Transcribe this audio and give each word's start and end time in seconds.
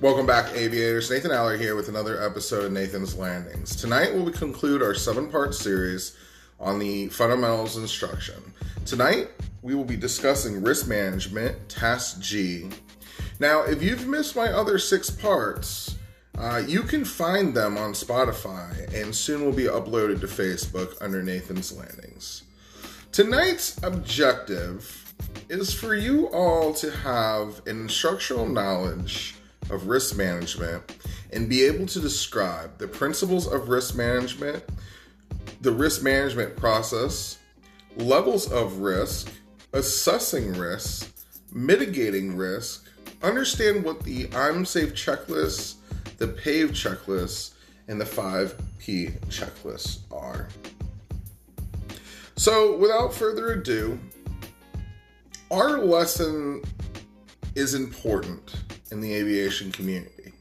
Welcome 0.00 0.24
back, 0.24 0.54
aviators. 0.54 1.10
Nathan 1.10 1.30
Aller 1.30 1.58
here 1.58 1.76
with 1.76 1.90
another 1.90 2.24
episode 2.24 2.64
of 2.64 2.72
Nathan's 2.72 3.14
Landings. 3.18 3.76
Tonight, 3.76 4.14
we'll 4.14 4.32
conclude 4.32 4.82
our 4.82 4.94
seven 4.94 5.28
part 5.28 5.54
series 5.54 6.16
on 6.58 6.78
the 6.78 7.08
fundamentals 7.08 7.76
instruction. 7.76 8.54
Tonight, 8.86 9.28
we 9.60 9.74
will 9.74 9.84
be 9.84 9.96
discussing 9.96 10.62
risk 10.62 10.88
management, 10.88 11.68
task 11.68 12.18
G. 12.18 12.70
Now, 13.40 13.60
if 13.64 13.82
you've 13.82 14.06
missed 14.06 14.34
my 14.34 14.46
other 14.46 14.78
six 14.78 15.10
parts, 15.10 15.96
uh, 16.38 16.62
you 16.66 16.80
can 16.80 17.04
find 17.04 17.52
them 17.54 17.76
on 17.76 17.92
Spotify 17.92 18.94
and 18.94 19.14
soon 19.14 19.44
will 19.44 19.52
be 19.52 19.64
uploaded 19.64 20.20
to 20.22 20.26
Facebook 20.26 20.96
under 21.02 21.22
Nathan's 21.22 21.76
Landings. 21.76 22.44
Tonight's 23.12 23.78
objective 23.82 25.12
is 25.50 25.74
for 25.74 25.94
you 25.94 26.28
all 26.28 26.72
to 26.72 26.90
have 26.90 27.60
an 27.66 27.82
instructional 27.82 28.46
knowledge 28.46 29.34
of 29.70 29.86
risk 29.86 30.16
management 30.16 30.82
and 31.32 31.48
be 31.48 31.64
able 31.64 31.86
to 31.86 32.00
describe 32.00 32.76
the 32.78 32.88
principles 32.88 33.46
of 33.46 33.68
risk 33.68 33.96
management, 33.96 34.62
the 35.60 35.72
risk 35.72 36.02
management 36.02 36.56
process, 36.56 37.38
levels 37.96 38.50
of 38.50 38.78
risk, 38.78 39.30
assessing 39.72 40.52
risk, 40.52 41.12
mitigating 41.52 42.36
risk, 42.36 42.86
understand 43.22 43.84
what 43.84 44.02
the 44.02 44.28
I'm 44.34 44.64
safe 44.64 44.94
checklist, 44.94 45.76
the 46.18 46.28
PAVE 46.28 46.70
checklist, 46.70 47.54
and 47.88 48.00
the 48.00 48.04
5P 48.04 49.18
checklist 49.26 50.00
are. 50.12 50.48
So, 52.36 52.76
without 52.76 53.12
further 53.12 53.52
ado, 53.52 53.98
our 55.50 55.78
lesson 55.78 56.62
is 57.54 57.74
important 57.74 58.54
in 58.90 59.00
the 59.00 59.14
aviation 59.14 59.72
community. 59.72 60.32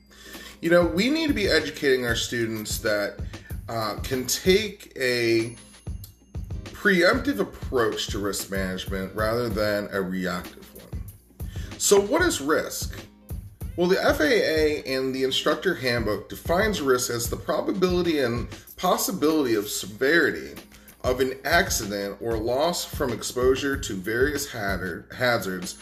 You 0.62 0.70
know, 0.70 0.86
we 0.86 1.10
need 1.10 1.28
to 1.28 1.34
be 1.34 1.48
educating 1.48 2.06
our 2.06 2.16
students 2.16 2.80
that 2.80 3.20
uh, 3.70 3.96
can 4.04 4.26
take 4.26 4.92
a 5.00 5.56
preemptive 6.66 7.40
approach 7.40 8.08
to 8.08 8.20
risk 8.20 8.52
management 8.52 9.14
rather 9.16 9.50
than 9.50 9.88
a 9.92 10.02
reactive 10.02 10.68
one. 10.76 11.02
So, 11.78 12.00
what 12.00 12.22
is 12.22 12.42
risk? 12.42 13.00
Well, 13.76 13.88
the 13.88 13.96
FAA 13.96 14.90
and 14.92 15.16
the 15.16 15.24
instructor 15.24 15.76
handbook 15.76 16.28
defines 16.28 16.82
risk 16.82 17.10
as 17.10 17.30
the 17.30 17.38
probability 17.38 18.20
and 18.20 18.48
possibility 18.76 19.56
of 19.56 19.70
severity 19.70 20.56
of 21.04 21.22
an 21.22 21.34
accident 21.46 22.18
or 22.20 22.38
loss 22.38 22.84
from 22.84 23.14
exposure 23.14 23.78
to 23.78 23.94
various 23.94 24.50
hazards, 24.52 25.78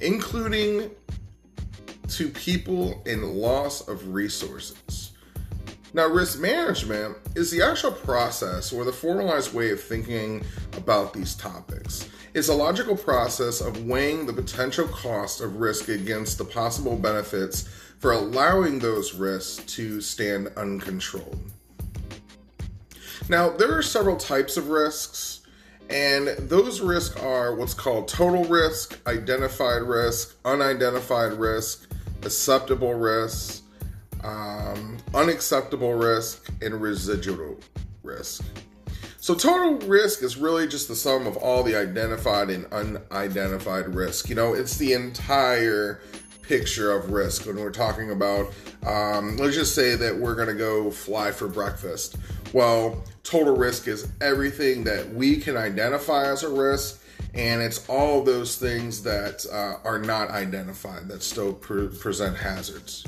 including 0.00 0.90
to 2.08 2.28
people 2.28 3.02
and 3.06 3.24
loss 3.34 3.86
of 3.88 4.14
resources. 4.14 5.12
Now, 5.94 6.06
risk 6.06 6.40
management 6.40 7.18
is 7.34 7.50
the 7.50 7.62
actual 7.62 7.92
process 7.92 8.72
or 8.72 8.84
the 8.84 8.92
formalized 8.92 9.52
way 9.52 9.70
of 9.70 9.80
thinking 9.82 10.42
about 10.76 11.12
these 11.12 11.34
topics. 11.34 12.08
It's 12.32 12.48
a 12.48 12.54
logical 12.54 12.96
process 12.96 13.60
of 13.60 13.84
weighing 13.84 14.24
the 14.24 14.32
potential 14.32 14.88
cost 14.88 15.42
of 15.42 15.56
risk 15.56 15.88
against 15.88 16.38
the 16.38 16.46
possible 16.46 16.96
benefits 16.96 17.68
for 17.98 18.12
allowing 18.12 18.78
those 18.78 19.12
risks 19.14 19.62
to 19.74 20.00
stand 20.00 20.48
uncontrolled. 20.56 21.38
Now, 23.28 23.50
there 23.50 23.76
are 23.76 23.82
several 23.82 24.16
types 24.16 24.56
of 24.56 24.68
risks, 24.68 25.42
and 25.90 26.28
those 26.38 26.80
risks 26.80 27.14
are 27.20 27.54
what's 27.54 27.74
called 27.74 28.08
total 28.08 28.44
risk, 28.44 28.98
identified 29.06 29.82
risk, 29.82 30.34
unidentified 30.44 31.34
risk, 31.34 31.91
acceptable 32.24 32.94
risk, 32.94 33.62
um, 34.24 34.96
unacceptable 35.14 35.94
risk, 35.94 36.50
and 36.60 36.80
residual 36.80 37.58
risk. 38.02 38.44
So, 39.18 39.34
total 39.34 39.86
risk 39.86 40.22
is 40.22 40.36
really 40.36 40.66
just 40.66 40.88
the 40.88 40.96
sum 40.96 41.26
of 41.26 41.36
all 41.36 41.62
the 41.62 41.76
identified 41.76 42.50
and 42.50 42.66
unidentified 42.72 43.94
risk. 43.94 44.28
You 44.28 44.34
know, 44.34 44.54
it's 44.54 44.76
the 44.78 44.94
entire 44.94 46.00
picture 46.42 46.90
of 46.92 47.12
risk 47.12 47.46
when 47.46 47.56
we're 47.56 47.70
talking 47.70 48.10
about, 48.10 48.52
um, 48.84 49.36
let's 49.36 49.54
just 49.54 49.74
say 49.74 49.94
that 49.94 50.16
we're 50.16 50.34
going 50.34 50.48
to 50.48 50.54
go 50.54 50.90
fly 50.90 51.30
for 51.30 51.46
breakfast. 51.46 52.16
Well, 52.52 53.04
total 53.22 53.56
risk 53.56 53.86
is 53.86 54.08
everything 54.20 54.84
that 54.84 55.08
we 55.14 55.36
can 55.36 55.56
identify 55.56 56.30
as 56.30 56.42
a 56.42 56.48
risk 56.48 57.01
and 57.34 57.62
it's 57.62 57.88
all 57.88 58.22
those 58.22 58.56
things 58.56 59.02
that 59.02 59.46
uh, 59.50 59.76
are 59.86 59.98
not 59.98 60.30
identified 60.30 61.08
that 61.08 61.22
still 61.22 61.52
pre- 61.52 61.88
present 61.88 62.36
hazards. 62.36 63.06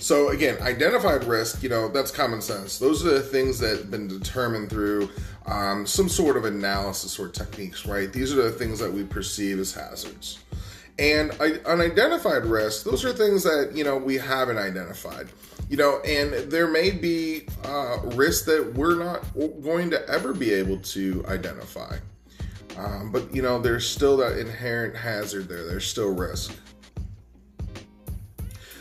So 0.00 0.28
again, 0.28 0.60
identified 0.60 1.24
risk, 1.24 1.62
you 1.62 1.68
know, 1.68 1.88
that's 1.88 2.10
common 2.10 2.42
sense. 2.42 2.78
Those 2.78 3.06
are 3.06 3.10
the 3.10 3.22
things 3.22 3.58
that 3.60 3.78
have 3.78 3.90
been 3.90 4.08
determined 4.08 4.70
through 4.70 5.08
um, 5.46 5.86
some 5.86 6.08
sort 6.08 6.36
of 6.36 6.44
analysis 6.44 7.18
or 7.18 7.28
techniques, 7.28 7.86
right? 7.86 8.12
These 8.12 8.32
are 8.32 8.42
the 8.42 8.52
things 8.52 8.78
that 8.80 8.92
we 8.92 9.04
perceive 9.04 9.58
as 9.58 9.72
hazards. 9.72 10.40
And 10.98 11.32
unidentified 11.66 12.44
risk, 12.44 12.84
those 12.84 13.04
are 13.04 13.12
things 13.12 13.42
that, 13.42 13.72
you 13.74 13.82
know, 13.82 13.96
we 13.96 14.16
haven't 14.16 14.58
identified. 14.58 15.28
You 15.68 15.76
know, 15.76 16.00
and 16.00 16.50
there 16.50 16.68
may 16.68 16.90
be 16.90 17.46
uh, 17.64 17.98
risks 18.14 18.46
that 18.46 18.74
we're 18.74 18.96
not 18.96 19.24
going 19.62 19.90
to 19.90 20.08
ever 20.08 20.32
be 20.32 20.52
able 20.52 20.78
to 20.78 21.24
identify. 21.26 21.96
Um, 22.76 23.12
but 23.12 23.34
you 23.34 23.42
know, 23.42 23.60
there's 23.60 23.88
still 23.88 24.16
that 24.18 24.38
inherent 24.38 24.96
hazard 24.96 25.48
there. 25.48 25.64
There's 25.66 25.86
still 25.86 26.12
risk. 26.12 26.56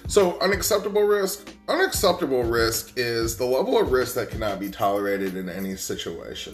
So, 0.08 0.40
unacceptable 0.42 1.04
risk. 1.04 1.54
Unacceptable 1.68 2.44
risk 2.44 2.94
is 2.98 3.38
the 3.38 3.46
level 3.46 3.80
of 3.80 3.92
risk 3.92 4.16
that 4.16 4.30
cannot 4.30 4.60
be 4.60 4.70
tolerated 4.70 5.36
in 5.38 5.50
any 5.50 5.76
situation, 5.76 6.54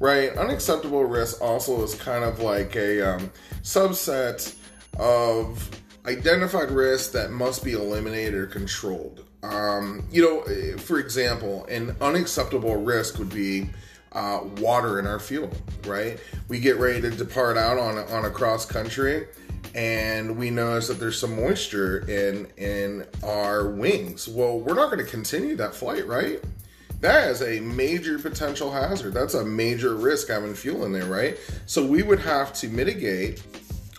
right? 0.00 0.36
Unacceptable 0.36 1.04
risk 1.04 1.40
also 1.40 1.82
is 1.82 1.94
kind 1.94 2.24
of 2.24 2.40
like 2.40 2.76
a 2.76 3.00
um, 3.00 3.30
subset 3.62 4.54
of 4.98 5.70
identified 6.06 6.70
risks 6.70 7.12
that 7.12 7.30
must 7.30 7.64
be 7.64 7.72
eliminated 7.72 8.34
or 8.34 8.46
controlled. 8.46 9.24
Um, 9.42 10.06
you 10.10 10.22
know, 10.22 10.76
for 10.78 10.98
example, 10.98 11.64
an 11.66 11.96
unacceptable 12.00 12.76
risk 12.76 13.18
would 13.18 13.32
be 13.32 13.70
uh, 14.12 14.40
water 14.58 14.98
in 14.98 15.06
our 15.06 15.18
fuel, 15.18 15.50
right? 15.86 16.18
We 16.48 16.58
get 16.58 16.78
ready 16.78 17.00
to 17.02 17.10
depart 17.10 17.56
out 17.56 17.78
on 17.78 17.98
on 17.98 18.24
a 18.24 18.30
cross 18.30 18.66
country, 18.66 19.26
and 19.74 20.36
we 20.36 20.50
notice 20.50 20.88
that 20.88 20.98
there's 20.98 21.18
some 21.18 21.36
moisture 21.36 21.98
in 22.08 22.48
in 22.56 23.06
our 23.22 23.68
wings. 23.68 24.28
Well, 24.28 24.58
we're 24.58 24.74
not 24.74 24.90
going 24.90 25.04
to 25.04 25.10
continue 25.10 25.56
that 25.56 25.74
flight, 25.74 26.06
right? 26.06 26.42
That 27.00 27.30
is 27.30 27.40
a 27.40 27.60
major 27.60 28.18
potential 28.18 28.70
hazard. 28.70 29.14
That's 29.14 29.34
a 29.34 29.44
major 29.44 29.94
risk 29.94 30.28
having 30.28 30.54
fuel 30.54 30.84
in 30.84 30.92
there, 30.92 31.06
right? 31.06 31.38
So 31.64 31.86
we 31.86 32.02
would 32.02 32.20
have 32.20 32.52
to 32.54 32.68
mitigate, 32.68 33.42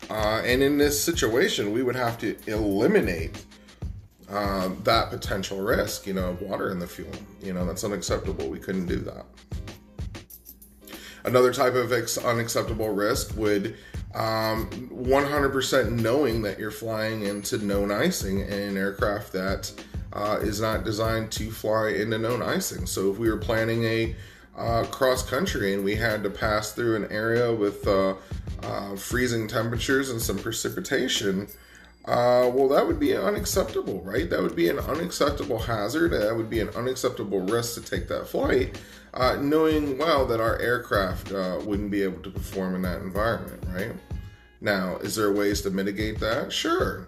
uh, 0.09 0.41
and 0.45 0.61
in 0.61 0.77
this 0.77 1.01
situation, 1.01 1.71
we 1.71 1.81
would 1.81 1.95
have 1.95 2.19
to 2.19 2.37
eliminate 2.45 3.43
uh, 4.29 4.69
that 4.83 5.09
potential 5.09 5.59
risk, 5.61 6.05
you 6.05 6.13
know, 6.13 6.29
of 6.29 6.41
water 6.41 6.69
in 6.69 6.77
the 6.77 6.85
fuel. 6.85 7.11
You 7.41 7.53
know, 7.53 7.65
that's 7.65 7.83
unacceptable. 7.83 8.47
We 8.49 8.59
couldn't 8.59 8.85
do 8.85 8.97
that. 8.97 9.25
Another 11.23 11.53
type 11.53 11.75
of 11.75 11.91
ex- 11.91 12.17
unacceptable 12.17 12.89
risk 12.89 13.35
would 13.37 13.75
um, 14.13 14.69
100% 14.93 15.91
knowing 16.01 16.41
that 16.41 16.59
you're 16.59 16.71
flying 16.71 17.23
into 17.23 17.57
known 17.59 17.91
icing 17.91 18.39
in 18.39 18.53
an 18.53 18.77
aircraft 18.77 19.31
that 19.33 19.71
uh, 20.13 20.39
is 20.41 20.59
not 20.59 20.83
designed 20.83 21.31
to 21.31 21.51
fly 21.51 21.89
into 21.89 22.17
known 22.17 22.41
icing. 22.41 22.85
So 22.85 23.11
if 23.11 23.17
we 23.17 23.29
were 23.29 23.37
planning 23.37 23.83
a 23.85 24.15
uh, 24.57 24.83
cross 24.85 25.27
country 25.27 25.73
and 25.73 25.83
we 25.83 25.95
had 25.95 26.23
to 26.23 26.29
pass 26.29 26.73
through 26.73 26.97
an 26.97 27.11
area 27.11 27.53
with 27.53 27.87
uh, 27.87 28.15
uh 28.63 28.95
freezing 28.95 29.47
temperatures 29.47 30.09
and 30.09 30.21
some 30.21 30.37
precipitation, 30.37 31.47
uh, 32.05 32.49
well, 32.53 32.67
that 32.67 32.85
would 32.85 32.99
be 32.99 33.15
unacceptable, 33.15 34.01
right? 34.01 34.29
That 34.29 34.41
would 34.41 34.55
be 34.55 34.67
an 34.69 34.79
unacceptable 34.79 35.59
hazard. 35.59 36.11
That 36.11 36.35
would 36.35 36.49
be 36.49 36.59
an 36.59 36.69
unacceptable 36.69 37.41
risk 37.41 37.75
to 37.75 37.81
take 37.81 38.07
that 38.07 38.27
flight 38.27 38.77
uh, 39.13 39.37
knowing 39.41 39.97
well 39.97 40.25
that 40.25 40.39
our 40.39 40.59
aircraft 40.59 41.31
uh, 41.31 41.59
wouldn't 41.63 41.91
be 41.91 42.03
able 42.03 42.21
to 42.23 42.29
perform 42.29 42.75
in 42.75 42.81
that 42.83 43.01
environment, 43.01 43.63
right? 43.69 43.91
Now, 44.61 44.97
is 44.97 45.15
there 45.15 45.31
ways 45.33 45.61
to 45.61 45.69
mitigate 45.69 46.19
that? 46.19 46.53
Sure. 46.53 47.07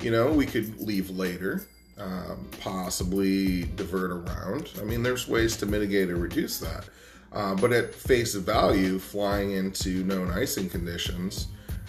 You 0.00 0.10
know, 0.10 0.32
we 0.32 0.46
could 0.46 0.80
leave 0.80 1.10
later, 1.10 1.66
um, 1.98 2.48
possibly 2.60 3.64
divert 3.76 4.10
around. 4.10 4.70
I 4.80 4.84
mean, 4.84 5.02
there's 5.02 5.28
ways 5.28 5.56
to 5.58 5.66
mitigate 5.66 6.10
or 6.10 6.16
reduce 6.16 6.58
that. 6.60 6.88
Uh, 7.32 7.54
but 7.54 7.72
at 7.72 7.94
face 7.94 8.34
value, 8.34 8.98
flying 8.98 9.52
into 9.52 10.04
known 10.04 10.30
icing 10.30 10.68
conditions 10.68 11.48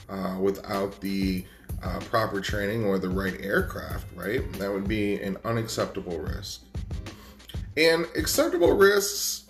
uh, 0.10 0.38
without 0.40 1.00
the 1.02 1.46
uh, 1.84 2.00
proper 2.00 2.40
training 2.40 2.86
or 2.86 2.98
the 2.98 3.10
right 3.10 3.40
aircraft, 3.42 4.06
right? 4.16 4.52
That 4.54 4.72
would 4.72 4.88
be 4.88 5.22
an 5.22 5.38
unacceptable 5.44 6.18
risk. 6.20 6.62
And 7.76 8.06
acceptable 8.16 8.74
risks 8.74 9.43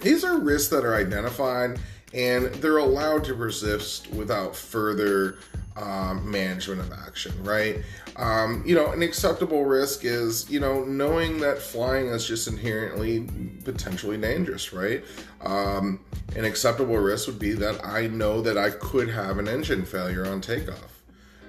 these 0.00 0.24
are 0.24 0.38
risks 0.38 0.68
that 0.70 0.84
are 0.84 0.94
identified 0.94 1.78
and 2.14 2.46
they're 2.54 2.78
allowed 2.78 3.24
to 3.24 3.34
resist 3.34 4.10
without 4.12 4.56
further 4.56 5.38
um, 5.76 6.28
management 6.28 6.80
of 6.80 6.92
action, 6.92 7.32
right? 7.42 7.82
Um, 8.16 8.62
you 8.66 8.74
know, 8.74 8.90
an 8.90 9.02
acceptable 9.02 9.64
risk 9.64 10.04
is, 10.04 10.48
you 10.50 10.58
know, 10.58 10.84
knowing 10.84 11.38
that 11.38 11.58
flying 11.58 12.08
is 12.08 12.26
just 12.26 12.48
inherently 12.48 13.28
potentially 13.64 14.16
dangerous, 14.16 14.72
right? 14.72 15.04
Um, 15.42 16.00
an 16.34 16.44
acceptable 16.44 16.96
risk 16.96 17.28
would 17.28 17.38
be 17.38 17.52
that 17.52 17.84
I 17.84 18.08
know 18.08 18.40
that 18.42 18.58
I 18.58 18.70
could 18.70 19.08
have 19.08 19.38
an 19.38 19.46
engine 19.46 19.84
failure 19.84 20.26
on 20.26 20.40
takeoff. 20.40 21.02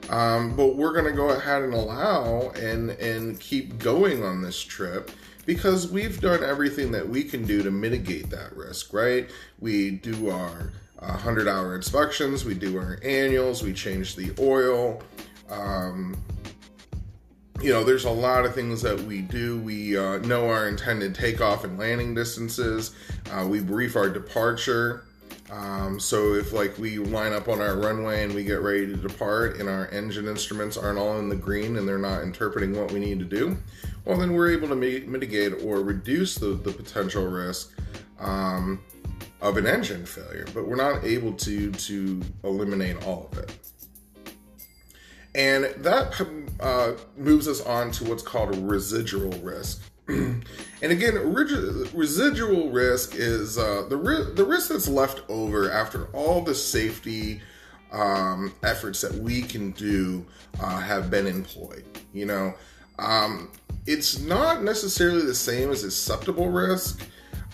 Um, 0.10 0.56
but 0.56 0.76
we're 0.76 0.94
going 0.94 1.06
to 1.06 1.12
go 1.12 1.30
ahead 1.30 1.62
and 1.62 1.74
allow 1.74 2.50
and 2.52 2.92
and 2.92 3.40
keep 3.40 3.78
going 3.78 4.24
on 4.24 4.42
this 4.42 4.60
trip 4.60 5.12
because 5.50 5.90
we've 5.90 6.22
done 6.22 6.44
everything 6.44 6.92
that 6.92 7.10
we 7.10 7.24
can 7.24 7.44
do 7.44 7.64
to 7.64 7.72
mitigate 7.72 8.30
that 8.30 8.56
risk, 8.56 8.94
right? 8.94 9.32
We 9.60 9.90
do 9.90 10.30
our 10.30 10.72
100 10.98 11.48
hour 11.48 11.76
inspections, 11.76 12.46
we 12.46 12.54
do 12.54 12.78
our 12.78 13.00
annuals, 13.02 13.64
we 13.64 13.74
change 13.74 14.16
the 14.16 14.32
oil. 14.38 15.02
Um, 15.50 16.16
you 17.64 17.74
know, 17.74 17.84
there's 17.84 18.06
a 18.06 18.12
lot 18.12 18.46
of 18.46 18.54
things 18.54 18.84
that 18.84 19.00
we 19.02 19.22
do. 19.22 19.60
We 19.62 19.98
uh, 19.98 20.20
know 20.20 20.48
our 20.48 20.68
intended 20.68 21.16
takeoff 21.16 21.64
and 21.64 21.80
landing 21.80 22.14
distances. 22.14 22.96
Uh, 23.32 23.48
we 23.48 23.60
brief 23.60 23.96
our 23.96 24.08
departure. 24.08 25.06
Um, 25.50 26.00
so 26.00 26.36
if 26.36 26.54
like 26.54 26.78
we 26.78 27.00
line 27.00 27.34
up 27.34 27.48
on 27.48 27.60
our 27.60 27.76
runway 27.76 28.24
and 28.24 28.36
we 28.36 28.44
get 28.44 28.62
ready 28.62 28.86
to 28.86 28.96
depart 28.96 29.60
and 29.60 29.68
our 29.68 29.88
engine 29.88 30.28
instruments 30.28 30.78
aren't 30.78 31.00
all 31.00 31.18
in 31.18 31.28
the 31.28 31.36
green 31.36 31.78
and 31.78 31.88
they're 31.88 31.98
not 31.98 32.22
interpreting 32.22 32.78
what 32.80 32.92
we 32.92 33.00
need 33.00 33.18
to 33.18 33.26
do, 33.26 33.58
well 34.06 34.18
then 34.18 34.34
we're 34.34 34.52
able 34.52 34.68
to 34.68 34.76
mitigate 34.76 35.54
or 35.64 35.82
reduce 35.82 36.36
the, 36.36 36.48
the 36.48 36.72
potential 36.72 37.26
risk 37.26 37.72
um, 38.20 38.80
of 39.42 39.58
an 39.58 39.66
engine 39.66 40.06
failure, 40.06 40.46
but 40.54 40.68
we're 40.68 40.76
not 40.76 41.04
able 41.04 41.34
to 41.34 41.72
to 41.72 42.22
eliminate 42.44 43.06
all 43.06 43.30
of 43.32 43.38
it. 43.40 43.52
And 45.36 45.66
that 45.84 46.20
uh, 46.60 46.94
moves 47.16 47.48
us 47.48 47.62
on 47.62 47.92
to 47.92 48.04
what's 48.06 48.24
called 48.24 48.56
residual 48.58 49.32
risk. 49.40 49.84
and 50.08 50.44
again, 50.82 51.34
residual 51.94 52.72
risk 52.72 53.14
is 53.16 53.58
uh, 53.58 53.86
the 53.90 53.98
ri- 53.98 54.34
the 54.34 54.44
risk 54.44 54.70
that's 54.70 54.88
left 54.88 55.22
over 55.30 55.72
after 55.72 56.08
all 56.08 56.42
the 56.42 56.56
safety 56.56 57.42
um, 57.92 58.54
efforts 58.64 59.02
that 59.02 59.14
we 59.14 59.42
can 59.42 59.72
do 59.72 60.26
uh, 60.60 60.80
have 60.80 61.12
been 61.12 61.28
employed. 61.28 61.86
You 62.12 62.26
know, 62.26 62.54
um, 62.98 63.52
it's 63.90 64.20
not 64.20 64.62
necessarily 64.62 65.26
the 65.26 65.34
same 65.34 65.72
as 65.72 65.84
acceptable 65.84 66.48
risk. 66.48 67.02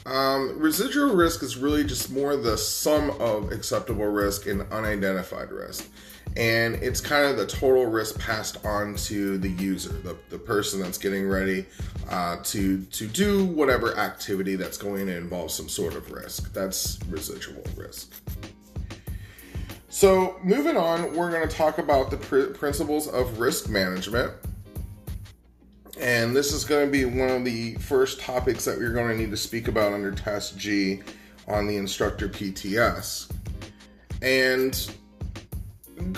Um, 0.06 0.60
residual 0.60 1.16
risk 1.16 1.42
is 1.42 1.56
really 1.56 1.86
just 1.86 2.12
more 2.12 2.36
the 2.36 2.58
sum 2.58 3.12
of 3.22 3.54
acceptable 3.54 4.08
risk 4.08 4.46
and 4.46 4.64
unidentified 4.70 5.50
risk. 5.50 5.90
And 6.36 6.76
it's 6.76 7.00
kind 7.00 7.24
of 7.26 7.38
the 7.38 7.48
total 7.48 7.86
risk 7.86 8.20
passed 8.20 8.66
on 8.66 8.96
to 8.96 9.38
the 9.38 9.48
user, 9.50 9.94
the, 9.94 10.18
the 10.30 10.38
person 10.38 10.82
that's 10.82 10.98
getting 10.98 11.26
ready 11.26 11.66
uh, 12.10 12.36
to, 12.44 12.82
to 12.82 13.08
do 13.08 13.46
whatever 13.46 13.98
activity 13.98 14.58
that's 14.58 14.78
going 14.78 15.06
to 15.06 15.16
involve 15.16 15.52
some 15.52 15.70
sort 15.70 15.96
of 15.96 16.12
risk. 16.12 16.52
That's 16.52 17.00
residual 17.08 17.64
risk. 17.78 18.14
So, 19.88 20.38
moving 20.44 20.76
on, 20.76 21.16
we're 21.16 21.32
going 21.32 21.48
to 21.48 21.56
talk 21.56 21.78
about 21.78 22.12
the 22.12 22.18
pr- 22.18 22.48
principles 22.48 23.08
of 23.08 23.40
risk 23.40 23.70
management. 23.70 24.34
And 26.00 26.36
this 26.36 26.52
is 26.52 26.66
going 26.66 26.86
to 26.86 26.92
be 26.92 27.06
one 27.06 27.30
of 27.30 27.46
the 27.46 27.76
first 27.76 28.20
topics 28.20 28.66
that 28.66 28.78
we're 28.78 28.92
going 28.92 29.10
to 29.10 29.18
need 29.18 29.32
to 29.32 29.38
speak 29.38 29.68
about 29.68 29.94
under 29.94 30.12
Test 30.12 30.58
G 30.58 31.02
on 31.48 31.68
the 31.68 31.78
instructor 31.78 32.28
PTS. 32.28 33.32
And 34.22 34.96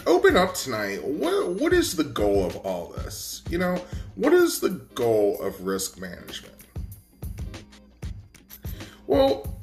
open 0.05 0.35
up 0.35 0.53
tonight. 0.53 1.03
What 1.03 1.49
what 1.49 1.73
is 1.73 1.95
the 1.95 2.03
goal 2.03 2.45
of 2.45 2.55
all 2.57 2.87
this? 2.87 3.43
You 3.49 3.57
know, 3.57 3.81
what 4.15 4.33
is 4.33 4.59
the 4.59 4.69
goal 4.69 5.41
of 5.41 5.61
risk 5.61 5.99
management? 5.99 6.55
Well, 9.05 9.59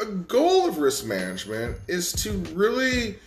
a 0.00 0.06
goal 0.06 0.68
of 0.68 0.78
risk 0.78 1.06
management 1.06 1.78
is 1.88 2.12
to 2.24 2.32
really 2.54 3.18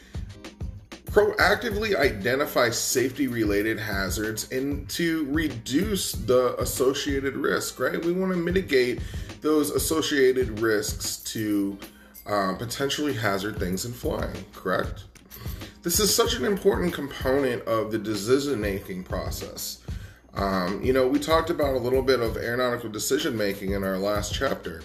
proactively 1.15 1.95
identify 1.95 2.69
safety 2.69 3.29
related 3.29 3.79
hazards 3.79 4.51
and 4.51 4.89
to 4.89 5.25
reduce 5.31 6.12
the 6.12 6.59
associated 6.59 7.38
risk, 7.38 7.79
right? 7.79 8.03
We 8.03 8.12
want 8.12 8.33
to 8.33 8.38
mitigate 8.38 9.00
those 9.39 9.71
associated 9.71 10.59
risks 10.59 11.15
to 11.31 11.79
uh, 12.25 12.56
potentially 12.56 13.13
hazard 13.13 13.57
things 13.57 13.85
in 13.85 13.94
flying, 13.94 14.44
correct? 14.53 15.06
This 15.83 16.01
is 16.01 16.13
such 16.13 16.35
an 16.35 16.44
important 16.44 16.94
component 16.94 17.63
of 17.63 17.94
the 17.94 17.97
decision 17.97 18.59
making 18.59 19.06
process. 19.06 19.83
Um, 20.33 20.83
you 20.83 20.91
know, 20.91 21.07
we 21.07 21.19
talked 21.19 21.50
about 21.50 21.75
a 21.75 21.79
little 21.79 22.01
bit 22.01 22.19
of 22.19 22.35
aeronautical 22.35 22.89
decision 22.89 23.38
making 23.38 23.71
in 23.71 23.85
our 23.85 23.97
last 23.97 24.33
chapter. 24.33 24.83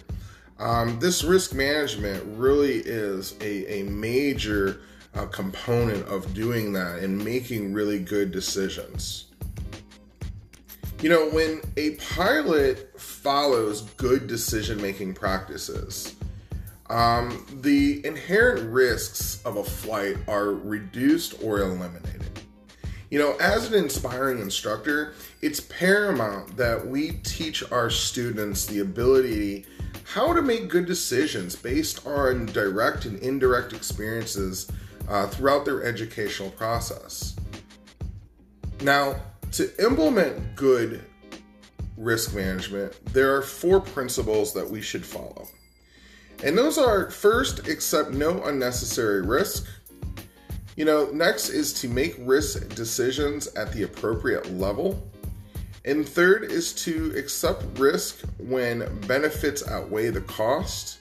Um, 0.60 1.00
this 1.00 1.24
risk 1.24 1.54
management 1.54 2.22
really 2.38 2.76
is 2.76 3.34
a, 3.40 3.80
a 3.80 3.82
major 3.82 4.82
a 5.14 5.26
component 5.26 6.06
of 6.06 6.32
doing 6.34 6.72
that 6.72 7.00
and 7.00 7.22
making 7.24 7.72
really 7.72 7.98
good 7.98 8.30
decisions. 8.30 9.26
You 11.02 11.08
know, 11.08 11.30
when 11.30 11.62
a 11.76 11.96
pilot 11.96 13.00
follows 13.00 13.82
good 13.96 14.26
decision 14.26 14.80
making 14.80 15.14
practices, 15.14 16.14
um, 16.90 17.46
the 17.62 18.04
inherent 18.04 18.70
risks 18.70 19.40
of 19.44 19.56
a 19.56 19.64
flight 19.64 20.16
are 20.28 20.50
reduced 20.50 21.42
or 21.42 21.60
eliminated. 21.60 22.40
You 23.10 23.18
know, 23.18 23.34
as 23.40 23.66
an 23.66 23.74
inspiring 23.74 24.40
instructor, 24.40 25.14
it's 25.40 25.60
paramount 25.60 26.56
that 26.56 26.86
we 26.86 27.12
teach 27.24 27.62
our 27.72 27.90
students 27.90 28.66
the 28.66 28.80
ability 28.80 29.66
how 30.04 30.32
to 30.32 30.42
make 30.42 30.68
good 30.68 30.86
decisions 30.86 31.56
based 31.56 32.06
on 32.06 32.46
direct 32.46 33.04
and 33.04 33.18
indirect 33.20 33.72
experiences 33.72 34.70
uh, 35.10 35.26
throughout 35.26 35.64
their 35.64 35.82
educational 35.84 36.50
process. 36.50 37.36
Now, 38.82 39.20
to 39.52 39.84
implement 39.84 40.56
good 40.56 41.04
risk 41.96 42.34
management, 42.34 42.94
there 43.06 43.34
are 43.36 43.42
four 43.42 43.80
principles 43.80 44.54
that 44.54 44.68
we 44.68 44.80
should 44.80 45.04
follow. 45.04 45.48
And 46.42 46.56
those 46.56 46.78
are 46.78 47.10
first, 47.10 47.68
accept 47.68 48.12
no 48.12 48.42
unnecessary 48.44 49.20
risk. 49.20 49.66
You 50.76 50.86
know, 50.86 51.10
next 51.12 51.50
is 51.50 51.74
to 51.74 51.88
make 51.88 52.14
risk 52.20 52.74
decisions 52.74 53.48
at 53.48 53.72
the 53.72 53.82
appropriate 53.82 54.50
level. 54.54 55.06
And 55.84 56.08
third 56.08 56.44
is 56.44 56.72
to 56.84 57.12
accept 57.16 57.78
risk 57.78 58.20
when 58.38 59.00
benefits 59.06 59.66
outweigh 59.68 60.10
the 60.10 60.22
cost. 60.22 60.99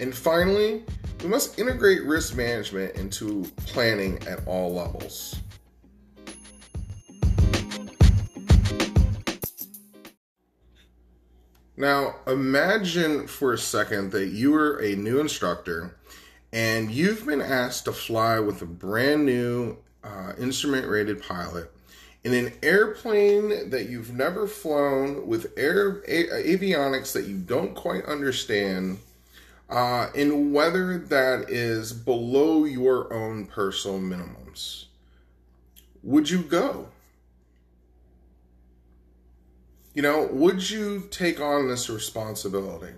And 0.00 0.14
finally, 0.14 0.84
we 1.22 1.28
must 1.28 1.58
integrate 1.58 2.04
risk 2.04 2.36
management 2.36 2.94
into 2.94 3.44
planning 3.66 4.18
at 4.28 4.46
all 4.46 4.72
levels. 4.72 5.36
Now, 11.76 12.16
imagine 12.26 13.26
for 13.28 13.52
a 13.52 13.58
second 13.58 14.10
that 14.12 14.28
you 14.28 14.54
are 14.56 14.78
a 14.82 14.96
new 14.96 15.20
instructor 15.20 15.96
and 16.52 16.90
you've 16.90 17.24
been 17.26 17.40
asked 17.40 17.84
to 17.84 17.92
fly 17.92 18.40
with 18.40 18.62
a 18.62 18.66
brand 18.66 19.24
new 19.24 19.76
uh, 20.02 20.32
instrument 20.38 20.88
rated 20.88 21.22
pilot 21.22 21.70
in 22.24 22.34
an 22.34 22.52
airplane 22.62 23.70
that 23.70 23.88
you've 23.88 24.12
never 24.12 24.46
flown 24.46 25.26
with 25.26 25.52
air 25.56 26.02
a- 26.08 26.56
avionics 26.56 27.12
that 27.12 27.26
you 27.26 27.36
don't 27.36 27.74
quite 27.74 28.04
understand 28.06 28.98
uh, 29.68 30.08
in 30.14 30.52
whether 30.52 30.98
that 30.98 31.50
is 31.50 31.92
below 31.92 32.64
your 32.64 33.12
own 33.12 33.46
personal 33.46 33.98
minimums. 33.98 34.86
Would 36.02 36.30
you 36.30 36.42
go? 36.42 36.88
You 39.94 40.02
know, 40.02 40.28
would 40.30 40.70
you 40.70 41.08
take 41.10 41.40
on 41.40 41.68
this 41.68 41.90
responsibility? 41.90 42.94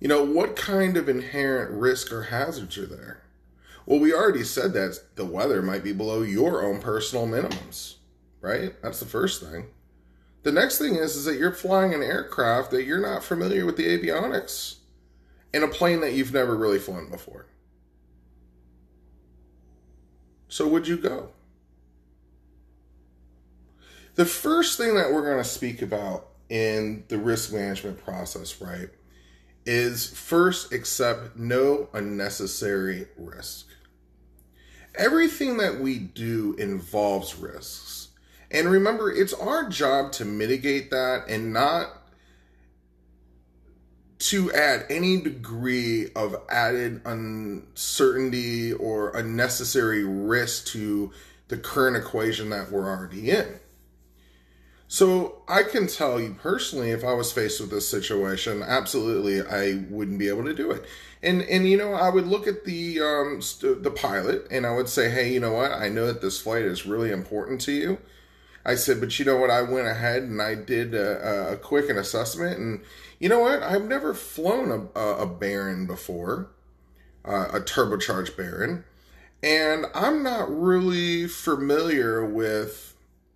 You 0.00 0.08
know, 0.08 0.24
what 0.24 0.54
kind 0.54 0.96
of 0.96 1.08
inherent 1.08 1.72
risk 1.72 2.12
or 2.12 2.24
hazards 2.24 2.78
are 2.78 2.86
there? 2.86 3.22
Well, 3.84 3.98
we 3.98 4.12
already 4.12 4.44
said 4.44 4.74
that 4.74 5.16
the 5.16 5.24
weather 5.24 5.60
might 5.60 5.82
be 5.82 5.92
below 5.92 6.22
your 6.22 6.62
own 6.64 6.80
personal 6.80 7.26
minimums, 7.26 7.96
right? 8.40 8.80
That's 8.80 9.00
the 9.00 9.06
first 9.06 9.42
thing. 9.42 9.66
The 10.42 10.52
next 10.52 10.78
thing 10.78 10.94
is, 10.94 11.16
is 11.16 11.24
that 11.24 11.38
you're 11.38 11.52
flying 11.52 11.92
an 11.94 12.02
aircraft 12.02 12.70
that 12.70 12.84
you're 12.84 13.00
not 13.00 13.24
familiar 13.24 13.66
with 13.66 13.76
the 13.76 13.86
avionics 13.86 14.76
in 15.52 15.62
a 15.62 15.68
plane 15.68 16.00
that 16.00 16.12
you've 16.12 16.32
never 16.32 16.56
really 16.56 16.78
flown 16.78 17.10
before. 17.10 17.46
So, 20.48 20.66
would 20.68 20.88
you 20.88 20.96
go? 20.96 21.30
The 24.14 24.24
first 24.24 24.78
thing 24.78 24.94
that 24.96 25.12
we're 25.12 25.24
going 25.24 25.38
to 25.38 25.48
speak 25.48 25.82
about 25.82 26.28
in 26.48 27.04
the 27.08 27.18
risk 27.18 27.52
management 27.52 28.02
process, 28.02 28.60
right, 28.60 28.88
is 29.66 30.08
first 30.08 30.72
accept 30.72 31.36
no 31.36 31.88
unnecessary 31.92 33.06
risk. 33.16 33.66
Everything 34.96 35.58
that 35.58 35.78
we 35.78 35.98
do 35.98 36.54
involves 36.58 37.36
risks. 37.36 38.07
And 38.50 38.70
remember, 38.70 39.10
it's 39.12 39.34
our 39.34 39.68
job 39.68 40.12
to 40.12 40.24
mitigate 40.24 40.90
that 40.90 41.24
and 41.28 41.52
not 41.52 41.88
to 44.18 44.52
add 44.52 44.84
any 44.90 45.20
degree 45.20 46.10
of 46.16 46.34
added 46.48 47.00
uncertainty 47.04 48.72
or 48.72 49.16
unnecessary 49.16 50.02
risk 50.02 50.66
to 50.66 51.12
the 51.48 51.56
current 51.56 51.96
equation 51.96 52.50
that 52.50 52.70
we're 52.70 52.88
already 52.88 53.30
in. 53.30 53.60
So 54.88 55.42
I 55.46 55.62
can 55.64 55.86
tell 55.86 56.18
you 56.18 56.34
personally, 56.40 56.90
if 56.90 57.04
I 57.04 57.12
was 57.12 57.30
faced 57.30 57.60
with 57.60 57.70
this 57.70 57.86
situation, 57.86 58.62
absolutely 58.62 59.42
I 59.42 59.84
wouldn't 59.90 60.18
be 60.18 60.28
able 60.28 60.44
to 60.44 60.54
do 60.54 60.70
it. 60.70 60.84
And 61.22 61.42
and 61.42 61.68
you 61.68 61.76
know 61.76 61.92
I 61.92 62.08
would 62.08 62.26
look 62.26 62.46
at 62.46 62.64
the 62.64 63.00
um, 63.00 63.42
st- 63.42 63.82
the 63.82 63.90
pilot 63.90 64.46
and 64.50 64.66
I 64.66 64.74
would 64.74 64.88
say, 64.88 65.10
hey, 65.10 65.32
you 65.32 65.40
know 65.40 65.52
what? 65.52 65.72
I 65.72 65.90
know 65.90 66.06
that 66.06 66.22
this 66.22 66.40
flight 66.40 66.62
is 66.62 66.86
really 66.86 67.10
important 67.10 67.60
to 67.62 67.72
you. 67.72 67.98
I 68.68 68.74
said, 68.74 69.00
but 69.00 69.18
you 69.18 69.24
know 69.24 69.36
what? 69.36 69.50
I 69.50 69.62
went 69.62 69.88
ahead 69.88 70.24
and 70.24 70.42
I 70.42 70.54
did 70.54 70.94
a, 70.94 71.52
a 71.52 71.56
quick 71.56 71.88
an 71.88 71.96
assessment, 71.96 72.58
and 72.58 72.80
you 73.18 73.28
know 73.28 73.40
what? 73.40 73.62
I've 73.62 73.84
never 73.84 74.14
flown 74.14 74.90
a, 74.94 75.00
a, 75.00 75.26
Baron 75.26 75.86
before, 75.86 76.50
uh, 77.24 77.48
a 77.52 77.60
turbocharged 77.60 78.36
Baron, 78.36 78.84
and 79.42 79.86
I'm 79.94 80.22
not 80.22 80.54
really 80.54 81.26
familiar 81.26 82.24
with 82.24 82.88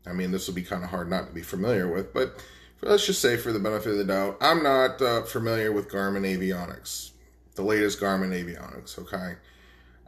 I 0.07 0.12
mean, 0.12 0.33
this 0.33 0.47
will 0.47 0.55
be 0.55 0.62
kind 0.62 0.83
of 0.83 0.91
hard 0.91 1.09
not 1.09 1.29
to 1.29 1.33
be 1.33 1.43
familiar 1.43 1.89
with, 1.89 2.12
but 2.12 2.43
let's 2.81 3.07
just 3.07 3.21
say 3.21 3.37
for 3.37 3.53
the 3.53 3.59
benefit 3.59 3.93
of 3.93 3.99
the 3.99 4.05
doubt, 4.05 4.37
I'm 4.41 4.62
not 4.62 5.01
uh, 5.01 5.23
familiar 5.23 5.73
with 5.73 5.89
Garmin 5.89 6.27
avionics, 6.27 7.12
the 7.55 7.62
latest 7.62 8.01
Garmin 8.01 8.31
avionics, 8.31 8.99
okay? 8.99 9.37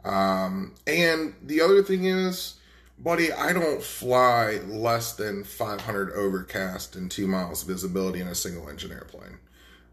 Um, 0.03 0.75
and 0.85 1.33
the 1.41 1.61
other 1.61 1.81
thing 1.81 2.05
is, 2.05 2.55
buddy, 2.97 3.31
I 3.31 3.53
don't 3.53 3.81
fly 3.81 4.59
less 4.67 5.13
than 5.13 5.43
500 5.43 6.11
overcast 6.13 6.95
and 6.95 7.09
two 7.09 7.27
miles 7.27 7.63
visibility 7.63 8.19
in 8.19 8.27
a 8.27 8.35
single 8.35 8.69
engine 8.69 8.91
airplane. 8.91 9.37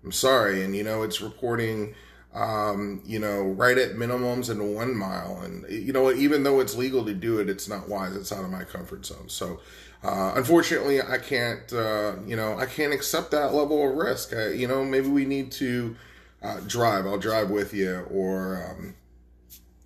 I'm 0.05 0.13
sorry. 0.13 0.65
And, 0.65 0.75
you 0.75 0.83
know, 0.83 1.03
it's 1.03 1.21
reporting, 1.21 1.95
um, 2.35 3.03
you 3.05 3.19
know, 3.19 3.43
right 3.43 3.79
at 3.79 3.93
minimums 3.93 4.51
in 4.51 4.75
one 4.75 4.97
mile. 4.97 5.41
And, 5.43 5.65
you 5.69 5.93
know, 5.93 6.11
even 6.13 6.43
though 6.43 6.61
it's 6.61 6.75
legal 6.75 7.05
to 7.05 7.15
do 7.15 7.39
it, 7.39 7.49
it's 7.49 7.69
not 7.69 7.89
wise. 7.89 8.17
It's 8.17 8.33
out 8.33 8.45
of 8.45 8.51
my 8.51 8.65
comfort 8.65 9.07
zone. 9.07 9.29
So, 9.29 9.61
uh, 10.03 10.33
unfortunately, 10.35 11.01
I 11.01 11.19
can't, 11.19 11.73
uh, 11.73 12.17
you 12.27 12.35
know, 12.35 12.59
I 12.59 12.67
can't 12.67 12.93
accept 12.93 13.31
that 13.31 13.55
level 13.55 13.89
of 13.89 13.97
risk. 13.97 14.35
I, 14.35 14.49
you 14.49 14.67
know, 14.67 14.85
maybe 14.85 15.09
we 15.09 15.25
need 15.25 15.53
to 15.53 15.95
uh, 16.43 16.61
drive. 16.67 17.07
I'll 17.07 17.19
drive 17.19 17.51
with 17.51 17.73
you, 17.73 18.01
or 18.11 18.67
um, 18.69 18.95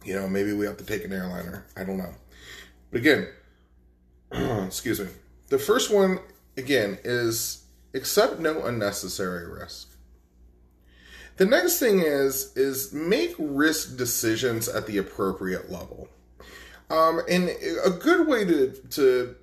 you 0.04 0.14
know, 0.14 0.26
maybe 0.26 0.54
we 0.54 0.64
have 0.64 0.78
to 0.78 0.84
take 0.84 1.04
an 1.04 1.12
airliner. 1.12 1.66
I 1.76 1.84
don't 1.84 1.98
know. 1.98 2.14
Again, 2.96 3.28
excuse 4.66 5.00
me. 5.00 5.08
The 5.48 5.58
first 5.58 5.92
one 5.92 6.18
again 6.56 6.98
is 7.04 7.64
accept 7.94 8.40
no 8.40 8.64
unnecessary 8.64 9.46
risk. 9.48 9.88
The 11.36 11.46
next 11.46 11.78
thing 11.78 12.00
is 12.00 12.56
is 12.56 12.92
make 12.92 13.34
risk 13.38 13.96
decisions 13.96 14.68
at 14.68 14.86
the 14.86 14.98
appropriate 14.98 15.70
level. 15.70 16.08
Um, 16.88 17.20
and 17.28 17.50
a 17.84 17.90
good 17.90 18.26
way 18.26 18.44
to 18.44 18.72
to 18.90 19.36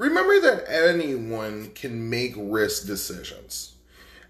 Remember 0.00 0.40
that 0.40 0.64
anyone 0.66 1.72
can 1.74 2.08
make 2.08 2.32
risk 2.34 2.86
decisions. 2.86 3.74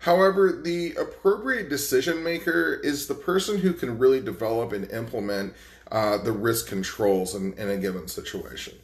However, 0.00 0.50
the 0.50 0.96
appropriate 0.96 1.68
decision 1.68 2.24
maker 2.24 2.80
is 2.82 3.06
the 3.06 3.14
person 3.14 3.58
who 3.58 3.72
can 3.72 3.96
really 3.96 4.20
develop 4.20 4.72
and 4.72 4.90
implement 4.90 5.54
uh, 5.90 6.18
the 6.18 6.32
risk 6.32 6.68
controls 6.68 7.34
in, 7.34 7.52
in, 7.54 7.68
a 7.68 7.76
given 7.76 8.06
situation. 8.08 8.74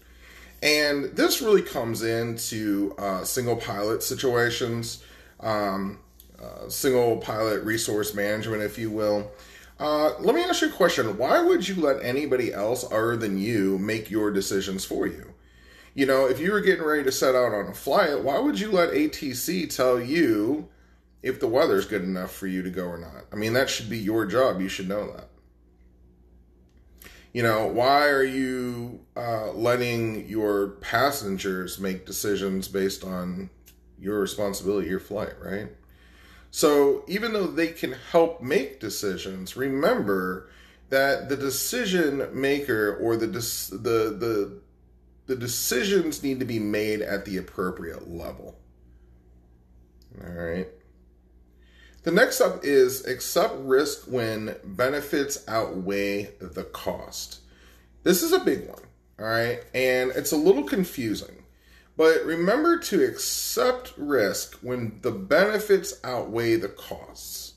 And 0.63 1.05
this 1.17 1.41
really 1.41 1.63
comes 1.63 2.03
into 2.03 2.95
uh, 2.99 3.25
single 3.25 3.57
pilot 3.57 4.03
situations, 4.03 5.05
um, 5.41 6.01
uh, 6.43 6.69
single 6.69 7.19
pilot 7.19 7.63
resource 7.63 8.15
management, 8.15 8.63
if 8.63 8.79
you 8.79 8.91
will. 8.91 9.31
Uh, 9.79 10.15
let 10.21 10.35
me 10.35 10.43
ask 10.43 10.63
you 10.63 10.69
a 10.69 10.73
question. 10.73 11.19
Why 11.19 11.43
would 11.43 11.69
you 11.69 11.77
let 11.77 12.03
anybody 12.03 12.53
else 12.53 12.85
other 12.85 13.17
than 13.17 13.39
you 13.39 13.79
make 13.79 14.11
your 14.11 14.31
decisions 14.31 14.85
for 14.85 15.07
you? 15.07 15.35
You 15.95 16.07
know, 16.07 16.27
if 16.27 16.41
you 16.41 16.53
were 16.53 16.61
getting 16.61 16.85
ready 16.85 17.05
to 17.05 17.13
set 17.13 17.35
out 17.35 17.55
on 17.55 17.69
a 17.69 17.75
flight, 17.75 18.23
why 18.23 18.39
would 18.39 18.59
you 18.59 18.71
let 18.71 18.91
ATC 18.91 19.75
tell 19.75 20.01
you 20.01 20.69
if 21.23 21.41
the 21.41 21.47
weather's 21.47 21.87
good 21.87 22.03
enough 22.03 22.33
for 22.33 22.47
you 22.47 22.63
to 22.63 22.71
go 22.71 22.85
or 22.85 22.99
not? 22.99 23.25
I 23.33 23.37
mean, 23.37 23.53
that 23.53 23.71
should 23.71 23.89
be 23.89 23.99
your 23.99 24.27
job. 24.27 24.61
You 24.61 24.69
should 24.69 24.89
know 24.89 25.11
that. 25.13 25.29
You 27.37 27.43
know, 27.43 27.67
why 27.67 28.09
are 28.09 28.25
you 28.25 29.01
uh, 29.15 29.53
letting 29.53 30.27
your 30.27 30.69
passengers 30.81 31.79
make 31.79 32.07
decisions 32.07 32.67
based 32.67 33.05
on 33.05 33.51
your 33.99 34.21
responsibility, 34.21 34.89
your 34.89 35.01
flight, 35.01 35.35
right? 35.39 35.69
So 36.51 37.05
even 37.07 37.35
though 37.35 37.47
they 37.47 37.67
can 37.67 37.93
help 38.11 38.41
make 38.41 38.81
decisions, 38.81 39.55
remember 39.55 40.49
that 40.89 41.29
the 41.29 41.37
decision 41.37 42.27
maker 42.33 42.97
or 42.97 43.19
the 43.19 43.27
the 43.27 44.17
the 44.19 44.61
the 45.27 45.37
decisions 45.37 46.23
need 46.23 46.41
to 46.41 46.47
be 46.47 46.59
made 46.59 47.03
at 47.03 47.27
the 47.27 47.37
appropriate 47.37 48.09
level. 48.09 48.59
All 50.25 50.33
right. 50.33 50.69
The 52.07 52.13
next 52.13 52.41
up 52.41 52.65
is 52.65 53.05
accept 53.05 53.57
risk 53.59 54.05
when 54.07 54.55
benefits 54.63 55.43
outweigh 55.49 56.31
the 56.39 56.63
cost. 56.63 57.41
This 58.05 58.23
is 58.23 58.33
a 58.33 58.39
big 58.39 58.69
one, 58.69 58.83
all 59.19 59.27
right? 59.27 59.65
And 59.75 60.13
it's 60.13 60.31
a 60.31 60.37
little 60.37 60.63
confusing. 60.63 61.43
But 61.97 62.25
remember 62.25 62.79
to 62.79 63.03
accept 63.03 63.93
risk 63.97 64.57
when 64.63 65.01
the 65.03 65.11
benefits 65.11 65.99
outweigh 66.05 66.55
the 66.55 66.69
costs. 66.69 67.55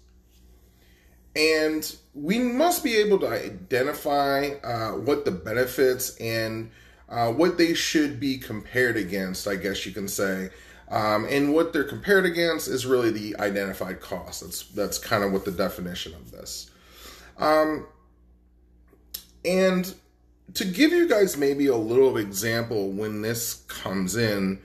And 1.35 1.95
we 2.15 2.39
must 2.39 2.83
be 2.83 2.97
able 2.97 3.19
to 3.19 3.27
identify 3.27 4.47
uh, 4.63 4.93
what 4.93 5.25
the 5.25 5.31
benefits 5.31 6.17
and 6.17 6.71
uh, 7.07 7.31
what 7.31 7.59
they 7.59 7.75
should 7.75 8.19
be 8.19 8.39
compared 8.39 8.97
against, 8.97 9.47
I 9.47 9.57
guess 9.57 9.85
you 9.85 9.91
can 9.91 10.07
say. 10.07 10.49
Um, 10.89 11.27
and 11.29 11.53
what 11.53 11.71
they're 11.71 11.83
compared 11.83 12.25
against 12.25 12.67
is 12.67 12.85
really 12.85 13.11
the 13.11 13.35
identified 13.39 14.01
cost. 14.01 14.41
That's 14.41 14.63
that's 14.63 14.97
kind 14.97 15.23
of 15.23 15.31
what 15.31 15.45
the 15.45 15.51
definition 15.51 16.13
of 16.13 16.31
this. 16.31 16.71
Um, 17.37 17.85
and 19.45 19.93
to 20.55 20.65
give 20.65 20.91
you 20.91 21.07
guys 21.07 21.37
maybe 21.37 21.67
a 21.67 21.75
little 21.75 22.17
example 22.17 22.89
when 22.89 23.21
this 23.21 23.63
comes 23.67 24.15
in, 24.15 24.59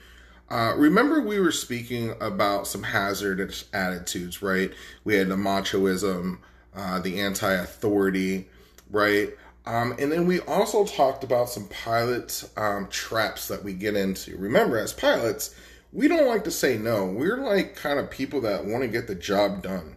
uh, 0.50 0.74
remember 0.76 1.20
we 1.20 1.38
were 1.40 1.52
speaking 1.52 2.14
about 2.20 2.66
some 2.66 2.82
hazardous 2.82 3.66
attitudes, 3.72 4.42
right? 4.42 4.72
We 5.04 5.16
had 5.16 5.28
the 5.28 5.36
machoism, 5.36 6.38
uh, 6.74 7.00
the 7.00 7.20
anti-authority, 7.20 8.48
right? 8.90 9.30
Um, 9.66 9.94
and 9.98 10.12
then 10.12 10.26
we 10.26 10.40
also 10.40 10.84
talked 10.84 11.24
about 11.24 11.48
some 11.48 11.66
pilot 11.68 12.44
um, 12.56 12.88
traps 12.88 13.48
that 13.48 13.64
we 13.64 13.72
get 13.72 13.96
into. 13.96 14.36
Remember, 14.36 14.78
as 14.78 14.92
pilots, 14.92 15.54
we 15.94 16.08
don't 16.08 16.26
like 16.26 16.44
to 16.44 16.50
say 16.50 16.76
no. 16.76 17.06
We're 17.06 17.38
like 17.38 17.76
kind 17.76 17.98
of 17.98 18.10
people 18.10 18.40
that 18.42 18.66
want 18.66 18.82
to 18.82 18.88
get 18.88 19.06
the 19.06 19.14
job 19.14 19.62
done. 19.62 19.96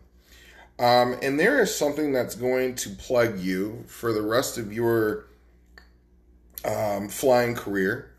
Um, 0.79 1.17
and 1.23 1.39
there 1.39 1.59
is 1.59 1.75
something 1.75 2.13
that's 2.13 2.35
going 2.35 2.75
to 2.75 2.89
plague 2.91 3.39
you 3.39 3.83
for 3.87 4.13
the 4.13 4.21
rest 4.21 4.59
of 4.59 4.71
your 4.71 5.25
um, 6.63 7.09
flying 7.09 7.55
career, 7.55 8.11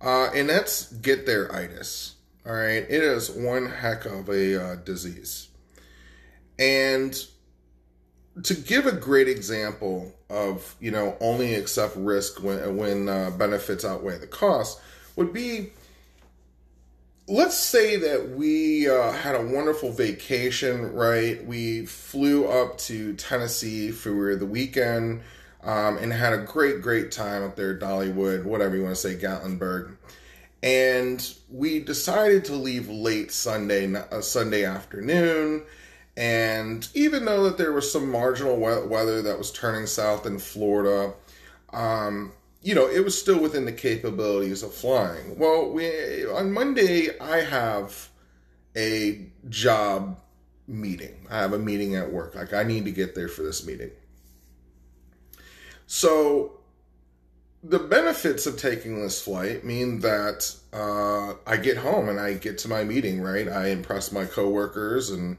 uh, 0.00 0.30
and 0.34 0.48
that's 0.48 0.90
get 0.90 1.26
there 1.26 1.54
itis. 1.54 2.14
All 2.46 2.54
right, 2.54 2.86
it 2.88 3.02
is 3.02 3.30
one 3.30 3.68
heck 3.68 4.06
of 4.06 4.30
a 4.30 4.72
uh, 4.72 4.74
disease. 4.76 5.48
And 6.58 7.14
to 8.42 8.54
give 8.54 8.86
a 8.86 8.92
great 8.92 9.28
example 9.28 10.14
of 10.30 10.76
you 10.80 10.90
know 10.90 11.14
only 11.20 11.54
accept 11.54 11.94
risk 11.96 12.42
when 12.42 12.76
when 12.78 13.08
uh, 13.10 13.30
benefits 13.32 13.84
outweigh 13.84 14.16
the 14.16 14.26
cost 14.26 14.80
would 15.16 15.32
be 15.32 15.72
let's 17.28 17.58
say 17.58 17.96
that 17.96 18.30
we 18.30 18.88
uh, 18.88 19.12
had 19.12 19.34
a 19.34 19.42
wonderful 19.42 19.92
vacation 19.92 20.94
right? 20.94 21.44
We 21.44 21.84
flew 21.84 22.46
up 22.48 22.78
to 22.78 23.14
tennessee 23.14 23.90
for 23.90 24.34
the 24.34 24.46
weekend 24.46 25.20
um, 25.62 25.98
and 25.98 26.12
had 26.12 26.32
a 26.32 26.38
great 26.38 26.80
great 26.80 27.12
time 27.12 27.44
up 27.44 27.54
there 27.54 27.78
dollywood 27.78 28.44
whatever 28.44 28.76
you 28.76 28.82
want 28.82 28.96
to 28.96 29.00
say 29.00 29.14
gatlinburg. 29.14 29.94
And 30.62 31.34
we 31.50 31.80
decided 31.80 32.46
to 32.46 32.54
leave 32.54 32.88
late 32.88 33.30
sunday 33.30 33.94
uh, 33.94 34.22
sunday 34.22 34.64
afternoon. 34.64 35.64
And 36.16 36.88
even 36.94 37.26
though 37.26 37.44
that 37.44 37.58
there 37.58 37.72
was 37.72 37.92
some 37.92 38.10
marginal 38.10 38.56
weather 38.56 39.22
that 39.22 39.38
was 39.38 39.52
turning 39.52 39.86
south 39.86 40.26
in 40.26 40.40
Florida, 40.40 41.14
um, 41.72 42.32
you 42.62 42.74
know, 42.74 42.88
it 42.88 43.04
was 43.04 43.18
still 43.18 43.40
within 43.40 43.64
the 43.64 43.72
capabilities 43.72 44.62
of 44.62 44.74
flying. 44.74 45.38
Well, 45.38 45.70
we 45.70 46.26
on 46.26 46.52
Monday 46.52 47.18
I 47.20 47.38
have 47.38 48.08
a 48.76 49.26
job 49.48 50.20
meeting. 50.66 51.26
I 51.30 51.38
have 51.38 51.52
a 51.52 51.58
meeting 51.58 51.94
at 51.94 52.12
work. 52.12 52.34
Like 52.34 52.52
I 52.52 52.62
need 52.62 52.84
to 52.84 52.92
get 52.92 53.14
there 53.14 53.28
for 53.28 53.42
this 53.42 53.66
meeting. 53.66 53.90
So 55.86 56.58
the 57.62 57.78
benefits 57.78 58.46
of 58.46 58.56
taking 58.56 59.02
this 59.02 59.20
flight 59.20 59.64
mean 59.64 60.00
that 60.00 60.54
uh, 60.72 61.34
I 61.46 61.56
get 61.56 61.78
home 61.78 62.08
and 62.08 62.20
I 62.20 62.34
get 62.34 62.58
to 62.58 62.68
my 62.68 62.84
meeting, 62.84 63.20
right? 63.20 63.48
I 63.48 63.68
impress 63.68 64.12
my 64.12 64.24
coworkers 64.24 65.10
and 65.10 65.38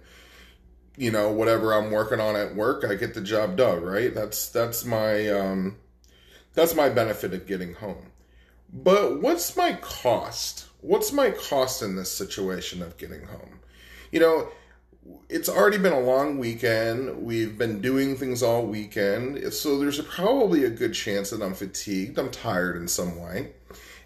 you 0.97 1.11
know 1.11 1.31
whatever 1.31 1.73
I'm 1.73 1.91
working 1.91 2.19
on 2.19 2.35
at 2.35 2.55
work, 2.55 2.83
I 2.83 2.95
get 2.95 3.13
the 3.13 3.21
job 3.21 3.55
done, 3.55 3.83
right? 3.83 4.13
That's 4.13 4.49
that's 4.49 4.83
my 4.83 5.29
um, 5.29 5.77
that's 6.59 6.75
my 6.75 6.89
benefit 6.89 7.33
of 7.33 7.47
getting 7.47 7.73
home. 7.73 8.11
But 8.71 9.21
what's 9.21 9.55
my 9.55 9.73
cost? 9.73 10.67
What's 10.81 11.13
my 11.13 11.31
cost 11.31 11.81
in 11.81 11.95
this 11.95 12.11
situation 12.11 12.81
of 12.81 12.97
getting 12.97 13.23
home? 13.23 13.61
You 14.11 14.19
know, 14.19 14.49
it's 15.29 15.47
already 15.47 15.77
been 15.77 15.93
a 15.93 15.99
long 15.99 16.37
weekend. 16.37 17.23
We've 17.23 17.57
been 17.57 17.79
doing 17.79 18.17
things 18.17 18.43
all 18.43 18.65
weekend. 18.65 19.53
So 19.53 19.79
there's 19.79 20.01
probably 20.01 20.65
a 20.65 20.69
good 20.69 20.93
chance 20.93 21.29
that 21.29 21.41
I'm 21.41 21.53
fatigued. 21.53 22.19
I'm 22.19 22.29
tired 22.29 22.75
in 22.75 22.89
some 22.89 23.17
way. 23.17 23.53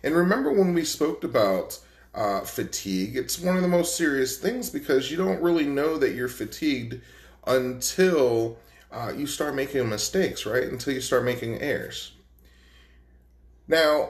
And 0.04 0.16
remember 0.16 0.52
when 0.52 0.76
we 0.76 0.86
spoke 0.86 1.24
about 1.24 1.80
uh, 2.14 2.42
fatigue, 2.42 3.18
it's 3.18 3.40
one 3.40 3.56
of 3.56 3.64
the 3.64 3.68
most 3.68 3.98
serious 3.98 4.38
things 4.38 4.70
because 4.70 5.10
you 5.10 5.18
don't 5.18 5.42
really 5.42 5.66
know 5.66 5.98
that 5.98 6.14
you're 6.14 6.28
fatigued 6.28 7.02
until 7.48 8.58
uh, 8.92 9.12
you 9.16 9.26
start 9.26 9.56
making 9.56 9.90
mistakes, 9.90 10.46
right? 10.46 10.64
Until 10.64 10.94
you 10.94 11.02
start 11.02 11.26
making 11.26 11.60
errors. 11.60 12.12
Now, 13.68 14.10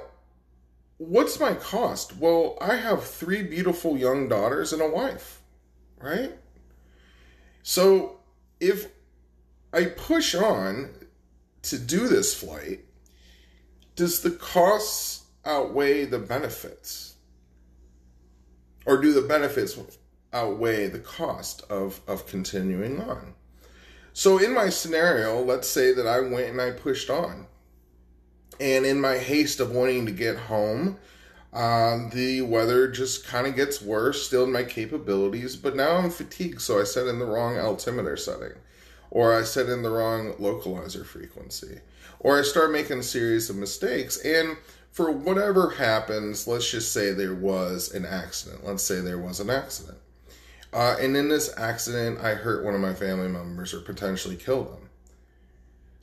what's 0.98 1.40
my 1.40 1.54
cost? 1.54 2.18
Well, 2.18 2.58
I 2.62 2.76
have 2.76 3.04
three 3.04 3.44
beautiful 3.44 3.98
young 3.98 4.28
daughters 4.28 4.74
and 4.74 4.82
a 4.82 4.90
wife, 4.90 5.42
right? 5.98 6.32
So 7.62 8.20
if 8.60 8.88
I 9.72 9.86
push 9.86 10.36
on 10.36 10.90
to 11.64 11.78
do 11.78 12.08
this 12.08 12.36
flight, 12.36 12.82
does 13.96 14.22
the 14.22 14.32
costs 14.32 15.24
outweigh 15.46 16.06
the 16.06 16.20
benefits? 16.20 17.16
Or 18.86 18.98
do 19.02 19.14
the 19.14 19.22
benefits 19.22 19.78
outweigh 20.34 20.88
the 20.88 21.00
cost 21.00 21.64
of, 21.70 22.02
of 22.08 22.28
continuing 22.28 23.02
on? 23.02 23.34
So 24.14 24.38
in 24.38 24.54
my 24.54 24.70
scenario, 24.70 25.42
let's 25.42 25.68
say 25.68 25.94
that 25.94 26.06
I 26.06 26.20
went 26.20 26.50
and 26.50 26.62
I 26.62 26.72
pushed 26.72 27.10
on. 27.10 27.48
And 28.60 28.86
in 28.86 29.02
my 29.02 29.18
haste 29.18 29.60
of 29.60 29.72
wanting 29.72 30.06
to 30.06 30.12
get 30.12 30.38
home, 30.38 30.98
uh, 31.54 32.10
the 32.10 32.42
weather 32.42 32.88
just 32.88 33.28
kind 33.28 33.46
of 33.46 33.56
gets 33.56 33.82
worse, 33.82 34.26
still 34.26 34.44
in 34.44 34.52
my 34.52 34.64
capabilities, 34.64 35.56
but 35.56 35.76
now 35.76 35.98
I'm 35.98 36.10
fatigued, 36.10 36.62
so 36.62 36.80
I 36.80 36.84
set 36.84 37.08
in 37.08 37.20
the 37.20 37.26
wrong 37.26 37.58
altimeter 37.60 38.18
setting, 38.18 38.54
or 39.12 39.38
I 39.38 39.44
set 39.44 39.70
in 39.70 39.84
the 39.84 39.92
wrong 39.92 40.34
localizer 40.34 41.06
frequency, 41.06 41.80
or 42.20 42.40
I 42.40 42.42
start 42.42 42.72
making 42.72 43.00
a 43.00 43.04
series 43.04 43.52
of 43.52 43.56
mistakes. 43.56 44.18
And 44.18 44.58
for 44.92 45.12
whatever 45.12 45.72
happens, 45.72 46.48
let's 46.48 46.70
just 46.70 46.92
say 46.92 47.12
there 47.12 47.36
was 47.36 47.94
an 47.94 48.06
accident. 48.06 48.66
Let's 48.66 48.84
say 48.84 49.00
there 49.00 49.20
was 49.20 49.40
an 49.40 49.52
accident. 49.52 49.98
Uh, 50.72 50.96
and 51.00 51.16
in 51.16 51.30
this 51.30 51.52
accident, 51.56 52.20
I 52.20 52.34
hurt 52.34 52.66
one 52.66 52.74
of 52.74 52.82
my 52.82 52.96
family 52.96 53.28
members 53.28 53.76
or 53.76 53.82
potentially 53.82 54.36
killed 54.36 54.74
them. 54.74 54.90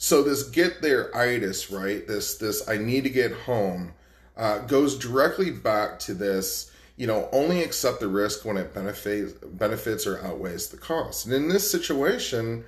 So 0.03 0.23
this 0.23 0.45
get 0.45 0.81
there 0.81 1.15
itis, 1.15 1.71
right? 1.71 2.09
This 2.09 2.39
this 2.39 2.67
I 2.67 2.79
need 2.79 3.05
to 3.05 3.11
get 3.11 3.33
home 3.33 3.93
uh, 4.35 4.61
goes 4.61 4.97
directly 4.97 5.51
back 5.51 5.99
to 6.01 6.15
this 6.15 6.73
you 6.97 7.07
know 7.07 7.29
only 7.33 7.63
accept 7.63 8.01
the 8.01 8.09
risk 8.09 8.47
when 8.47 8.57
it 8.57 8.73
benefits 8.73 9.35
benefits 9.45 10.07
or 10.07 10.25
outweighs 10.25 10.69
the 10.69 10.79
cost 10.79 11.27
and 11.27 11.35
in 11.35 11.49
this 11.49 11.71
situation 11.71 12.65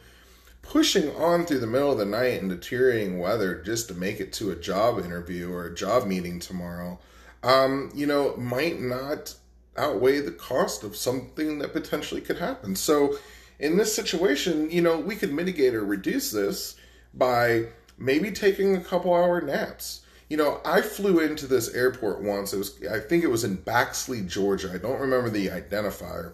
pushing 0.61 1.15
on 1.17 1.47
through 1.47 1.59
the 1.59 1.67
middle 1.67 1.93
of 1.93 1.99
the 1.99 2.05
night 2.05 2.43
in 2.43 2.49
deteriorating 2.49 3.19
weather 3.19 3.62
just 3.62 3.89
to 3.89 3.95
make 3.95 4.21
it 4.21 4.33
to 4.33 4.51
a 4.51 4.57
job 4.57 4.99
interview 4.99 5.51
or 5.51 5.65
a 5.65 5.75
job 5.75 6.07
meeting 6.07 6.39
tomorrow 6.39 6.99
um, 7.42 7.90
you 7.95 8.07
know 8.07 8.37
might 8.37 8.81
not 8.81 9.35
outweigh 9.79 10.21
the 10.21 10.31
cost 10.31 10.85
of 10.85 10.95
something 10.95 11.59
that 11.59 11.73
potentially 11.73 12.21
could 12.21 12.38
happen 12.38 12.77
so 12.77 13.16
in 13.59 13.79
this 13.79 13.95
situation 13.95 14.71
you 14.71 14.83
know 14.83 14.99
we 14.99 15.16
could 15.16 15.33
mitigate 15.33 15.75
or 15.75 15.85
reduce 15.85 16.31
this 16.31 16.77
by 17.14 17.66
maybe 17.98 18.31
taking 18.31 18.77
a 18.77 18.81
couple 18.81 19.14
hour 19.14 19.40
naps 19.40 20.03
you 20.33 20.38
know, 20.38 20.62
I 20.64 20.81
flew 20.81 21.20
into 21.20 21.46
this 21.46 21.75
airport 21.75 22.22
once. 22.22 22.55
It 22.55 22.57
was, 22.57 22.83
I 22.90 23.01
think 23.01 23.22
it 23.22 23.27
was 23.27 23.44
in 23.44 23.59
Baxley, 23.59 24.27
Georgia. 24.27 24.70
I 24.72 24.79
don't 24.79 24.98
remember 24.98 25.29
the 25.29 25.48
identifier. 25.48 26.33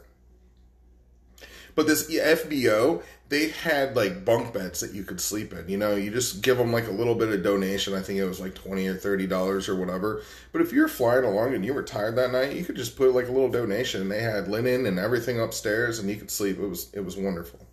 But 1.75 1.89
this 1.89 2.09
FBO, 2.09 3.03
they 3.29 3.49
had 3.49 3.97
like 3.97 4.25
bunk 4.25 4.55
beds 4.55 4.79
that 4.83 4.95
you 4.95 5.03
could 5.03 5.21
sleep 5.21 5.53
in. 5.53 5.69
You 5.69 5.79
know, 5.79 5.97
you 5.97 6.13
just 6.13 6.43
give 6.43 6.59
them 6.59 6.73
like 6.73 6.87
a 6.87 6.93
little 6.93 7.17
bit 7.17 7.31
of 7.31 7.43
donation. 7.43 7.93
I 7.93 8.01
think 8.01 8.21
it 8.21 8.25
was 8.25 8.39
like 8.39 8.55
twenty 8.55 8.87
or 8.87 8.95
thirty 8.95 9.27
dollars 9.27 9.69
or 9.69 9.75
whatever. 9.75 10.23
But 10.53 10.63
if 10.63 10.73
you're 10.73 10.87
flying 10.87 11.25
along 11.25 11.55
and 11.55 11.65
you 11.65 11.75
were 11.75 11.83
tired 11.83 12.15
that 12.19 12.31
night, 12.31 12.55
you 12.55 12.65
could 12.65 12.77
just 12.77 12.97
put 12.97 13.13
like 13.13 13.27
a 13.27 13.33
little 13.33 13.51
donation. 13.51 14.01
And 14.01 14.13
they 14.13 14.23
had 14.23 14.47
linen 14.47 14.87
and 14.87 15.01
everything 15.01 15.41
upstairs, 15.41 15.99
and 15.99 16.09
you 16.09 16.15
could 16.15 16.31
sleep. 16.31 16.61
It 16.61 16.69
was 16.69 16.89
it 16.95 17.05
was 17.05 17.17
wonderful. 17.17 17.67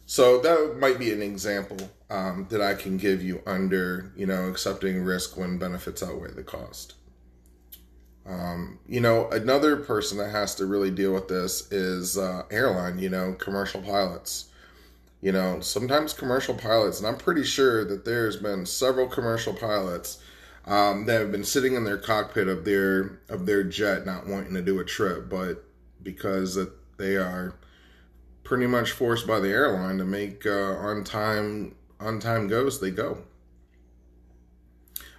So 0.09 0.39
that 0.39 0.77
might 0.79 0.99
be 0.99 1.11
an 1.11 1.21
example 1.21 1.77
um, 2.09 2.47
that 2.49 2.61
I 2.61 2.75
can 2.75 2.95
give 2.95 3.21
you 3.21 3.41
under, 3.45 4.13
you 4.15 4.25
know, 4.25 4.47
accepting 4.47 5.03
risk 5.03 5.35
when 5.35 5.57
benefits 5.57 6.01
outweigh 6.01 6.31
the 6.31 6.43
cost. 6.43 6.93
Um, 8.25 8.79
you 8.87 9.01
know, 9.01 9.29
another 9.31 9.75
person 9.75 10.17
that 10.19 10.31
has 10.31 10.55
to 10.55 10.65
really 10.65 10.91
deal 10.91 11.13
with 11.13 11.27
this 11.27 11.69
is 11.73 12.17
uh, 12.17 12.43
airline, 12.49 12.99
you 12.99 13.09
know, 13.09 13.33
commercial 13.33 13.81
pilots. 13.81 14.45
You 15.19 15.33
know, 15.33 15.59
sometimes 15.59 16.13
commercial 16.13 16.55
pilots, 16.55 16.99
and 16.99 17.07
I'm 17.07 17.17
pretty 17.17 17.43
sure 17.43 17.83
that 17.83 18.05
there's 18.05 18.37
been 18.37 18.65
several 18.65 19.07
commercial 19.07 19.53
pilots 19.53 20.19
um, 20.65 21.05
that 21.07 21.19
have 21.19 21.33
been 21.33 21.43
sitting 21.43 21.73
in 21.73 21.83
their 21.83 21.97
cockpit 21.97 22.47
of 22.47 22.63
their 22.63 23.19
of 23.27 23.45
their 23.45 23.63
jet, 23.63 24.05
not 24.05 24.25
wanting 24.25 24.53
to 24.53 24.61
do 24.61 24.79
a 24.79 24.85
trip, 24.85 25.29
but 25.29 25.65
because 26.01 26.57
they 26.97 27.17
are 27.17 27.55
pretty 28.47 28.65
much 28.65 28.93
forced 28.93 29.27
by 29.27 29.41
the 29.41 29.49
airline 29.49 29.97
to 29.97 30.05
make 30.05 30.45
uh, 30.45 30.77
on 30.77 31.03
time 31.03 31.75
on 31.99 32.17
time 32.17 32.47
goes 32.47 32.79
they 32.79 32.91
go. 32.91 33.17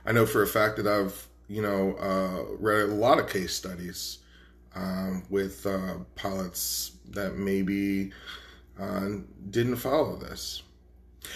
I 0.07 0.13
know 0.13 0.25
for 0.25 0.43
a 0.43 0.47
fact 0.47 0.79
that 0.79 0.87
I've 0.87 1.29
you 1.47 1.61
know 1.61 1.95
uh, 1.99 2.57
read 2.59 2.89
a 2.89 2.95
lot 2.95 3.19
of 3.19 3.29
case 3.29 3.53
studies 3.53 4.19
um, 4.75 5.25
with 5.29 5.67
uh, 5.67 5.97
pilots 6.15 6.93
that 7.11 7.37
maybe 7.37 8.13
uh, 8.81 9.09
didn't 9.51 9.77
follow 9.77 10.17
this. 10.17 10.63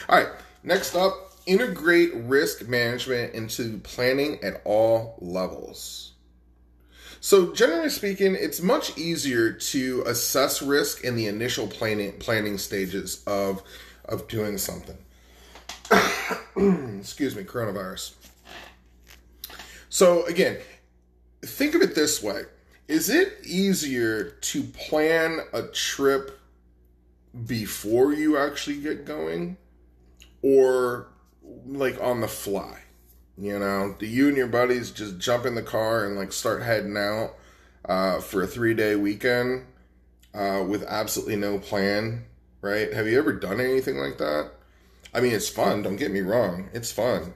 All 0.08 0.16
right, 0.16 0.32
next 0.62 0.94
up, 0.94 1.32
integrate 1.44 2.14
risk 2.14 2.66
management 2.68 3.34
into 3.34 3.78
planning 3.80 4.42
at 4.42 4.62
all 4.64 5.18
levels. 5.20 6.11
So, 7.24 7.52
generally 7.52 7.88
speaking, 7.88 8.34
it's 8.34 8.60
much 8.60 8.98
easier 8.98 9.52
to 9.52 10.02
assess 10.08 10.60
risk 10.60 11.04
in 11.04 11.14
the 11.14 11.28
initial 11.28 11.68
planning 11.68 12.18
planning 12.18 12.58
stages 12.58 13.22
of 13.28 13.62
of 14.06 14.26
doing 14.26 14.58
something. 14.58 14.98
Excuse 16.98 17.36
me, 17.36 17.44
coronavirus. 17.44 18.14
So, 19.88 20.26
again, 20.26 20.58
think 21.42 21.76
of 21.76 21.80
it 21.82 21.94
this 21.94 22.20
way. 22.20 22.42
Is 22.88 23.08
it 23.08 23.38
easier 23.44 24.30
to 24.40 24.64
plan 24.64 25.42
a 25.52 25.62
trip 25.68 26.40
before 27.46 28.12
you 28.12 28.36
actually 28.36 28.80
get 28.80 29.04
going 29.04 29.58
or 30.42 31.06
like 31.66 32.02
on 32.02 32.20
the 32.20 32.26
fly? 32.26 32.81
You 33.42 33.58
know, 33.58 33.96
you 33.98 34.28
and 34.28 34.36
your 34.36 34.46
buddies 34.46 34.92
just 34.92 35.18
jump 35.18 35.46
in 35.46 35.56
the 35.56 35.62
car 35.62 36.06
and 36.06 36.16
like 36.16 36.32
start 36.32 36.62
heading 36.62 36.96
out 36.96 37.34
uh, 37.84 38.20
for 38.20 38.44
a 38.44 38.46
three 38.46 38.72
day 38.72 38.94
weekend 38.94 39.66
uh, 40.32 40.64
with 40.64 40.84
absolutely 40.84 41.34
no 41.34 41.58
plan? 41.58 42.24
Right? 42.60 42.92
Have 42.92 43.08
you 43.08 43.18
ever 43.18 43.32
done 43.32 43.60
anything 43.60 43.96
like 43.96 44.18
that? 44.18 44.52
I 45.12 45.20
mean, 45.20 45.32
it's 45.32 45.48
fun. 45.48 45.82
Don't 45.82 45.96
get 45.96 46.12
me 46.12 46.20
wrong. 46.20 46.70
It's 46.72 46.92
fun. 46.92 47.34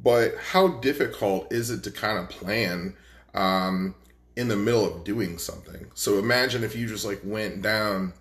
But 0.00 0.36
how 0.38 0.68
difficult 0.68 1.52
is 1.52 1.70
it 1.70 1.82
to 1.82 1.90
kind 1.90 2.18
of 2.18 2.28
plan 2.28 2.94
um, 3.34 3.96
in 4.36 4.46
the 4.46 4.56
middle 4.56 4.86
of 4.86 5.02
doing 5.02 5.36
something? 5.36 5.90
So 5.94 6.20
imagine 6.20 6.62
if 6.62 6.76
you 6.76 6.86
just 6.86 7.04
like 7.04 7.22
went 7.24 7.60
down, 7.60 8.12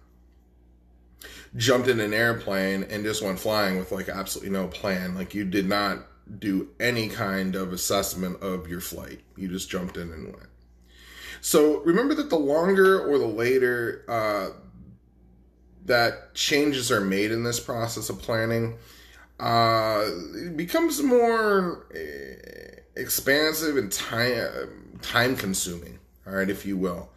jumped 1.55 1.89
in 1.89 1.99
an 1.99 2.11
airplane, 2.11 2.87
and 2.89 3.03
just 3.03 3.21
went 3.21 3.37
flying 3.37 3.77
with 3.77 3.91
like 3.91 4.09
absolutely 4.09 4.51
no 4.51 4.65
plan. 4.65 5.13
Like 5.13 5.35
you 5.35 5.45
did 5.45 5.69
not 5.69 6.08
do 6.37 6.69
any 6.79 7.09
kind 7.09 7.55
of 7.55 7.73
assessment 7.73 8.41
of 8.41 8.67
your 8.67 8.81
flight. 8.81 9.21
You 9.35 9.47
just 9.47 9.69
jumped 9.69 9.97
in 9.97 10.11
and 10.11 10.25
went. 10.25 10.49
So 11.41 11.79
remember 11.79 12.13
that 12.15 12.29
the 12.29 12.37
longer 12.37 12.99
or 12.99 13.17
the 13.17 13.25
later 13.25 14.03
uh, 14.07 14.49
that 15.85 16.33
changes 16.35 16.91
are 16.91 17.01
made 17.01 17.31
in 17.31 17.43
this 17.43 17.59
process 17.59 18.09
of 18.09 18.19
planning, 18.19 18.77
uh, 19.39 20.05
it 20.35 20.57
becomes 20.57 21.01
more 21.01 21.87
eh, 21.95 22.81
expansive 22.95 23.77
and 23.77 23.91
time 23.91 24.97
time 25.01 25.35
consuming. 25.35 25.99
All 26.27 26.33
right, 26.33 26.49
if 26.49 26.65
you 26.65 26.77
will. 26.77 27.09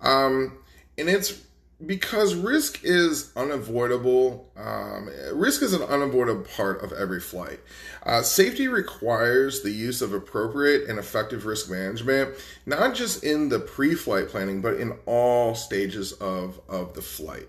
Um, 0.00 0.58
and 0.98 1.08
it's 1.08 1.40
because 1.84 2.34
risk 2.34 2.80
is 2.84 3.32
unavoidable. 3.36 4.50
Um, 4.56 5.08
risk 5.32 5.62
is 5.62 5.72
an 5.72 5.82
unavoidable 5.82 6.44
part 6.44 6.82
of 6.82 6.92
every 6.92 7.20
flight. 7.20 7.60
Uh, 8.04 8.22
safety 8.22 8.68
requires 8.68 9.62
the 9.62 9.70
use 9.70 10.02
of 10.02 10.12
appropriate 10.12 10.88
and 10.88 10.98
effective 10.98 11.46
risk 11.46 11.70
management, 11.70 12.34
not 12.66 12.94
just 12.94 13.24
in 13.24 13.48
the 13.48 13.58
pre 13.58 13.94
flight 13.94 14.28
planning, 14.28 14.60
but 14.60 14.74
in 14.74 14.92
all 15.06 15.54
stages 15.54 16.12
of, 16.12 16.60
of 16.68 16.94
the 16.94 17.02
flight. 17.02 17.48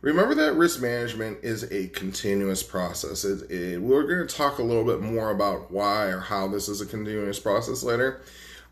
Remember 0.00 0.34
that 0.34 0.54
risk 0.54 0.80
management 0.80 1.38
is 1.42 1.62
a 1.70 1.86
continuous 1.88 2.64
process. 2.64 3.24
It, 3.24 3.48
it, 3.48 3.80
we're 3.80 4.02
going 4.02 4.26
to 4.26 4.34
talk 4.34 4.58
a 4.58 4.62
little 4.62 4.84
bit 4.84 5.00
more 5.00 5.30
about 5.30 5.70
why 5.70 6.06
or 6.06 6.18
how 6.18 6.48
this 6.48 6.68
is 6.68 6.80
a 6.80 6.86
continuous 6.86 7.38
process 7.38 7.84
later. 7.84 8.20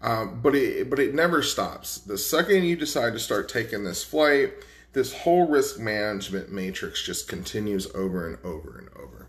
Um, 0.02 0.40
but 0.42 0.54
it 0.54 0.88
but 0.88 0.98
it 0.98 1.14
never 1.14 1.42
stops. 1.42 1.98
The 1.98 2.18
second 2.18 2.64
you 2.64 2.74
decide 2.74 3.12
to 3.12 3.18
start 3.18 3.48
taking 3.48 3.84
this 3.84 4.02
flight, 4.02 4.54
this 4.92 5.14
whole 5.14 5.46
risk 5.46 5.78
management 5.78 6.50
matrix 6.50 7.02
just 7.04 7.28
continues 7.28 7.86
over 7.94 8.26
and 8.26 8.38
over 8.44 8.78
and 8.78 8.88
over. 8.96 9.28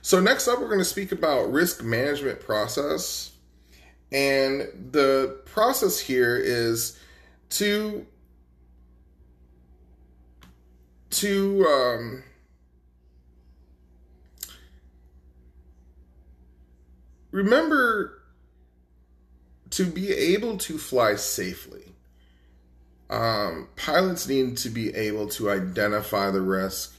So 0.00 0.20
next 0.20 0.48
up, 0.48 0.60
we're 0.60 0.68
going 0.68 0.78
to 0.80 0.84
speak 0.84 1.12
about 1.12 1.52
risk 1.52 1.82
management 1.82 2.40
process. 2.40 3.32
And 4.10 4.62
the 4.90 5.40
process 5.46 5.98
here 5.98 6.36
is 6.36 6.98
to 7.50 8.06
to 11.10 11.66
um, 11.66 12.24
remember 17.30 18.22
to 19.70 19.84
be 19.84 20.10
able 20.10 20.56
to 20.56 20.78
fly 20.78 21.14
safely 21.14 21.91
um, 23.12 23.68
pilots 23.76 24.26
need 24.26 24.56
to 24.56 24.70
be 24.70 24.94
able 24.94 25.28
to 25.28 25.50
identify 25.50 26.30
the 26.30 26.40
risk 26.40 26.96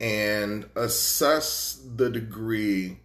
and 0.00 0.64
assess 0.74 1.78
the 1.96 2.08
degree 2.08 2.96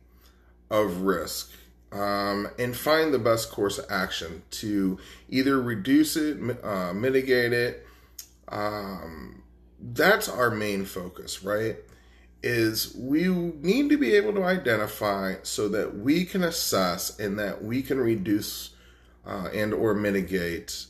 of 0.72 1.02
risk 1.02 1.52
um, 1.92 2.48
and 2.58 2.76
find 2.76 3.14
the 3.14 3.20
best 3.20 3.52
course 3.52 3.78
of 3.78 3.86
action 3.90 4.42
to 4.52 4.98
either 5.28 5.62
reduce 5.62 6.16
it, 6.16 6.38
uh, 6.64 6.94
mitigate 6.94 7.52
it. 7.52 7.86
Um, 8.48 9.44
that's 9.82 10.30
our 10.30 10.50
main 10.50 10.86
focus, 10.86 11.44
right? 11.44 11.76
Is 12.42 12.96
we 12.96 13.28
need 13.28 13.90
to 13.90 13.98
be 13.98 14.16
able 14.16 14.32
to 14.34 14.46
identify 14.46 15.36
so 15.44 15.68
that 15.70 15.98
we 15.98 16.24
can 16.24 16.44
assess 16.44 17.20
and 17.20 17.38
that 17.38 17.66
we 17.66 17.82
can 17.82 18.00
reduce 18.00 18.70
uh, 19.26 19.50
and 19.54 19.74
or 19.74 19.94
mitigate 19.94 20.86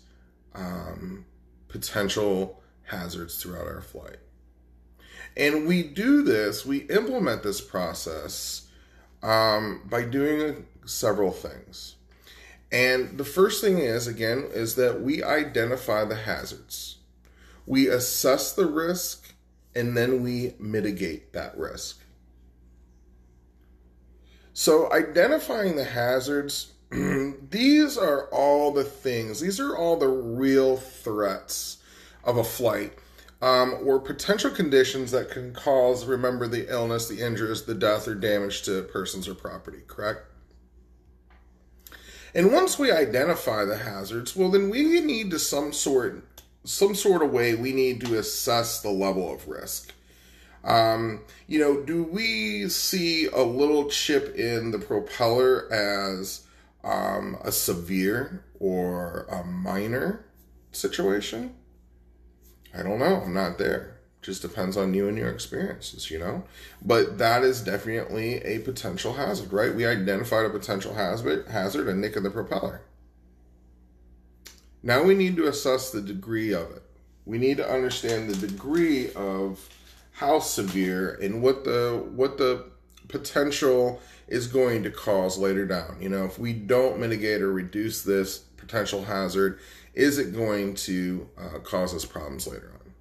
um, 0.54 1.26
potential 1.76 2.62
hazards 2.84 3.36
throughout 3.36 3.68
our 3.68 3.82
flight. 3.82 4.20
And 5.36 5.68
we 5.68 5.84
do 5.84 6.24
this, 6.24 6.66
we 6.66 6.80
implement 6.84 7.44
this 7.44 7.60
process 7.60 8.70
um, 9.22 9.82
by 9.90 10.04
doing 10.04 10.68
several 10.86 11.32
things. 11.32 11.96
And 12.72 13.18
the 13.18 13.26
first 13.26 13.62
thing 13.62 13.80
is, 13.80 14.08
again, 14.08 14.48
is 14.54 14.76
that 14.76 15.02
we 15.02 15.22
identify 15.22 16.06
the 16.06 16.16
hazards. 16.16 17.00
We 17.66 17.90
assess 17.90 18.54
the 18.54 18.68
risk 18.68 19.34
and 19.76 19.98
then 19.98 20.24
we 20.24 20.54
mitigate 20.58 21.34
that 21.34 21.58
risk. 21.58 22.00
So, 24.54 24.90
identifying 24.94 25.76
the 25.76 25.84
hazards 25.84 26.72
these 27.50 27.98
are 27.98 28.28
all 28.28 28.72
the 28.72 28.84
things, 28.84 29.40
these 29.40 29.60
are 29.60 29.76
all 29.76 29.98
the 29.98 30.08
real 30.08 30.78
threats 30.78 31.78
of 32.24 32.38
a 32.38 32.44
flight 32.44 32.94
um, 33.42 33.76
or 33.86 34.00
potential 34.00 34.50
conditions 34.50 35.12
that 35.12 35.30
can 35.30 35.54
cause, 35.54 36.06
remember, 36.06 36.48
the 36.48 36.72
illness, 36.72 37.08
the 37.08 37.22
injuries, 37.22 37.64
the 37.64 37.76
death, 37.76 38.08
or 38.08 38.16
damage 38.16 38.64
to 38.64 38.84
persons 38.84 39.28
or 39.28 39.36
property, 39.36 39.82
correct? 39.88 40.26
And 42.34 42.52
once 42.52 42.80
we 42.80 42.92
identify 42.92 43.66
the 43.66 43.78
hazards, 43.78 44.36
well, 44.36 44.50
then 44.50 44.70
we 44.70 45.00
need 45.00 45.32
to 45.32 45.40
some 45.40 45.74
sort, 45.74 46.24
some 46.64 46.96
sort 46.96 47.22
of 47.22 47.32
way 47.32 47.56
we 47.56 47.72
need 47.72 48.02
to 48.02 48.18
assess 48.18 48.82
the 48.82 48.90
level 48.90 49.32
of 49.32 49.48
risk. 49.48 49.94
Um, 50.64 51.22
you 51.48 51.60
know, 51.60 51.82
do 51.82 52.04
we 52.04 52.68
see 52.70 53.28
a 53.28 53.44
little 53.44 53.90
chip 53.90 54.36
in 54.36 54.72
the 54.72 54.80
propeller 54.80 55.72
as 55.72 56.45
um, 56.86 57.38
a 57.44 57.52
severe 57.52 58.46
or 58.60 59.28
a 59.30 59.44
minor 59.44 60.26
situation? 60.72 61.56
I 62.74 62.84
don't 62.84 63.00
know. 63.00 63.22
I'm 63.22 63.34
not 63.34 63.58
there. 63.58 63.98
Just 64.22 64.42
depends 64.42 64.76
on 64.78 64.94
you 64.94 65.08
and 65.08 65.18
your 65.18 65.30
experiences, 65.30 66.10
you 66.10 66.18
know? 66.18 66.44
But 66.82 67.18
that 67.18 67.44
is 67.44 67.62
definitely 67.62 68.36
a 68.44 68.60
potential 68.60 69.14
hazard, 69.14 69.54
right? 69.54 69.76
We 69.76 69.86
identified 69.86 70.46
a 70.46 70.50
potential 70.50 70.94
hazard, 70.96 71.48
hazard, 71.48 71.88
a 71.88 71.94
nick 71.94 72.16
of 72.16 72.24
the 72.24 72.32
propeller. 72.32 72.82
Now 74.82 75.04
we 75.04 75.16
need 75.16 75.36
to 75.38 75.48
assess 75.48 75.92
the 75.92 76.02
degree 76.02 76.54
of 76.54 76.72
it. 76.72 76.84
We 77.26 77.40
need 77.40 77.58
to 77.58 77.70
understand 77.70 78.30
the 78.30 78.48
degree 78.48 79.12
of 79.14 79.68
how 80.12 80.40
severe 80.40 81.18
and 81.22 81.42
what 81.42 81.64
the 81.66 82.06
what 82.16 82.38
the 82.38 82.66
potential 83.08 84.02
is 84.28 84.48
going 84.48 84.84
to 84.84 84.90
cause 84.90 85.38
later 85.38 85.66
down. 85.66 85.98
You 86.00 86.10
know, 86.10 86.26
if 86.26 86.40
we 86.40 86.54
don't 86.54 87.00
mitigate 87.00 87.42
or 87.42 87.52
reduce 87.52 88.02
this 88.02 88.40
potential 88.40 89.04
hazard, 89.04 89.60
is 89.94 90.18
it 90.18 90.34
going 90.34 90.76
to 90.76 91.30
uh, 91.38 91.60
cause 91.60 91.94
us 91.94 92.06
problems 92.06 92.48
later 92.48 92.72
on? 92.74 92.92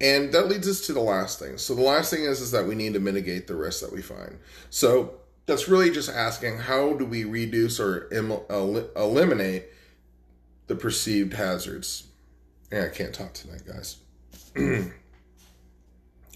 And 0.00 0.32
that 0.32 0.48
leads 0.48 0.68
us 0.68 0.86
to 0.86 0.92
the 0.92 1.00
last 1.00 1.38
thing. 1.38 1.58
So 1.58 1.74
the 1.74 1.82
last 1.82 2.10
thing 2.12 2.24
is 2.24 2.40
is 2.40 2.50
that 2.50 2.66
we 2.66 2.74
need 2.74 2.94
to 2.94 3.00
mitigate 3.00 3.46
the 3.46 3.54
risk 3.54 3.80
that 3.80 3.92
we 3.92 4.02
find. 4.02 4.38
So 4.68 5.14
that's 5.46 5.68
really 5.68 5.90
just 5.90 6.10
asking 6.10 6.58
how 6.58 6.94
do 6.94 7.04
we 7.04 7.24
reduce 7.24 7.78
or 7.78 8.08
el- 8.12 8.90
eliminate 8.96 9.66
the 10.66 10.74
perceived 10.74 11.34
hazards. 11.34 12.08
Yeah, 12.72 12.86
I 12.86 12.88
can't 12.88 13.14
talk 13.14 13.32
tonight, 13.32 13.62
guys. 13.66 13.98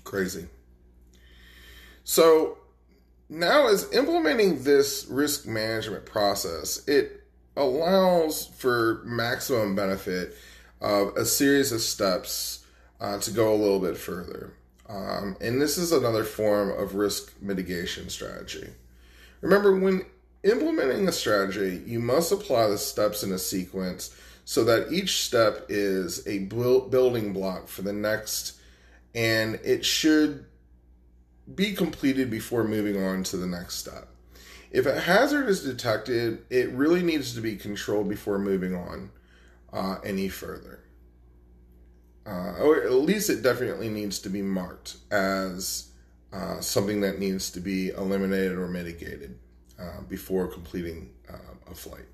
Crazy. 0.04 0.46
So 2.04 2.58
now 3.28 3.68
as 3.68 3.92
implementing 3.92 4.62
this 4.62 5.06
risk 5.08 5.46
management 5.46 6.06
process, 6.06 6.86
it 6.86 7.24
allows 7.56 8.46
for 8.46 9.02
maximum 9.04 9.74
benefit 9.74 10.34
of 10.80 11.16
a 11.16 11.24
series 11.24 11.72
of 11.72 11.80
steps 11.80 12.64
uh, 13.00 13.18
to 13.18 13.30
go 13.30 13.52
a 13.52 13.56
little 13.56 13.80
bit 13.80 13.96
further. 13.96 14.52
Um, 14.88 15.36
and 15.40 15.60
this 15.60 15.78
is 15.78 15.92
another 15.92 16.24
form 16.24 16.70
of 16.70 16.94
risk 16.94 17.32
mitigation 17.40 18.08
strategy. 18.08 18.68
Remember, 19.40 19.76
when 19.76 20.06
implementing 20.44 21.08
a 21.08 21.12
strategy, 21.12 21.82
you 21.86 21.98
must 21.98 22.30
apply 22.30 22.68
the 22.68 22.78
steps 22.78 23.22
in 23.22 23.32
a 23.32 23.38
sequence 23.38 24.14
so 24.44 24.64
that 24.64 24.92
each 24.92 25.24
step 25.24 25.66
is 25.68 26.26
a 26.26 26.38
building 26.40 27.32
block 27.32 27.66
for 27.66 27.82
the 27.82 27.92
next, 27.92 28.60
and 29.14 29.56
it 29.64 29.84
should 29.84 30.44
be 31.54 31.72
completed 31.72 32.30
before 32.30 32.64
moving 32.64 33.02
on 33.02 33.22
to 33.24 33.36
the 33.36 33.46
next 33.46 33.76
step. 33.76 34.08
If 34.70 34.84
a 34.86 35.00
hazard 35.00 35.48
is 35.48 35.62
detected, 35.62 36.44
it 36.50 36.70
really 36.70 37.02
needs 37.02 37.34
to 37.34 37.40
be 37.40 37.56
controlled 37.56 38.08
before 38.08 38.38
moving 38.38 38.74
on 38.74 39.10
uh, 39.72 39.98
any 40.04 40.28
further. 40.28 40.80
Uh, 42.26 42.54
or 42.60 42.82
at 42.82 42.92
least 42.92 43.30
it 43.30 43.42
definitely 43.42 43.88
needs 43.88 44.18
to 44.18 44.28
be 44.28 44.42
marked 44.42 44.96
as 45.12 45.90
uh, 46.32 46.60
something 46.60 47.00
that 47.00 47.20
needs 47.20 47.50
to 47.52 47.60
be 47.60 47.90
eliminated 47.90 48.58
or 48.58 48.66
mitigated 48.66 49.38
uh, 49.78 50.00
before 50.08 50.48
completing 50.48 51.10
uh, 51.30 51.70
a 51.70 51.74
flight. 51.74 52.06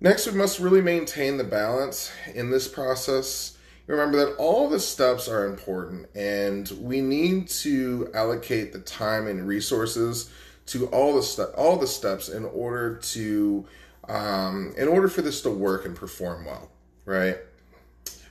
Next, 0.00 0.26
we 0.26 0.32
must 0.38 0.60
really 0.60 0.82
maintain 0.82 1.38
the 1.38 1.44
balance 1.44 2.12
in 2.34 2.50
this 2.50 2.68
process 2.68 3.55
remember 3.86 4.18
that 4.24 4.36
all 4.36 4.68
the 4.68 4.80
steps 4.80 5.28
are 5.28 5.46
important 5.46 6.06
and 6.14 6.70
we 6.80 7.00
need 7.00 7.48
to 7.48 8.10
allocate 8.14 8.72
the 8.72 8.80
time 8.80 9.26
and 9.26 9.46
resources 9.46 10.30
to 10.66 10.86
all 10.86 11.14
the 11.14 11.44
all 11.56 11.76
the 11.76 11.86
steps 11.86 12.28
in 12.28 12.44
order 12.44 12.96
to 12.96 13.64
um, 14.08 14.74
in 14.76 14.88
order 14.88 15.08
for 15.08 15.22
this 15.22 15.40
to 15.42 15.50
work 15.50 15.84
and 15.84 15.96
perform 15.96 16.44
well 16.44 16.70
right? 17.06 17.38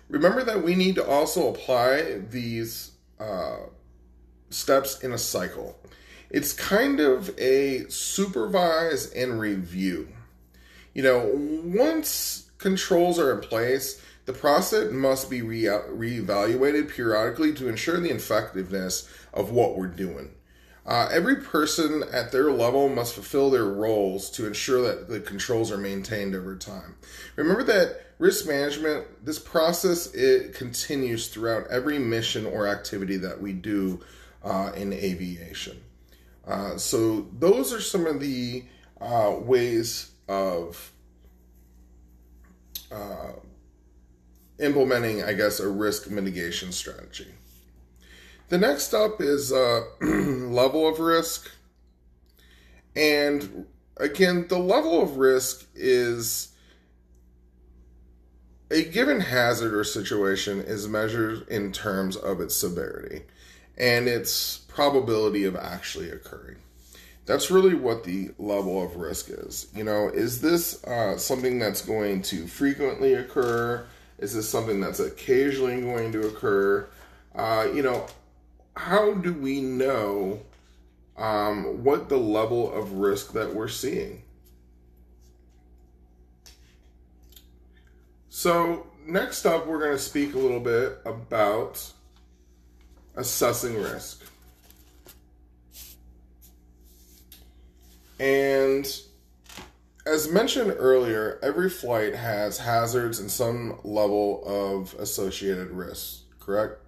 Remember 0.10 0.44
that 0.44 0.64
we 0.64 0.76
need 0.76 0.96
to 0.96 1.08
also 1.08 1.50
apply 1.50 2.20
these 2.30 2.92
uh, 3.20 3.58
steps 4.52 5.00
in 5.00 5.14
a 5.14 5.18
cycle. 5.18 5.80
It's 6.30 6.54
kind 6.54 7.00
of 7.00 7.34
a 7.40 7.86
supervise 7.90 9.12
and 9.14 9.40
review. 9.40 10.10
You 10.94 11.04
know 11.04 11.32
once 11.34 12.50
controls 12.58 13.20
are 13.20 13.34
in 13.34 13.42
place 13.42 14.02
the 14.26 14.34
process 14.34 14.92
must 14.92 15.30
be 15.30 15.42
re- 15.42 15.64
reevaluated 15.64 16.90
periodically 16.90 17.54
to 17.54 17.68
ensure 17.68 18.00
the 18.00 18.10
effectiveness 18.10 19.10
of 19.34 19.52
what 19.52 19.78
we're 19.78 19.88
doing. 19.88 20.32
Uh, 20.86 21.10
every 21.12 21.38
person 21.38 22.04
at 22.12 22.32
their 22.32 22.52
level 22.52 22.90
must 22.90 23.16
fulfill 23.16 23.50
their 23.50 23.66
roles 23.66 24.30
to 24.30 24.46
ensure 24.46 24.84
that 24.84 25.10
the 25.10 25.20
controls 25.20 25.72
are 25.72 25.78
maintained 25.78 26.36
over 26.36 26.56
time. 26.56 26.96
Remember 27.36 27.64
that 27.64 28.06
risk 28.20 28.48
management, 28.48 29.26
this 29.26 29.40
process, 29.40 30.14
it 30.14 30.54
continues 30.54 31.28
throughout 31.28 31.66
every 31.72 31.98
mission 31.98 32.46
or 32.46 32.68
activity 32.68 33.18
that 33.18 33.42
we 33.42 33.52
do 33.52 34.00
uh, 34.44 34.72
in 34.76 34.94
aviation. 34.94 35.82
Uh, 36.48 36.78
so 36.78 37.28
those 37.40 37.74
are 37.74 37.82
some 37.82 38.06
of 38.06 38.20
the 38.20 38.64
uh, 39.02 39.36
ways 39.40 40.12
of 40.28 40.92
uh, 42.92 43.32
implementing, 44.60 45.24
I 45.24 45.34
guess, 45.34 45.60
a 45.60 45.68
risk 45.68 46.10
mitigation 46.10 46.72
strategy. 46.72 47.28
The 48.50 48.58
next 48.58 48.94
up 48.94 49.22
is 49.22 49.52
uh, 49.52 49.82
level 50.02 50.88
of 50.88 51.00
risk. 51.00 51.50
And 52.96 53.66
again, 53.98 54.48
the 54.48 54.60
level 54.60 55.02
of 55.02 55.18
risk 55.18 55.66
is 55.74 56.50
a 58.72 58.84
given 58.84 59.20
hazard 59.20 59.74
or 59.74 59.84
situation 59.84 60.60
is 60.62 60.88
measured 60.88 61.48
in 61.50 61.72
terms 61.72 62.16
of 62.16 62.42
its 62.42 62.56
severity 62.56 63.24
and 63.78 64.08
its 64.08 64.58
probability 64.58 65.44
of 65.44 65.56
actually 65.56 66.10
occurring. 66.10 66.58
That's 67.26 67.50
really 67.50 67.74
what 67.74 68.04
the 68.04 68.32
level 68.38 68.84
of 68.84 68.96
risk 68.96 69.30
is. 69.30 69.68
You 69.76 69.84
know, 69.84 70.10
is 70.10 70.42
this 70.42 70.84
uh, 70.84 71.18
something 71.18 71.58
that's 71.58 71.82
going 71.82 72.22
to 72.24 72.48
frequently 72.48 73.14
occur? 73.14 73.86
Is 74.18 74.34
this 74.34 74.50
something 74.50 74.80
that's 74.80 75.00
occasionally 75.00 75.82
going 75.82 76.12
to 76.14 76.28
occur? 76.28 76.88
Uh, 77.34 77.68
you 77.74 77.82
know, 77.82 78.08
how 78.76 79.14
do 79.14 79.34
we 79.34 79.62
know 79.62 80.40
um, 81.18 81.84
what 81.84 82.10
the 82.10 82.18
level 82.18 82.72
of 82.74 82.94
risk 82.94 83.34
that 83.34 83.54
we're 83.54 83.68
seeing? 83.68 84.22
So, 88.30 88.88
next 89.06 89.46
up, 89.46 89.66
we're 89.66 89.80
going 89.80 89.94
to 89.94 90.00
speak 90.00 90.34
a 90.36 90.38
little 90.38 90.60
bit 90.60 91.00
about 91.06 91.92
assessing 93.16 93.76
risk. 93.82 94.24
And 98.20 98.86
as 100.06 100.32
mentioned 100.32 100.76
earlier, 100.78 101.40
every 101.42 101.70
flight 101.70 102.16
has 102.16 102.60
hazards 102.60 103.20
and 103.20 103.30
some 103.30 103.80
level 103.84 104.44
of 104.46 104.94
associated 105.00 105.72
risks, 105.72 106.24
correct? 106.40 106.80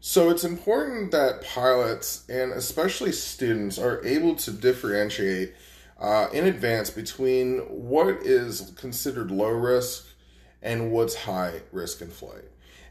So 0.00 0.30
it's 0.30 0.42
important 0.42 1.12
that 1.12 1.44
pilots 1.44 2.28
and 2.28 2.52
especially 2.52 3.12
students 3.12 3.78
are 3.78 4.04
able 4.04 4.34
to 4.36 4.50
differentiate 4.50 5.54
uh, 6.00 6.28
in 6.32 6.46
advance 6.46 6.90
between 6.90 7.58
what 7.58 8.08
is 8.22 8.72
considered 8.76 9.30
low 9.30 9.50
risk 9.50 10.06
and 10.62 10.90
what's 10.90 11.14
high 11.14 11.60
risk 11.70 12.00
in 12.00 12.08
flight. 12.08 12.44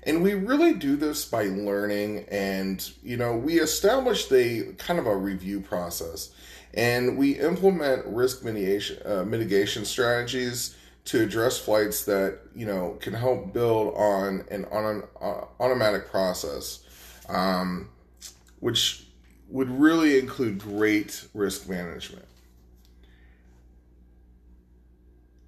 And 0.03 0.23
we 0.23 0.35
really 0.35 0.73
do 0.73 0.95
this 0.95 1.25
by 1.25 1.43
learning 1.43 2.25
and, 2.31 2.89
you 3.03 3.17
know, 3.17 3.35
we 3.35 3.59
established 3.59 4.31
a 4.31 4.73
kind 4.77 4.99
of 4.99 5.05
a 5.05 5.15
review 5.15 5.59
process 5.59 6.31
and 6.73 7.17
we 7.17 7.39
implement 7.39 8.05
risk 8.05 8.43
mitigation, 8.43 8.97
uh, 9.05 9.23
mitigation 9.23 9.85
strategies 9.85 10.75
to 11.05 11.21
address 11.21 11.57
flights 11.57 12.05
that, 12.05 12.39
you 12.55 12.65
know, 12.65 12.97
can 13.01 13.13
help 13.13 13.53
build 13.53 13.93
on 13.95 14.45
an 14.51 14.65
on, 14.65 15.03
uh, 15.21 15.45
automatic 15.59 16.09
process, 16.09 16.83
um, 17.27 17.89
which 18.59 19.07
would 19.49 19.69
really 19.69 20.17
include 20.19 20.59
great 20.59 21.27
risk 21.33 21.67
management. 21.67 22.25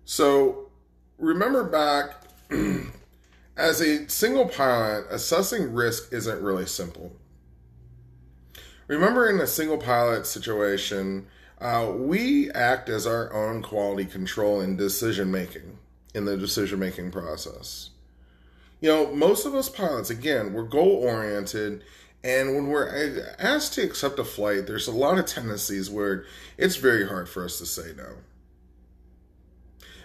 So 0.05 0.71
remember 1.17 1.63
back 1.63 2.15
as 3.57 3.79
a 3.81 4.09
single 4.09 4.47
pilot, 4.47 5.05
assessing 5.09 5.73
risk 5.73 6.11
isn't 6.11 6.41
really 6.41 6.65
simple. 6.65 7.15
Remember, 8.87 9.29
in 9.29 9.39
a 9.39 9.47
single 9.47 9.77
pilot 9.77 10.25
situation, 10.25 11.27
uh, 11.59 11.91
we 11.95 12.51
act 12.51 12.89
as 12.89 13.07
our 13.07 13.31
own 13.33 13.61
quality 13.61 14.05
control 14.05 14.59
in 14.59 14.75
decision 14.75 15.31
making, 15.31 15.77
in 16.13 16.25
the 16.25 16.37
decision 16.37 16.79
making 16.79 17.11
process. 17.11 17.91
You 18.81 18.89
know, 18.89 19.15
most 19.15 19.45
of 19.45 19.55
us 19.55 19.69
pilots, 19.69 20.09
again, 20.09 20.51
we're 20.51 20.63
goal 20.63 20.89
oriented, 20.89 21.83
and 22.23 22.55
when 22.55 22.67
we're 22.67 23.25
asked 23.39 23.73
to 23.75 23.81
accept 23.81 24.19
a 24.19 24.25
flight, 24.25 24.67
there's 24.67 24.87
a 24.87 24.91
lot 24.91 25.17
of 25.17 25.25
tendencies 25.25 25.89
where 25.89 26.25
it's 26.57 26.75
very 26.75 27.07
hard 27.07 27.29
for 27.29 27.45
us 27.45 27.59
to 27.59 27.65
say 27.65 27.93
no. 27.95 28.15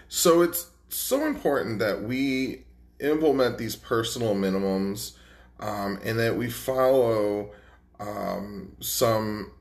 So 0.07 0.41
it's 0.41 0.69
so 0.89 1.25
important 1.25 1.79
that 1.79 2.03
we 2.03 2.63
implement 2.99 3.57
these 3.57 3.75
personal 3.75 4.35
minimums 4.35 5.13
um, 5.59 5.99
and 6.03 6.19
that 6.19 6.35
we 6.35 6.49
follow 6.49 7.51
um, 7.99 8.75
some 8.79 9.51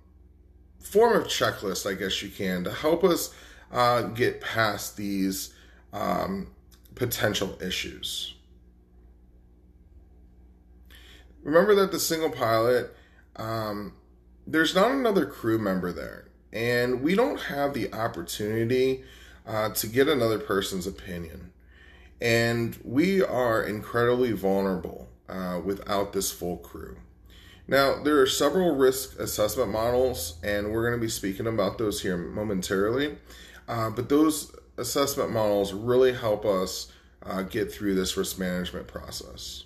form 0.79 1.17
of 1.17 1.27
checklist, 1.27 1.91
I 1.91 1.95
guess 1.95 2.23
you 2.23 2.29
can, 2.29 2.65
to 2.65 2.73
help 2.73 3.05
us 3.05 3.35
uh, 3.73 4.03
get 4.03 4.41
past 4.41 4.97
these 4.97 5.53
um, 5.93 6.49
potential 6.95 7.59
issues. 7.61 8.35
Remember 11.43 11.75
that 11.77 11.93
the 11.93 12.01
single 12.01 12.31
pilot, 12.31 12.95
um, 13.37 13.93
there's 14.47 14.75
not 14.75 14.91
another 14.91 15.27
crew 15.27 15.59
member 15.59 15.93
there, 15.93 16.29
and 16.53 17.03
we 17.03 17.15
don't 17.15 17.41
have 17.43 17.75
the 17.75 17.93
opportunity 17.93 19.05
uh, 19.47 19.71
to 19.71 19.87
get 19.87 20.09
another 20.09 20.39
person's 20.39 20.87
opinion. 20.87 21.53
And 22.21 22.77
we 22.85 23.23
are 23.23 23.63
incredibly 23.63 24.33
vulnerable 24.33 25.09
uh, 25.29 25.61
without 25.65 26.13
this 26.13 26.33
full 26.33 26.57
crew. 26.57 26.97
Now, 27.71 28.03
there 28.03 28.19
are 28.23 28.27
several 28.27 28.77
risk 28.77 29.19
assessment 29.21 29.71
models, 29.71 30.39
and 30.43 30.73
we're 30.73 30.89
going 30.89 30.99
to 30.99 31.05
be 31.05 31.11
speaking 31.11 31.47
about 31.47 31.77
those 31.77 32.01
here 32.01 32.17
momentarily. 32.17 33.19
Uh, 33.69 33.91
but 33.91 34.09
those 34.09 34.57
assessment 34.79 35.31
models 35.31 35.75
really 35.75 36.15
help 36.15 36.47
us 36.47 36.91
uh, 37.23 37.43
get 37.43 37.71
through 37.71 37.95
this 37.95 38.17
risk 38.17 38.39
management 38.39 38.87
process. 38.87 39.65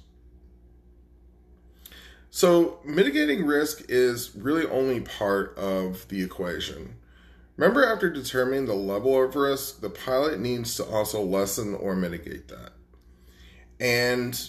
So, 2.29 2.81
mitigating 2.85 3.47
risk 3.47 3.85
is 3.88 4.35
really 4.35 4.67
only 4.67 5.01
part 5.01 5.57
of 5.57 6.09
the 6.09 6.25
equation. 6.25 6.97
Remember, 7.57 7.87
after 7.87 8.11
determining 8.11 8.65
the 8.65 8.75
level 8.75 9.23
of 9.23 9.37
risk, 9.37 9.81
the 9.81 9.91
pilot 9.91 10.41
needs 10.41 10.75
to 10.77 10.85
also 10.85 11.23
lessen 11.23 11.75
or 11.75 11.95
mitigate 11.95 12.49
that. 12.49 12.73
And 13.79 14.49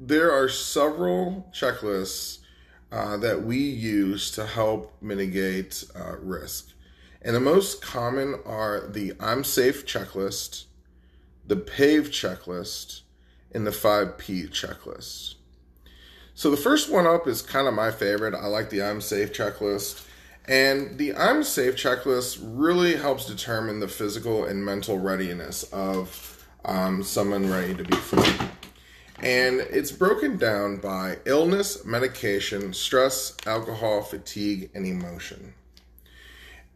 there 0.00 0.32
are 0.32 0.48
several 0.48 1.52
checklists 1.54 2.38
uh, 2.90 3.16
that 3.18 3.44
we 3.44 3.58
use 3.58 4.30
to 4.32 4.46
help 4.46 4.94
mitigate 5.00 5.84
uh, 5.94 6.16
risk. 6.18 6.70
And 7.20 7.34
the 7.34 7.40
most 7.40 7.82
common 7.82 8.40
are 8.46 8.86
the 8.86 9.12
I'm 9.20 9.44
safe 9.44 9.84
checklist, 9.84 10.64
the 11.46 11.56
PAVE 11.56 12.10
checklist, 12.10 13.02
and 13.52 13.66
the 13.66 13.70
5P 13.70 14.50
checklist. 14.50 15.34
So 16.34 16.50
the 16.50 16.56
first 16.56 16.90
one 16.90 17.06
up 17.06 17.26
is 17.26 17.42
kind 17.42 17.66
of 17.66 17.74
my 17.74 17.90
favorite. 17.90 18.34
I 18.34 18.46
like 18.46 18.70
the 18.70 18.82
I'm 18.82 19.00
safe 19.00 19.32
checklist. 19.32 20.04
And 20.46 20.96
the 20.96 21.14
I'm 21.14 21.42
safe 21.42 21.74
checklist 21.74 22.38
really 22.40 22.96
helps 22.96 23.26
determine 23.26 23.80
the 23.80 23.88
physical 23.88 24.44
and 24.44 24.64
mental 24.64 24.98
readiness 24.98 25.64
of 25.64 26.46
um, 26.64 27.02
someone 27.02 27.50
ready 27.50 27.74
to 27.74 27.84
be 27.84 27.96
flown 27.96 28.50
and 29.20 29.60
it's 29.60 29.90
broken 29.90 30.36
down 30.36 30.76
by 30.76 31.18
illness, 31.24 31.84
medication, 31.84 32.72
stress, 32.72 33.36
alcohol, 33.46 34.02
fatigue, 34.02 34.70
and 34.74 34.86
emotion. 34.86 35.54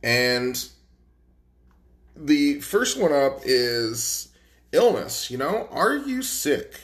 And 0.02 0.68
the 2.16 2.60
first 2.60 2.98
one 2.98 3.12
up 3.12 3.40
is 3.44 4.28
illness. 4.72 5.30
You 5.30 5.38
know, 5.38 5.68
are 5.70 5.96
you 5.96 6.22
sick? 6.22 6.80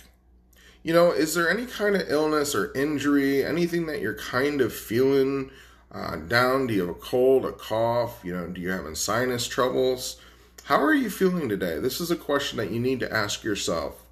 You 0.85 0.93
know, 0.93 1.11
is 1.11 1.35
there 1.35 1.51
any 1.51 1.67
kind 1.67 1.97
of 1.97 2.09
illness 2.09 2.55
or 2.55 2.73
injury, 2.75 3.45
anything 3.45 3.87
that 3.87 4.01
you're 4.01 4.15
kind 4.15 4.61
of 4.61 4.73
feeling 4.73 5.51
uh, 5.91 6.17
down? 6.17 6.69
Do 6.69 6.75
you 6.75 6.81
have 6.83 6.91
a 6.91 6.95
cold, 6.95 7.45
a 7.45 7.53
cough? 7.53 8.21
You 8.23 8.37
know, 8.37 8.47
do 8.47 8.61
you 8.61 8.71
have 8.71 8.97
sinus 8.97 9.49
troubles? 9.49 10.21
How 10.65 10.81
are 10.81 10.95
you 10.95 11.11
feeling 11.11 11.49
today? 11.49 11.81
This 11.81 12.01
is 12.01 12.13
a 12.13 12.17
question 12.17 12.59
that 12.59 12.71
you 12.71 12.79
need 12.79 13.01
to 13.01 13.13
ask 13.13 13.43
yourself 13.43 14.05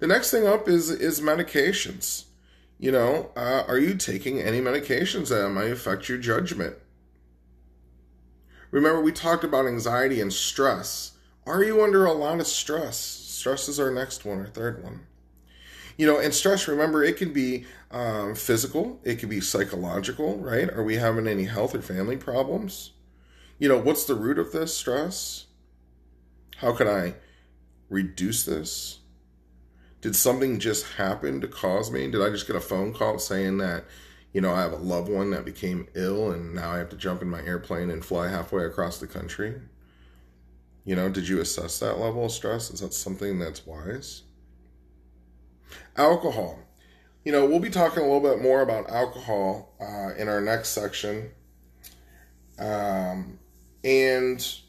the 0.00 0.06
next 0.06 0.30
thing 0.30 0.46
up 0.46 0.68
is 0.68 0.90
is 0.90 1.20
medications. 1.20 2.24
You 2.78 2.90
know, 2.92 3.30
uh, 3.36 3.64
are 3.68 3.78
you 3.78 3.94
taking 3.94 4.40
any 4.40 4.60
medications 4.60 5.28
that 5.28 5.48
might 5.50 5.70
affect 5.70 6.08
your 6.08 6.18
judgment? 6.18 6.76
Remember, 8.70 9.00
we 9.00 9.12
talked 9.12 9.44
about 9.44 9.66
anxiety 9.66 10.20
and 10.20 10.32
stress. 10.32 11.12
Are 11.46 11.62
you 11.62 11.82
under 11.82 12.06
a 12.06 12.12
lot 12.12 12.40
of 12.40 12.46
stress? 12.46 12.98
Stress 12.98 13.68
is 13.68 13.78
our 13.78 13.90
next 13.90 14.24
one 14.24 14.38
or 14.38 14.46
third 14.46 14.82
one. 14.82 15.00
You 15.98 16.06
know, 16.06 16.18
and 16.18 16.32
stress, 16.32 16.66
remember, 16.66 17.04
it 17.04 17.18
can 17.18 17.32
be 17.34 17.66
um, 17.90 18.34
physical, 18.34 19.00
it 19.04 19.18
can 19.18 19.28
be 19.28 19.40
psychological, 19.40 20.38
right? 20.38 20.70
Are 20.70 20.82
we 20.82 20.96
having 20.96 21.26
any 21.26 21.44
health 21.44 21.74
or 21.74 21.82
family 21.82 22.16
problems? 22.16 22.92
You 23.58 23.68
know, 23.68 23.78
what's 23.78 24.04
the 24.04 24.14
root 24.14 24.38
of 24.38 24.52
this 24.52 24.74
stress? 24.74 25.46
How 26.56 26.72
can 26.72 26.88
I 26.88 27.16
reduce 27.90 28.44
this? 28.44 28.99
Did 30.00 30.16
something 30.16 30.58
just 30.58 30.86
happen 30.94 31.40
to 31.40 31.48
cause 31.48 31.90
me? 31.90 32.10
Did 32.10 32.22
I 32.22 32.30
just 32.30 32.46
get 32.46 32.56
a 32.56 32.60
phone 32.60 32.92
call 32.92 33.18
saying 33.18 33.58
that, 33.58 33.84
you 34.32 34.40
know, 34.40 34.52
I 34.52 34.62
have 34.62 34.72
a 34.72 34.76
loved 34.76 35.10
one 35.10 35.30
that 35.30 35.44
became 35.44 35.88
ill 35.94 36.30
and 36.30 36.54
now 36.54 36.72
I 36.72 36.78
have 36.78 36.88
to 36.90 36.96
jump 36.96 37.20
in 37.20 37.28
my 37.28 37.42
airplane 37.42 37.90
and 37.90 38.04
fly 38.04 38.28
halfway 38.28 38.64
across 38.64 38.98
the 38.98 39.06
country? 39.06 39.60
You 40.84 40.96
know, 40.96 41.10
did 41.10 41.28
you 41.28 41.40
assess 41.40 41.78
that 41.80 41.98
level 41.98 42.24
of 42.24 42.32
stress? 42.32 42.70
Is 42.70 42.80
that 42.80 42.94
something 42.94 43.38
that's 43.38 43.66
wise? 43.66 44.22
Alcohol. 45.96 46.58
You 47.24 47.32
know, 47.32 47.44
we'll 47.44 47.60
be 47.60 47.68
talking 47.68 48.02
a 48.02 48.06
little 48.06 48.20
bit 48.20 48.42
more 48.42 48.62
about 48.62 48.88
alcohol 48.88 49.74
uh, 49.80 50.14
in 50.16 50.28
our 50.28 50.40
next 50.40 50.70
section. 50.70 51.30
Um, 52.58 53.38
and 53.84 54.60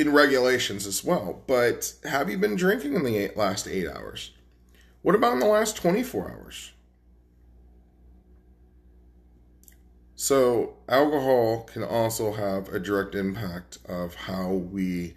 in 0.00 0.12
regulations 0.12 0.86
as 0.86 1.04
well. 1.04 1.42
But 1.46 1.94
have 2.04 2.30
you 2.30 2.38
been 2.38 2.56
drinking 2.56 2.94
in 2.94 3.04
the 3.04 3.16
eight, 3.16 3.36
last 3.36 3.68
eight 3.68 3.88
hours? 3.88 4.32
What 5.02 5.14
about 5.14 5.34
in 5.34 5.40
the 5.40 5.46
last 5.46 5.76
24 5.76 6.30
hours? 6.30 6.72
So, 10.14 10.74
alcohol 10.86 11.62
can 11.62 11.82
also 11.82 12.32
have 12.32 12.68
a 12.68 12.78
direct 12.78 13.14
impact 13.14 13.78
of 13.88 14.14
how 14.14 14.50
we 14.50 15.14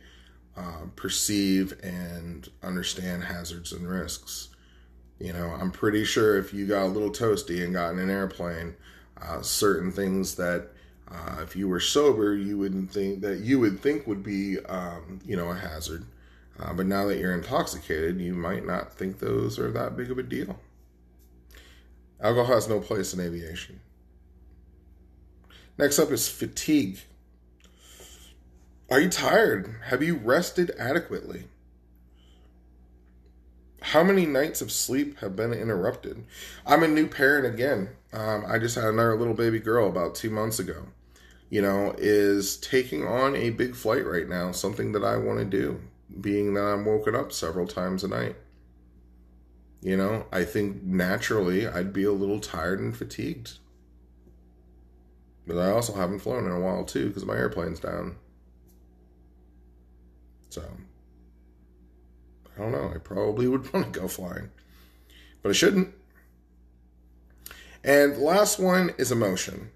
uh, 0.56 0.86
perceive 0.96 1.74
and 1.84 2.48
understand 2.62 3.26
hazards 3.26 3.74
and 3.74 3.86
risks. 3.90 4.50
You 5.20 5.34
know, 5.34 5.50
I'm 5.60 5.72
pretty 5.72 6.06
sure 6.06 6.38
if 6.38 6.54
you 6.54 6.68
got 6.68 6.86
a 6.86 6.88
little 6.88 7.10
toasty 7.10 7.64
and 7.64 7.74
got 7.74 7.92
in 7.92 8.00
an 8.00 8.10
airplane, 8.10 8.76
uh, 9.22 9.42
certain 9.42 9.92
things 9.92 10.36
that 10.36 10.70
uh, 11.12 11.42
if 11.42 11.56
you 11.56 11.68
were 11.68 11.80
sober, 11.80 12.36
you 12.36 12.58
wouldn't 12.58 12.92
think 12.92 13.22
that 13.22 13.40
you 13.40 13.60
would 13.60 13.80
think 13.80 14.08
would 14.08 14.24
be, 14.24 14.60
um, 14.66 15.20
you 15.26 15.36
know, 15.36 15.50
a 15.50 15.56
hazard. 15.56 16.06
Uh, 16.60 16.74
but 16.74 16.86
now 16.86 17.06
that 17.06 17.18
you're 17.18 17.34
intoxicated, 17.34 18.20
you 18.20 18.34
might 18.34 18.66
not 18.66 18.94
think 18.94 19.20
those 19.20 19.60
are 19.60 19.72
that 19.72 19.98
big 19.98 20.12
of 20.12 20.18
a 20.18 20.24
deal. 20.24 20.60
Alcohol 22.22 22.56
has 22.56 22.70
no 22.70 22.80
place 22.80 23.14
in 23.14 23.20
aviation. 23.20 23.80
Next 25.78 26.00
up 26.00 26.12
is 26.12 26.28
fatigue. 26.30 27.00
Are 28.90 29.00
you 29.00 29.10
tired? 29.10 29.76
Have 29.86 30.04
you 30.04 30.16
rested 30.16 30.72
adequately? 30.78 31.46
How 33.82 34.04
many 34.04 34.26
nights 34.26 34.62
of 34.62 34.72
sleep 34.72 35.20
have 35.20 35.36
been 35.36 35.52
interrupted? 35.52 36.24
I'm 36.66 36.84
a 36.84 36.88
new 36.88 37.08
parent 37.08 37.46
again. 37.46 37.90
Um, 38.14 38.46
I 38.48 38.60
just 38.60 38.76
had 38.76 38.86
another 38.86 39.18
little 39.18 39.34
baby 39.34 39.60
girl 39.60 39.90
about 39.90 40.14
two 40.16 40.30
months 40.30 40.60
ago. 40.60 40.86
You 41.50 41.62
know, 41.62 41.96
is 41.98 42.58
taking 42.58 43.06
on 43.06 43.36
a 43.36 43.50
big 43.50 43.76
flight 43.76 44.06
right 44.06 44.28
now 44.28 44.52
something 44.52 44.92
that 44.94 45.04
I 45.04 45.18
want 45.18 45.40
to 45.40 45.46
do, 45.46 45.82
being 46.22 46.54
that 46.54 46.64
I'm 46.64 46.86
woken 46.86 47.16
up 47.16 47.32
several 47.32 47.68
times 47.68 48.04
a 48.04 48.08
night. 48.08 48.36
You 49.82 49.98
know, 49.98 50.26
I 50.32 50.46
think 50.46 50.84
naturally 50.84 51.68
I'd 51.68 51.92
be 51.92 52.06
a 52.06 52.12
little 52.12 52.40
tired 52.40 52.80
and 52.80 52.96
fatigued. 52.96 53.58
But 55.46 55.58
I 55.58 55.72
also 55.72 55.94
haven't 55.94 56.20
flown 56.20 56.46
in 56.46 56.52
a 56.52 56.60
while 56.60 56.86
too 56.86 57.08
because 57.08 57.26
my 57.26 57.36
airplane's 57.36 57.80
down. 57.80 58.16
So, 60.50 60.64
I 62.56 62.62
don't 62.62 62.72
know. 62.72 62.92
I 62.94 63.00
probably 63.00 63.48
would 63.48 63.72
want 63.74 63.92
to 63.94 64.00
go 64.00 64.08
flying, 64.08 64.50
but 65.42 65.50
I 65.50 65.54
shouldn't. 65.54 65.94
And 67.84 68.18
last 68.18 68.60
one 68.60 68.94
is 68.98 69.12
emotion. 69.12 69.72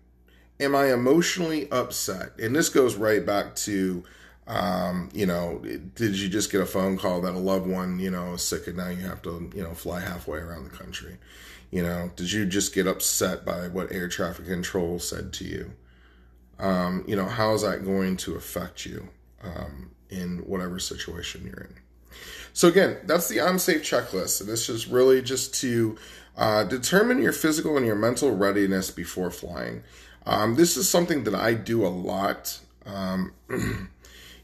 Am 0.59 0.75
I 0.75 0.93
emotionally 0.93 1.69
upset? 1.71 2.39
And 2.39 2.55
this 2.55 2.69
goes 2.69 2.95
right 2.95 3.25
back 3.25 3.55
to, 3.57 4.03
um, 4.47 5.09
you 5.13 5.25
know, 5.25 5.59
did 5.95 6.17
you 6.17 6.29
just 6.29 6.51
get 6.51 6.61
a 6.61 6.65
phone 6.65 6.97
call 6.97 7.21
that 7.21 7.33
a 7.33 7.39
loved 7.39 7.67
one, 7.67 7.99
you 7.99 8.09
know, 8.09 8.33
is 8.33 8.41
sick 8.41 8.67
and 8.67 8.77
now 8.77 8.89
you 8.89 9.05
have 9.05 9.21
to, 9.23 9.51
you 9.53 9.61
know, 9.61 9.73
fly 9.73 9.99
halfway 9.99 10.39
around 10.39 10.63
the 10.63 10.75
country? 10.75 11.17
You 11.69 11.83
know, 11.83 12.11
did 12.15 12.31
you 12.31 12.45
just 12.45 12.73
get 12.73 12.87
upset 12.87 13.45
by 13.45 13.67
what 13.67 13.91
air 13.91 14.07
traffic 14.07 14.45
control 14.45 14.99
said 14.99 15.33
to 15.33 15.43
you? 15.43 15.71
Um, 16.59 17.03
you 17.07 17.15
know, 17.15 17.25
how 17.25 17.53
is 17.53 17.61
that 17.61 17.85
going 17.85 18.17
to 18.17 18.35
affect 18.35 18.85
you 18.85 19.09
um, 19.43 19.91
in 20.09 20.39
whatever 20.39 20.79
situation 20.79 21.45
you're 21.45 21.65
in? 21.65 21.75
So 22.53 22.67
again, 22.67 22.97
that's 23.03 23.27
the 23.27 23.41
I'm 23.41 23.59
safe 23.59 23.83
checklist, 23.83 24.41
and 24.41 24.49
this 24.49 24.69
is 24.69 24.87
really 24.87 25.21
just 25.21 25.53
to 25.61 25.97
uh, 26.37 26.63
determine 26.63 27.21
your 27.21 27.33
physical 27.33 27.77
and 27.77 27.85
your 27.85 27.95
mental 27.95 28.35
readiness 28.35 28.91
before 28.91 29.31
flying. 29.31 29.83
Um, 30.25 30.55
this 30.55 30.77
is 30.77 30.87
something 30.89 31.23
that 31.23 31.35
I 31.35 31.53
do 31.53 31.85
a 31.85 31.89
lot. 31.89 32.59
Um, 32.85 33.33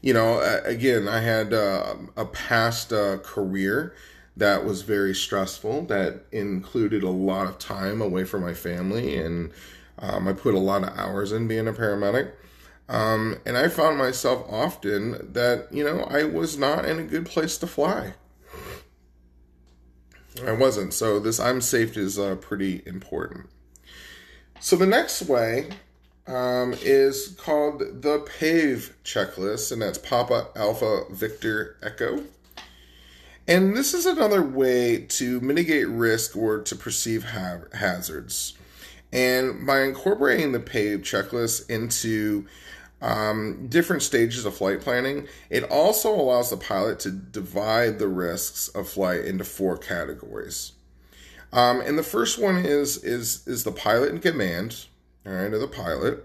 you 0.02 0.12
know, 0.12 0.40
again, 0.64 1.08
I 1.08 1.20
had 1.20 1.52
uh, 1.54 1.94
a 2.16 2.24
past 2.24 2.92
uh, 2.92 3.18
career 3.18 3.94
that 4.36 4.64
was 4.64 4.82
very 4.82 5.14
stressful 5.14 5.82
that 5.86 6.24
included 6.32 7.02
a 7.02 7.10
lot 7.10 7.46
of 7.46 7.58
time 7.58 8.00
away 8.00 8.24
from 8.24 8.42
my 8.42 8.54
family 8.54 9.16
and 9.16 9.52
um, 9.98 10.26
i 10.26 10.32
put 10.32 10.54
a 10.54 10.58
lot 10.58 10.82
of 10.82 10.96
hours 10.98 11.32
in 11.32 11.46
being 11.46 11.68
a 11.68 11.72
paramedic 11.72 12.32
um, 12.88 13.38
and 13.46 13.56
i 13.56 13.68
found 13.68 13.96
myself 13.96 14.44
often 14.50 15.32
that 15.32 15.68
you 15.70 15.84
know 15.84 16.00
i 16.10 16.24
was 16.24 16.58
not 16.58 16.84
in 16.84 16.98
a 16.98 17.04
good 17.04 17.26
place 17.26 17.56
to 17.56 17.66
fly 17.66 18.14
i 20.46 20.52
wasn't 20.52 20.92
so 20.92 21.18
this 21.18 21.38
i'm 21.38 21.60
safe 21.60 21.96
is 21.96 22.18
uh, 22.18 22.34
pretty 22.36 22.82
important 22.86 23.48
so 24.60 24.76
the 24.76 24.86
next 24.86 25.22
way 25.22 25.68
um, 26.26 26.74
is 26.80 27.36
called 27.38 27.80
the 28.02 28.26
PAVE 28.38 28.96
checklist, 29.04 29.72
and 29.72 29.82
that's 29.82 29.98
Papa 29.98 30.48
Alpha 30.56 31.02
Victor 31.10 31.76
Echo. 31.82 32.24
And 33.46 33.76
this 33.76 33.92
is 33.92 34.06
another 34.06 34.42
way 34.42 35.02
to 35.02 35.40
mitigate 35.40 35.88
risk 35.88 36.34
or 36.34 36.62
to 36.62 36.76
perceive 36.76 37.24
ha- 37.24 37.64
hazards. 37.74 38.56
And 39.12 39.66
by 39.66 39.82
incorporating 39.82 40.52
the 40.52 40.60
PAVE 40.60 41.00
checklist 41.00 41.68
into 41.68 42.46
um, 43.04 43.66
different 43.68 44.02
stages 44.02 44.46
of 44.46 44.56
flight 44.56 44.80
planning, 44.80 45.28
it 45.50 45.62
also 45.64 46.10
allows 46.10 46.48
the 46.48 46.56
pilot 46.56 46.98
to 47.00 47.10
divide 47.10 47.98
the 47.98 48.08
risks 48.08 48.68
of 48.68 48.88
flight 48.88 49.26
into 49.26 49.44
four 49.44 49.76
categories. 49.76 50.72
Um, 51.52 51.82
and 51.82 51.98
the 51.98 52.02
first 52.02 52.38
one 52.40 52.56
is 52.56 52.96
is 53.04 53.46
is 53.46 53.62
the 53.62 53.72
pilot 53.72 54.10
in 54.10 54.20
command, 54.20 54.86
all 55.26 55.32
right, 55.32 55.52
or 55.52 55.58
the 55.58 55.68
pilot. 55.68 56.24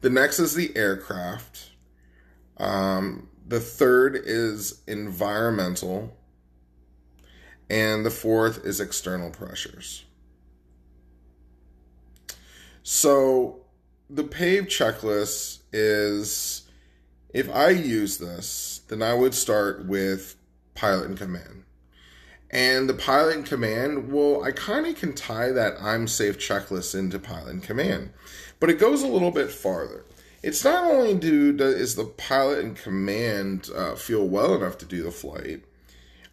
The 0.00 0.08
next 0.08 0.38
is 0.38 0.54
the 0.54 0.74
aircraft. 0.74 1.72
Um, 2.56 3.28
the 3.46 3.60
third 3.60 4.16
is 4.16 4.80
environmental. 4.86 6.16
And 7.68 8.06
the 8.06 8.10
fourth 8.10 8.64
is 8.64 8.80
external 8.80 9.30
pressures. 9.30 10.04
So 12.84 13.65
the 14.08 14.24
PAVE 14.24 14.66
checklist 14.66 15.60
is 15.72 16.62
if 17.32 17.50
I 17.54 17.70
use 17.70 18.18
this, 18.18 18.82
then 18.88 19.02
I 19.02 19.14
would 19.14 19.34
start 19.34 19.86
with 19.86 20.36
pilot 20.74 21.06
and 21.06 21.18
command. 21.18 21.64
And 22.50 22.88
the 22.88 22.94
pilot 22.94 23.36
and 23.36 23.46
command, 23.46 24.12
well, 24.12 24.44
I 24.44 24.52
kind 24.52 24.86
of 24.86 24.96
can 24.96 25.12
tie 25.14 25.50
that 25.50 25.74
I'm 25.80 26.06
safe 26.06 26.38
checklist 26.38 26.98
into 26.98 27.18
pilot 27.18 27.48
and 27.48 27.62
command, 27.62 28.10
but 28.60 28.70
it 28.70 28.78
goes 28.78 29.02
a 29.02 29.08
little 29.08 29.32
bit 29.32 29.50
farther 29.50 30.04
it's 30.46 30.64
not 30.64 30.84
only 30.84 31.14
do 31.14 31.56
is 31.58 31.96
the 31.96 32.04
pilot 32.04 32.60
in 32.60 32.76
command 32.76 33.68
uh, 33.74 33.96
feel 33.96 34.28
well 34.28 34.54
enough 34.54 34.78
to 34.78 34.84
do 34.84 35.02
the 35.02 35.10
flight. 35.10 35.64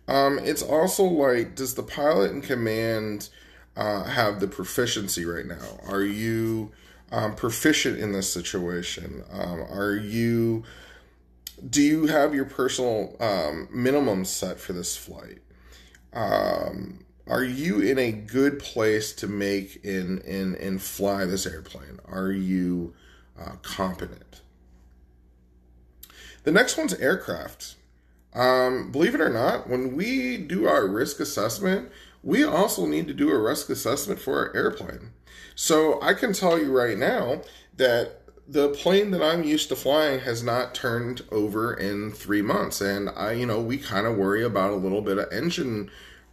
Um, 0.07 0.37
it's 0.37 0.61
also 0.61 1.03
like, 1.03 1.55
does 1.55 1.73
the 1.73 1.81
pilot 1.81 2.29
in 2.29 2.43
command 2.43 3.29
uh, 3.75 4.03
have 4.03 4.39
the 4.39 4.47
proficiency 4.47 5.25
right 5.25 5.47
now? 5.47 5.79
Are 5.87 6.03
you 6.03 6.71
um, 7.13 7.35
proficient 7.35 7.99
in 7.99 8.11
this 8.11 8.31
situation? 8.31 9.23
Um, 9.31 9.61
are 9.61 9.95
you? 9.95 10.63
Do 11.69 11.81
you 11.81 12.07
have 12.07 12.35
your 12.35 12.45
personal 12.45 13.15
um, 13.21 13.69
minimum 13.71 14.25
set 14.25 14.59
for 14.59 14.73
this 14.73 14.97
flight? 14.97 15.39
Um, 16.11 17.05
are 17.27 17.43
you 17.43 17.79
in 17.79 17.97
a 17.97 18.11
good 18.11 18.59
place 18.59 19.13
to 19.13 19.27
make 19.27 19.83
and 19.85 20.19
and 20.23 20.55
and 20.55 20.81
fly 20.81 21.23
this 21.23 21.45
airplane? 21.45 21.99
Are 22.05 22.31
you 22.31 22.93
uh, 23.39 23.55
competent. 23.61 24.41
The 26.43 26.51
next 26.51 26.77
one's 26.77 26.93
aircraft. 26.95 27.75
Um, 28.33 28.91
believe 28.91 29.15
it 29.15 29.21
or 29.21 29.29
not, 29.29 29.69
when 29.69 29.95
we 29.95 30.37
do 30.37 30.67
our 30.67 30.87
risk 30.87 31.19
assessment, 31.19 31.91
we 32.23 32.43
also 32.43 32.85
need 32.85 33.07
to 33.07 33.13
do 33.13 33.29
a 33.29 33.39
risk 33.39 33.69
assessment 33.69 34.19
for 34.19 34.39
our 34.39 34.55
airplane. 34.55 35.11
So 35.55 36.01
I 36.01 36.13
can 36.13 36.33
tell 36.33 36.59
you 36.59 36.75
right 36.75 36.97
now 36.97 37.41
that 37.77 38.21
the 38.47 38.69
plane 38.69 39.11
that 39.11 39.23
I'm 39.23 39.43
used 39.43 39.69
to 39.69 39.75
flying 39.75 40.19
has 40.21 40.43
not 40.43 40.75
turned 40.75 41.21
over 41.31 41.73
in 41.73 42.11
three 42.11 42.41
months. 42.41 42.81
And 42.81 43.09
I, 43.09 43.33
you 43.33 43.45
know, 43.45 43.61
we 43.61 43.77
kind 43.77 44.05
of 44.05 44.17
worry 44.17 44.43
about 44.43 44.71
a 44.71 44.75
little 44.75 45.01
bit 45.01 45.17
of 45.17 45.31
engine 45.31 45.89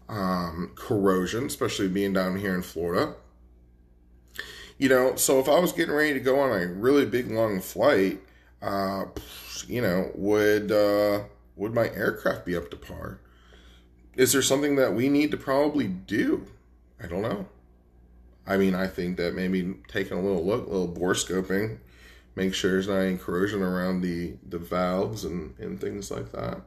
um, 0.08 0.72
corrosion, 0.74 1.46
especially 1.46 1.88
being 1.88 2.12
down 2.12 2.38
here 2.38 2.54
in 2.54 2.62
Florida. 2.62 3.14
You 4.76 4.88
know, 4.88 5.14
so 5.16 5.38
if 5.38 5.48
I 5.48 5.58
was 5.58 5.72
getting 5.72 5.94
ready 5.94 6.14
to 6.14 6.20
go 6.20 6.40
on 6.40 6.50
a 6.58 6.66
really 6.66 7.04
big 7.04 7.30
long 7.30 7.60
flight, 7.60 8.20
uh, 8.62 9.04
you 9.66 9.80
know, 9.80 10.10
would 10.14 10.72
uh, 10.72 11.24
would 11.56 11.74
my 11.74 11.90
aircraft 11.90 12.46
be 12.46 12.56
up 12.56 12.70
to 12.70 12.76
par? 12.76 13.20
Is 14.16 14.32
there 14.32 14.42
something 14.42 14.76
that 14.76 14.94
we 14.94 15.08
need 15.08 15.30
to 15.30 15.36
probably 15.36 15.86
do? 15.86 16.46
I 17.02 17.06
don't 17.06 17.22
know. 17.22 17.46
I 18.50 18.56
mean, 18.56 18.74
I 18.74 18.88
think 18.88 19.16
that 19.18 19.32
maybe 19.32 19.76
taking 19.86 20.18
a 20.18 20.20
little 20.20 20.44
look, 20.44 20.66
a 20.66 20.70
little 20.70 20.88
bore 20.88 21.14
scoping, 21.14 21.78
make 22.34 22.52
sure 22.52 22.72
there's 22.72 22.88
not 22.88 22.96
any 22.96 23.16
corrosion 23.16 23.62
around 23.62 24.00
the 24.00 24.34
the 24.46 24.58
valves 24.58 25.24
and 25.24 25.56
and 25.60 25.80
things 25.80 26.10
like 26.10 26.32
that. 26.32 26.60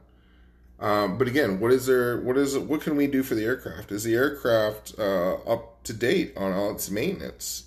Um, 0.80 1.18
but 1.18 1.28
again, 1.28 1.60
what 1.60 1.72
is 1.72 1.84
there? 1.84 2.18
What 2.22 2.38
is 2.38 2.56
what 2.56 2.80
can 2.80 2.96
we 2.96 3.06
do 3.06 3.22
for 3.22 3.34
the 3.34 3.44
aircraft? 3.44 3.92
Is 3.92 4.02
the 4.02 4.14
aircraft 4.14 4.94
uh, 4.98 5.34
up 5.46 5.82
to 5.84 5.92
date 5.92 6.32
on 6.38 6.52
all 6.54 6.70
its 6.70 6.90
maintenance? 6.90 7.64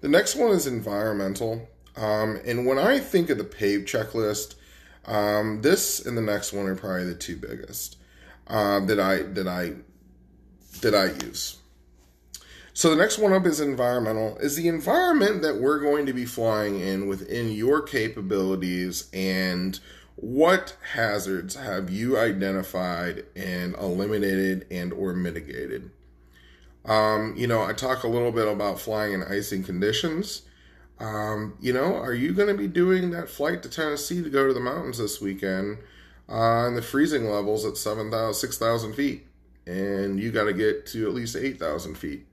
The 0.00 0.08
next 0.08 0.36
one 0.36 0.52
is 0.52 0.66
environmental. 0.66 1.68
Um, 1.98 2.40
and 2.46 2.64
when 2.64 2.78
I 2.78 2.98
think 2.98 3.28
of 3.28 3.36
the 3.36 3.44
PAVE 3.44 3.82
checklist, 3.82 4.54
um, 5.04 5.60
this 5.60 6.04
and 6.04 6.16
the 6.16 6.22
next 6.22 6.54
one 6.54 6.66
are 6.66 6.74
probably 6.74 7.04
the 7.04 7.14
two 7.14 7.36
biggest 7.36 7.98
uh, 8.46 8.80
that 8.80 9.00
I 9.00 9.22
that 9.22 9.46
I 9.46 9.72
that 10.80 10.94
I 10.94 11.06
use. 11.26 11.58
So 12.74 12.88
the 12.90 12.96
next 12.96 13.18
one 13.18 13.32
up 13.32 13.44
is 13.44 13.60
environmental. 13.60 14.38
Is 14.38 14.56
the 14.56 14.68
environment 14.68 15.42
that 15.42 15.58
we're 15.58 15.78
going 15.78 16.06
to 16.06 16.12
be 16.12 16.24
flying 16.24 16.80
in 16.80 17.06
within 17.06 17.52
your 17.52 17.82
capabilities 17.82 19.10
and 19.12 19.78
what 20.16 20.76
hazards 20.92 21.56
have 21.56 21.90
you 21.90 22.18
identified 22.18 23.24
and 23.36 23.74
eliminated 23.76 24.66
and 24.70 24.92
or 24.92 25.12
mitigated? 25.12 25.90
Um, 26.84 27.34
you 27.36 27.46
know, 27.46 27.62
I 27.62 27.72
talk 27.72 28.04
a 28.04 28.08
little 28.08 28.32
bit 28.32 28.48
about 28.48 28.80
flying 28.80 29.12
in 29.12 29.22
icing 29.22 29.62
conditions. 29.64 30.42
Um, 30.98 31.54
you 31.60 31.72
know, 31.72 31.96
are 31.96 32.14
you 32.14 32.32
going 32.32 32.48
to 32.48 32.54
be 32.54 32.68
doing 32.68 33.10
that 33.10 33.28
flight 33.28 33.62
to 33.64 33.68
Tennessee 33.68 34.22
to 34.22 34.30
go 34.30 34.46
to 34.46 34.54
the 34.54 34.60
mountains 34.60 34.98
this 34.98 35.20
weekend? 35.20 35.78
Uh, 36.28 36.66
and 36.66 36.76
the 36.76 36.82
freezing 36.82 37.28
levels 37.28 37.64
at 37.64 37.76
7,000, 37.76 38.34
6,000 38.34 38.94
feet. 38.94 39.26
And 39.66 40.18
you 40.18 40.32
got 40.32 40.44
to 40.44 40.52
get 40.52 40.86
to 40.86 41.06
at 41.06 41.14
least 41.14 41.36
8,000 41.36 41.96
feet. 41.96 42.26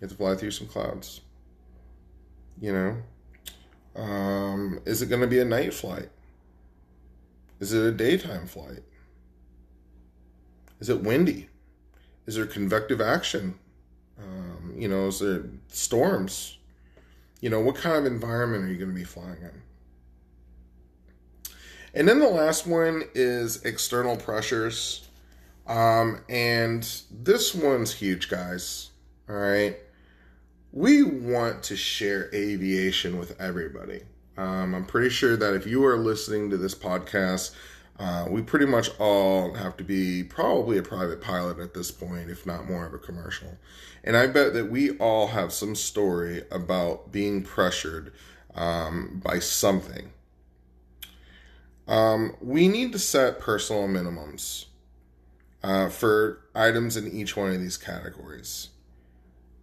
You 0.00 0.02
have 0.02 0.10
to 0.10 0.16
fly 0.16 0.34
through 0.34 0.50
some 0.50 0.66
clouds. 0.66 1.20
You 2.60 2.72
know? 2.72 4.02
Um, 4.02 4.80
is 4.84 5.02
it 5.02 5.06
going 5.06 5.20
to 5.20 5.26
be 5.26 5.40
a 5.40 5.44
night 5.44 5.74
flight? 5.74 6.08
Is 7.60 7.72
it 7.72 7.82
a 7.82 7.92
daytime 7.92 8.46
flight? 8.46 8.82
Is 10.80 10.88
it 10.88 11.02
windy? 11.02 11.48
Is 12.26 12.34
there 12.36 12.46
convective 12.46 13.00
action? 13.00 13.58
Um, 14.18 14.74
you 14.76 14.88
know, 14.88 15.06
is 15.06 15.20
there 15.20 15.44
storms? 15.68 16.58
You 17.40 17.50
know, 17.50 17.60
what 17.60 17.76
kind 17.76 17.96
of 17.96 18.04
environment 18.04 18.64
are 18.64 18.68
you 18.68 18.78
going 18.78 18.90
to 18.90 18.94
be 18.94 19.04
flying 19.04 19.42
in? 19.42 19.62
And 21.94 22.08
then 22.08 22.20
the 22.20 22.28
last 22.28 22.66
one 22.66 23.04
is 23.14 23.64
external 23.64 24.16
pressures. 24.16 25.08
Um, 25.66 26.20
and 26.28 26.82
this 27.10 27.54
one's 27.54 27.92
huge, 27.92 28.28
guys. 28.28 28.90
All 29.28 29.36
right. 29.36 29.76
We 30.72 31.02
want 31.02 31.62
to 31.64 31.76
share 31.76 32.30
aviation 32.34 33.18
with 33.18 33.38
everybody. 33.40 34.02
Um, 34.38 34.74
I'm 34.74 34.86
pretty 34.86 35.10
sure 35.10 35.36
that 35.36 35.54
if 35.54 35.66
you 35.66 35.84
are 35.84 35.98
listening 35.98 36.48
to 36.50 36.56
this 36.56 36.74
podcast, 36.74 37.54
uh, 37.98 38.26
we 38.28 38.40
pretty 38.40 38.66
much 38.66 38.90
all 38.98 39.54
have 39.54 39.76
to 39.76 39.84
be 39.84 40.24
probably 40.24 40.78
a 40.78 40.82
private 40.82 41.20
pilot 41.20 41.58
at 41.58 41.74
this 41.74 41.90
point, 41.90 42.30
if 42.30 42.46
not 42.46 42.68
more 42.68 42.86
of 42.86 42.94
a 42.94 42.98
commercial. 42.98 43.58
And 44.02 44.16
I 44.16 44.26
bet 44.26 44.54
that 44.54 44.70
we 44.70 44.96
all 44.96 45.28
have 45.28 45.52
some 45.52 45.74
story 45.74 46.42
about 46.50 47.12
being 47.12 47.42
pressured 47.42 48.12
um, 48.54 49.20
by 49.22 49.38
something. 49.38 50.10
Um, 51.88 52.36
we 52.40 52.68
need 52.68 52.92
to 52.92 52.98
set 52.98 53.40
personal 53.40 53.88
minimums 53.88 54.66
uh, 55.62 55.88
for 55.88 56.40
items 56.54 56.96
in 56.96 57.10
each 57.10 57.36
one 57.36 57.52
of 57.52 57.60
these 57.60 57.76
categories. 57.76 58.68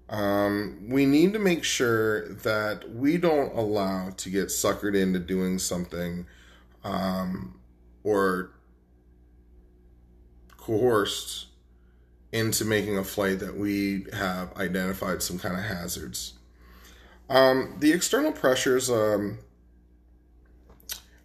Um, 0.09 0.87
we 0.89 1.05
need 1.05 1.33
to 1.33 1.39
make 1.39 1.63
sure 1.63 2.29
that 2.29 2.91
we 2.95 3.17
don't 3.17 3.55
allow 3.55 4.09
to 4.09 4.29
get 4.29 4.47
suckered 4.47 4.95
into 4.95 5.19
doing 5.19 5.59
something 5.59 6.25
um, 6.83 7.59
or 8.03 8.51
coerced 10.57 11.47
into 12.31 12.65
making 12.65 12.97
a 12.97 13.03
flight 13.03 13.39
that 13.39 13.55
we 13.55 14.05
have 14.13 14.55
identified 14.57 15.21
some 15.21 15.37
kind 15.37 15.55
of 15.55 15.63
hazards. 15.63 16.33
Um, 17.29 17.75
the 17.79 17.91
external 17.91 18.31
pressures, 18.31 18.89
um, 18.89 19.39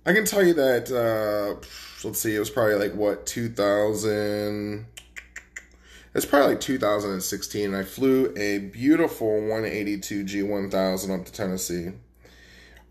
I 0.07 0.13
can 0.13 0.27
tell 0.27 0.43
you 0.43 0.53
that, 0.55 0.91
uh, 0.91 1.59
let's 2.07 2.21
see, 2.21 2.37
it 2.37 2.39
was 2.39 2.51
probably 2.51 2.75
like 2.75 2.95
what, 2.95 3.25
2000. 3.25 4.87
It's 6.15 6.27
probably 6.27 6.49
like 6.49 6.61
2016. 6.61 7.75
I 7.75 7.83
flew 7.85 8.33
a 8.37 8.59
beautiful 8.59 9.41
182 9.41 10.25
G1000 10.25 11.19
up 11.19 11.25
to 11.25 11.33
Tennessee. 11.33 11.93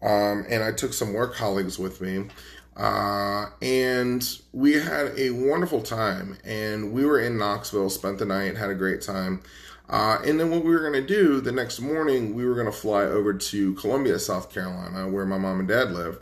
Um, 0.02 0.46
and 0.50 0.64
I 0.64 0.72
took 0.72 0.92
some 0.92 1.14
work 1.14 1.36
colleagues 1.36 1.78
with 1.78 2.02
me. 2.02 2.30
Uh, 2.76 3.46
and 3.62 4.28
we 4.52 4.74
had 4.74 5.14
a 5.16 5.30
wonderful 5.30 5.84
time. 5.84 6.40
And 6.44 6.92
we 6.94 7.06
were 7.06 7.20
in 7.20 7.38
Knoxville, 7.38 7.92
spent 7.92 8.18
the 8.18 8.26
night, 8.26 8.58
had 8.58 8.72
a 8.72 8.76
great 8.76 9.02
time. 9.02 9.44
Uh, 9.88 10.18
and 10.26 10.40
then 10.40 10.50
what 10.50 10.64
we 10.66 10.72
were 10.72 10.80
going 10.80 10.94
to 10.94 11.06
do 11.06 11.40
the 11.40 11.52
next 11.52 11.80
morning, 11.80 12.34
we 12.34 12.44
were 12.44 12.56
going 12.56 12.66
to 12.66 12.72
fly 12.72 13.04
over 13.04 13.36
to 13.36 13.76
Columbia, 13.76 14.18
South 14.18 14.52
Carolina, 14.52 15.08
where 15.08 15.28
my 15.28 15.38
mom 15.38 15.60
and 15.60 15.68
dad 15.68 15.92
live. 15.92 16.20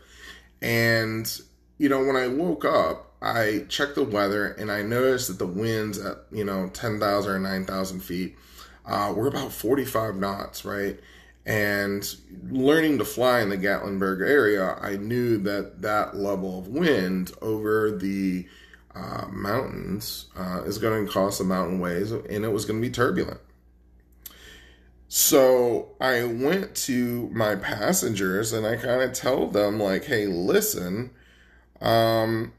And, 0.61 1.41
you 1.77 1.89
know, 1.89 2.03
when 2.03 2.15
I 2.15 2.27
woke 2.27 2.65
up, 2.65 3.11
I 3.21 3.65
checked 3.69 3.95
the 3.95 4.03
weather 4.03 4.47
and 4.47 4.71
I 4.71 4.81
noticed 4.81 5.27
that 5.27 5.39
the 5.39 5.47
winds 5.47 5.97
at, 5.99 6.17
you 6.31 6.43
know, 6.43 6.69
10,000 6.69 7.31
or 7.31 7.39
9,000 7.39 7.99
feet 7.99 8.35
uh, 8.85 9.13
were 9.15 9.27
about 9.27 9.51
45 9.51 10.15
knots, 10.15 10.65
right? 10.65 10.99
And 11.45 12.07
learning 12.49 12.99
to 12.99 13.05
fly 13.05 13.41
in 13.41 13.49
the 13.49 13.57
Gatlinburg 13.57 14.21
area, 14.27 14.77
I 14.81 14.97
knew 14.97 15.37
that 15.39 15.81
that 15.81 16.15
level 16.15 16.59
of 16.59 16.67
wind 16.67 17.31
over 17.41 17.91
the 17.91 18.47
uh, 18.93 19.25
mountains 19.29 20.27
uh, 20.37 20.63
is 20.65 20.77
going 20.77 21.05
to 21.05 21.11
cause 21.11 21.37
some 21.37 21.47
mountain 21.47 21.79
waves 21.79 22.11
and 22.11 22.45
it 22.45 22.51
was 22.51 22.65
going 22.65 22.81
to 22.81 22.87
be 22.87 22.93
turbulent. 22.93 23.39
So 25.13 25.89
I 25.99 26.23
went 26.23 26.73
to 26.85 27.29
my 27.33 27.55
passengers 27.55 28.53
and 28.53 28.65
I 28.65 28.77
kind 28.77 29.01
of 29.01 29.11
tell 29.11 29.45
them, 29.45 29.77
like, 29.77 30.05
hey, 30.05 30.25
listen, 30.25 31.09
um, 31.81 32.53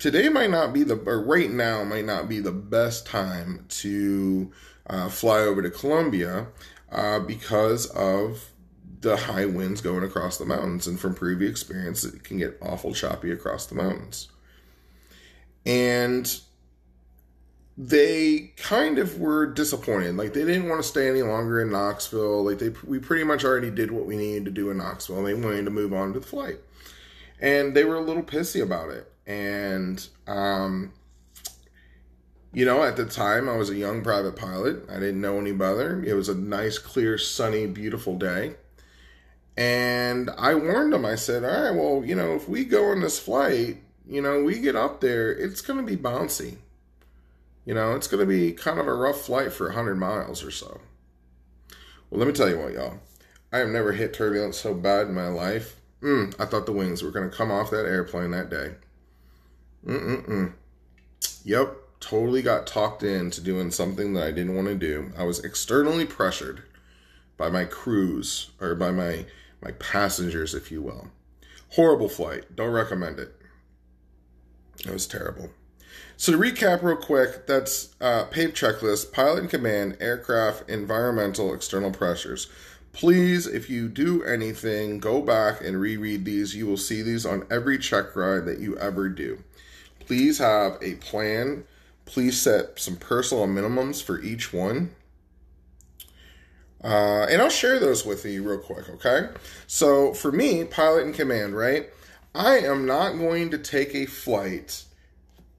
today 0.00 0.28
might 0.28 0.50
not 0.50 0.72
be 0.72 0.82
the, 0.82 0.96
or 0.96 1.22
right 1.22 1.48
now 1.48 1.84
might 1.84 2.06
not 2.06 2.28
be 2.28 2.40
the 2.40 2.50
best 2.50 3.06
time 3.06 3.66
to 3.68 4.50
uh, 4.88 5.08
fly 5.08 5.38
over 5.38 5.62
to 5.62 5.70
Columbia 5.70 6.48
uh, 6.90 7.20
because 7.20 7.86
of 7.86 8.50
the 9.00 9.16
high 9.16 9.46
winds 9.46 9.80
going 9.80 10.02
across 10.02 10.38
the 10.38 10.44
mountains. 10.44 10.88
And 10.88 10.98
from 10.98 11.14
previous 11.14 11.52
experience, 11.52 12.02
it 12.02 12.24
can 12.24 12.38
get 12.38 12.58
awful 12.60 12.94
choppy 12.94 13.30
across 13.30 13.66
the 13.66 13.76
mountains. 13.76 14.26
And 15.64 16.40
they 17.76 18.52
kind 18.56 18.98
of 18.98 19.18
were 19.18 19.46
disappointed. 19.46 20.16
Like 20.16 20.34
they 20.34 20.44
didn't 20.44 20.68
want 20.68 20.82
to 20.82 20.88
stay 20.88 21.08
any 21.08 21.22
longer 21.22 21.60
in 21.60 21.70
Knoxville. 21.70 22.44
Like 22.44 22.58
they, 22.58 22.70
we 22.84 22.98
pretty 22.98 23.24
much 23.24 23.44
already 23.44 23.70
did 23.70 23.90
what 23.90 24.06
we 24.06 24.16
needed 24.16 24.44
to 24.46 24.50
do 24.50 24.70
in 24.70 24.78
Knoxville. 24.78 25.22
They 25.22 25.34
wanted 25.34 25.64
to 25.64 25.70
move 25.70 25.92
on 25.92 26.12
to 26.12 26.20
the 26.20 26.26
flight, 26.26 26.58
and 27.40 27.74
they 27.74 27.84
were 27.84 27.96
a 27.96 28.00
little 28.00 28.22
pissy 28.22 28.62
about 28.62 28.90
it. 28.90 29.10
And 29.26 30.06
um, 30.26 30.92
you 32.52 32.66
know, 32.66 32.82
at 32.82 32.96
the 32.96 33.06
time, 33.06 33.48
I 33.48 33.56
was 33.56 33.70
a 33.70 33.74
young 33.74 34.02
private 34.02 34.36
pilot. 34.36 34.88
I 34.90 34.94
didn't 34.94 35.22
know 35.22 35.38
any 35.38 35.52
better. 35.52 36.04
It 36.04 36.12
was 36.12 36.28
a 36.28 36.34
nice, 36.34 36.76
clear, 36.78 37.16
sunny, 37.16 37.66
beautiful 37.66 38.18
day. 38.18 38.56
And 39.56 40.30
I 40.36 40.54
warned 40.54 40.92
them. 40.92 41.06
I 41.06 41.14
said, 41.14 41.44
all 41.44 41.62
right, 41.62 41.74
well, 41.74 42.04
you 42.04 42.14
know, 42.14 42.34
if 42.34 42.48
we 42.48 42.64
go 42.64 42.90
on 42.90 43.00
this 43.00 43.18
flight, 43.18 43.78
you 44.06 44.20
know, 44.20 44.42
we 44.42 44.58
get 44.58 44.76
up 44.76 45.00
there, 45.00 45.32
it's 45.32 45.62
going 45.62 45.78
to 45.78 45.84
be 45.84 45.96
bouncy. 45.96 46.56
You 47.64 47.74
know, 47.74 47.94
it's 47.94 48.08
going 48.08 48.20
to 48.20 48.26
be 48.26 48.52
kind 48.52 48.78
of 48.78 48.86
a 48.86 48.94
rough 48.94 49.20
flight 49.22 49.52
for 49.52 49.66
100 49.66 49.94
miles 49.96 50.42
or 50.42 50.50
so. 50.50 50.80
Well, 52.10 52.18
let 52.18 52.26
me 52.26 52.34
tell 52.34 52.48
you 52.48 52.58
what, 52.58 52.72
y'all. 52.72 52.98
I 53.52 53.58
have 53.58 53.68
never 53.68 53.92
hit 53.92 54.14
turbulence 54.14 54.58
so 54.58 54.74
bad 54.74 55.08
in 55.08 55.14
my 55.14 55.28
life. 55.28 55.76
Mm, 56.02 56.34
I 56.40 56.46
thought 56.46 56.66
the 56.66 56.72
wings 56.72 57.02
were 57.02 57.10
going 57.10 57.30
to 57.30 57.36
come 57.36 57.50
off 57.50 57.70
that 57.70 57.86
airplane 57.86 58.32
that 58.32 58.50
day. 58.50 58.74
Mm-mm-mm. 59.86 60.52
Yep 61.44 61.76
totally 62.02 62.42
got 62.42 62.66
talked 62.66 63.02
into 63.02 63.40
doing 63.40 63.70
something 63.70 64.12
that 64.12 64.24
I 64.24 64.32
didn't 64.32 64.56
want 64.56 64.68
to 64.68 64.74
do. 64.74 65.12
I 65.16 65.22
was 65.22 65.38
externally 65.38 66.04
pressured 66.04 66.64
by 67.36 67.48
my 67.48 67.64
crews 67.64 68.50
or 68.60 68.74
by 68.74 68.90
my 68.90 69.24
my 69.62 69.70
passengers, 69.72 70.54
if 70.54 70.72
you 70.72 70.82
will. 70.82 71.08
Horrible 71.70 72.08
flight. 72.08 72.56
Don't 72.56 72.72
recommend 72.72 73.20
it. 73.20 73.36
It 74.84 74.92
was 74.92 75.06
terrible. 75.06 75.50
So 76.22 76.30
to 76.30 76.38
recap 76.38 76.84
real 76.84 76.94
quick, 76.94 77.48
that's 77.48 77.96
uh, 78.00 78.26
PAVE 78.26 78.54
checklist, 78.54 79.10
pilot 79.10 79.42
in 79.42 79.48
command, 79.48 79.96
aircraft, 79.98 80.70
environmental, 80.70 81.52
external 81.52 81.90
pressures. 81.90 82.46
Please, 82.92 83.48
if 83.48 83.68
you 83.68 83.88
do 83.88 84.22
anything, 84.22 85.00
go 85.00 85.20
back 85.20 85.60
and 85.60 85.80
reread 85.80 86.24
these. 86.24 86.54
You 86.54 86.68
will 86.68 86.76
see 86.76 87.02
these 87.02 87.26
on 87.26 87.44
every 87.50 87.76
check 87.76 88.14
ride 88.14 88.44
that 88.44 88.60
you 88.60 88.78
ever 88.78 89.08
do. 89.08 89.42
Please 89.98 90.38
have 90.38 90.78
a 90.80 90.94
plan. 90.94 91.64
Please 92.04 92.40
set 92.40 92.78
some 92.78 92.94
personal 92.94 93.48
minimums 93.48 94.00
for 94.00 94.22
each 94.22 94.52
one. 94.52 94.90
Uh, 96.84 97.26
and 97.28 97.42
I'll 97.42 97.50
share 97.50 97.80
those 97.80 98.06
with 98.06 98.24
you 98.24 98.48
real 98.48 98.60
quick, 98.60 98.88
okay? 98.90 99.30
So 99.66 100.14
for 100.14 100.30
me, 100.30 100.62
pilot 100.62 101.04
in 101.04 101.14
command, 101.14 101.56
right? 101.56 101.90
I 102.32 102.58
am 102.58 102.86
not 102.86 103.18
going 103.18 103.50
to 103.50 103.58
take 103.58 103.92
a 103.96 104.06
flight 104.06 104.84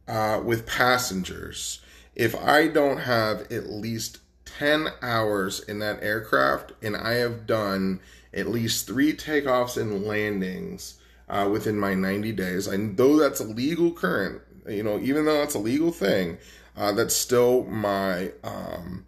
uh, 0.08 0.42
with 0.44 0.66
passengers 0.66 1.80
if 2.16 2.36
I 2.36 2.68
don't 2.68 3.00
have 3.00 3.52
at 3.52 3.70
least 3.70 4.20
10 4.46 4.88
hours 5.02 5.62
in 5.62 5.80
that 5.80 6.04
aircraft 6.04 6.74
and 6.82 6.96
I 6.96 7.14
have 7.14 7.48
done 7.48 8.02
at 8.34 8.48
least 8.48 8.88
three 8.88 9.14
takeoffs 9.14 9.78
and 9.78 10.04
landings 10.04 11.00
uh, 11.30 11.48
within 11.52 11.80
my 11.80 11.94
90 11.94 12.32
days. 12.34 12.68
and 12.68 12.98
though 12.98 13.18
that's 13.18 13.40
a 13.40 13.46
legal 13.46 13.92
current, 13.92 14.42
you 14.68 14.84
know, 14.84 15.00
even 15.00 15.26
though 15.26 15.38
that's 15.38 15.56
a 15.56 15.60
legal 15.60 15.92
thing, 15.92 16.38
uh, 16.76 16.92
that's 16.92 17.16
still 17.16 17.64
my 17.66 18.32
um, 18.44 19.06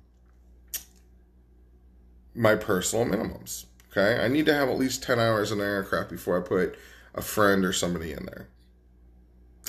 my 2.33 2.55
personal 2.55 3.05
minimums. 3.05 3.65
Okay, 3.91 4.21
I 4.21 4.27
need 4.27 4.45
to 4.47 4.53
have 4.53 4.69
at 4.69 4.77
least 4.77 5.03
10 5.03 5.19
hours 5.19 5.51
in 5.51 5.59
the 5.59 5.63
aircraft 5.63 6.09
before 6.09 6.37
I 6.37 6.41
put 6.41 6.77
a 7.13 7.21
friend 7.21 7.63
or 7.63 7.71
somebody 7.71 8.11
in 8.11 8.25
there. 8.25 8.47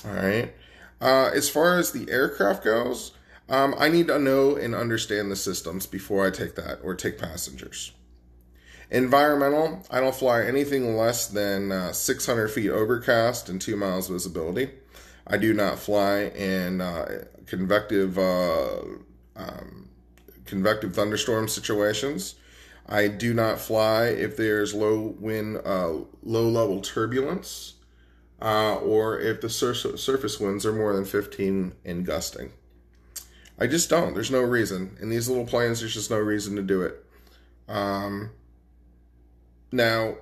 All 0.04 0.12
right. 0.12 0.52
Uh, 1.00 1.30
as 1.34 1.48
far 1.48 1.78
as 1.78 1.92
the 1.92 2.10
aircraft 2.10 2.64
goes, 2.64 3.12
um, 3.48 3.74
I 3.78 3.88
need 3.88 4.08
to 4.08 4.18
know 4.18 4.56
and 4.56 4.74
understand 4.74 5.30
the 5.30 5.36
systems 5.36 5.86
before 5.86 6.26
I 6.26 6.30
take 6.30 6.56
that 6.56 6.80
or 6.82 6.94
take 6.94 7.18
passengers. 7.18 7.92
Environmental, 8.90 9.84
I 9.90 10.00
don't 10.00 10.14
fly 10.14 10.44
anything 10.44 10.96
less 10.96 11.26
than 11.26 11.72
uh, 11.72 11.92
600 11.92 12.48
feet 12.48 12.70
overcast 12.70 13.48
and 13.48 13.60
two 13.60 13.76
miles 13.76 14.08
visibility. 14.08 14.70
I 15.26 15.38
do 15.38 15.52
not 15.52 15.78
fly 15.78 16.26
in 16.26 16.80
uh, 16.80 17.24
convective 17.46 18.16
uh, 18.16 18.78
um, 19.34 19.88
convective 20.44 20.94
thunderstorm 20.94 21.48
situations. 21.48 22.36
I 22.88 23.08
do 23.08 23.34
not 23.34 23.58
fly 23.58 24.06
if 24.06 24.36
there's 24.36 24.72
low 24.72 25.16
wind, 25.18 25.60
uh, 25.64 25.92
low 26.22 26.48
level 26.48 26.80
turbulence, 26.80 27.74
uh, 28.40 28.76
or 28.76 29.18
if 29.18 29.40
the 29.40 29.48
sur- 29.48 29.74
surface 29.74 30.38
winds 30.40 30.66
are 30.66 30.72
more 30.72 30.94
than 30.94 31.04
15 31.04 31.72
in 31.84 32.04
gusting. 32.04 32.52
I 33.58 33.66
just 33.66 33.88
don't. 33.88 34.14
There's 34.14 34.30
no 34.30 34.42
reason. 34.42 34.96
In 35.00 35.08
these 35.08 35.28
little 35.28 35.46
planes, 35.46 35.80
there's 35.80 35.94
just 35.94 36.10
no 36.10 36.18
reason 36.18 36.56
to 36.56 36.62
do 36.62 36.82
it. 36.82 37.04
Um, 37.68 38.30
now, 39.72 40.16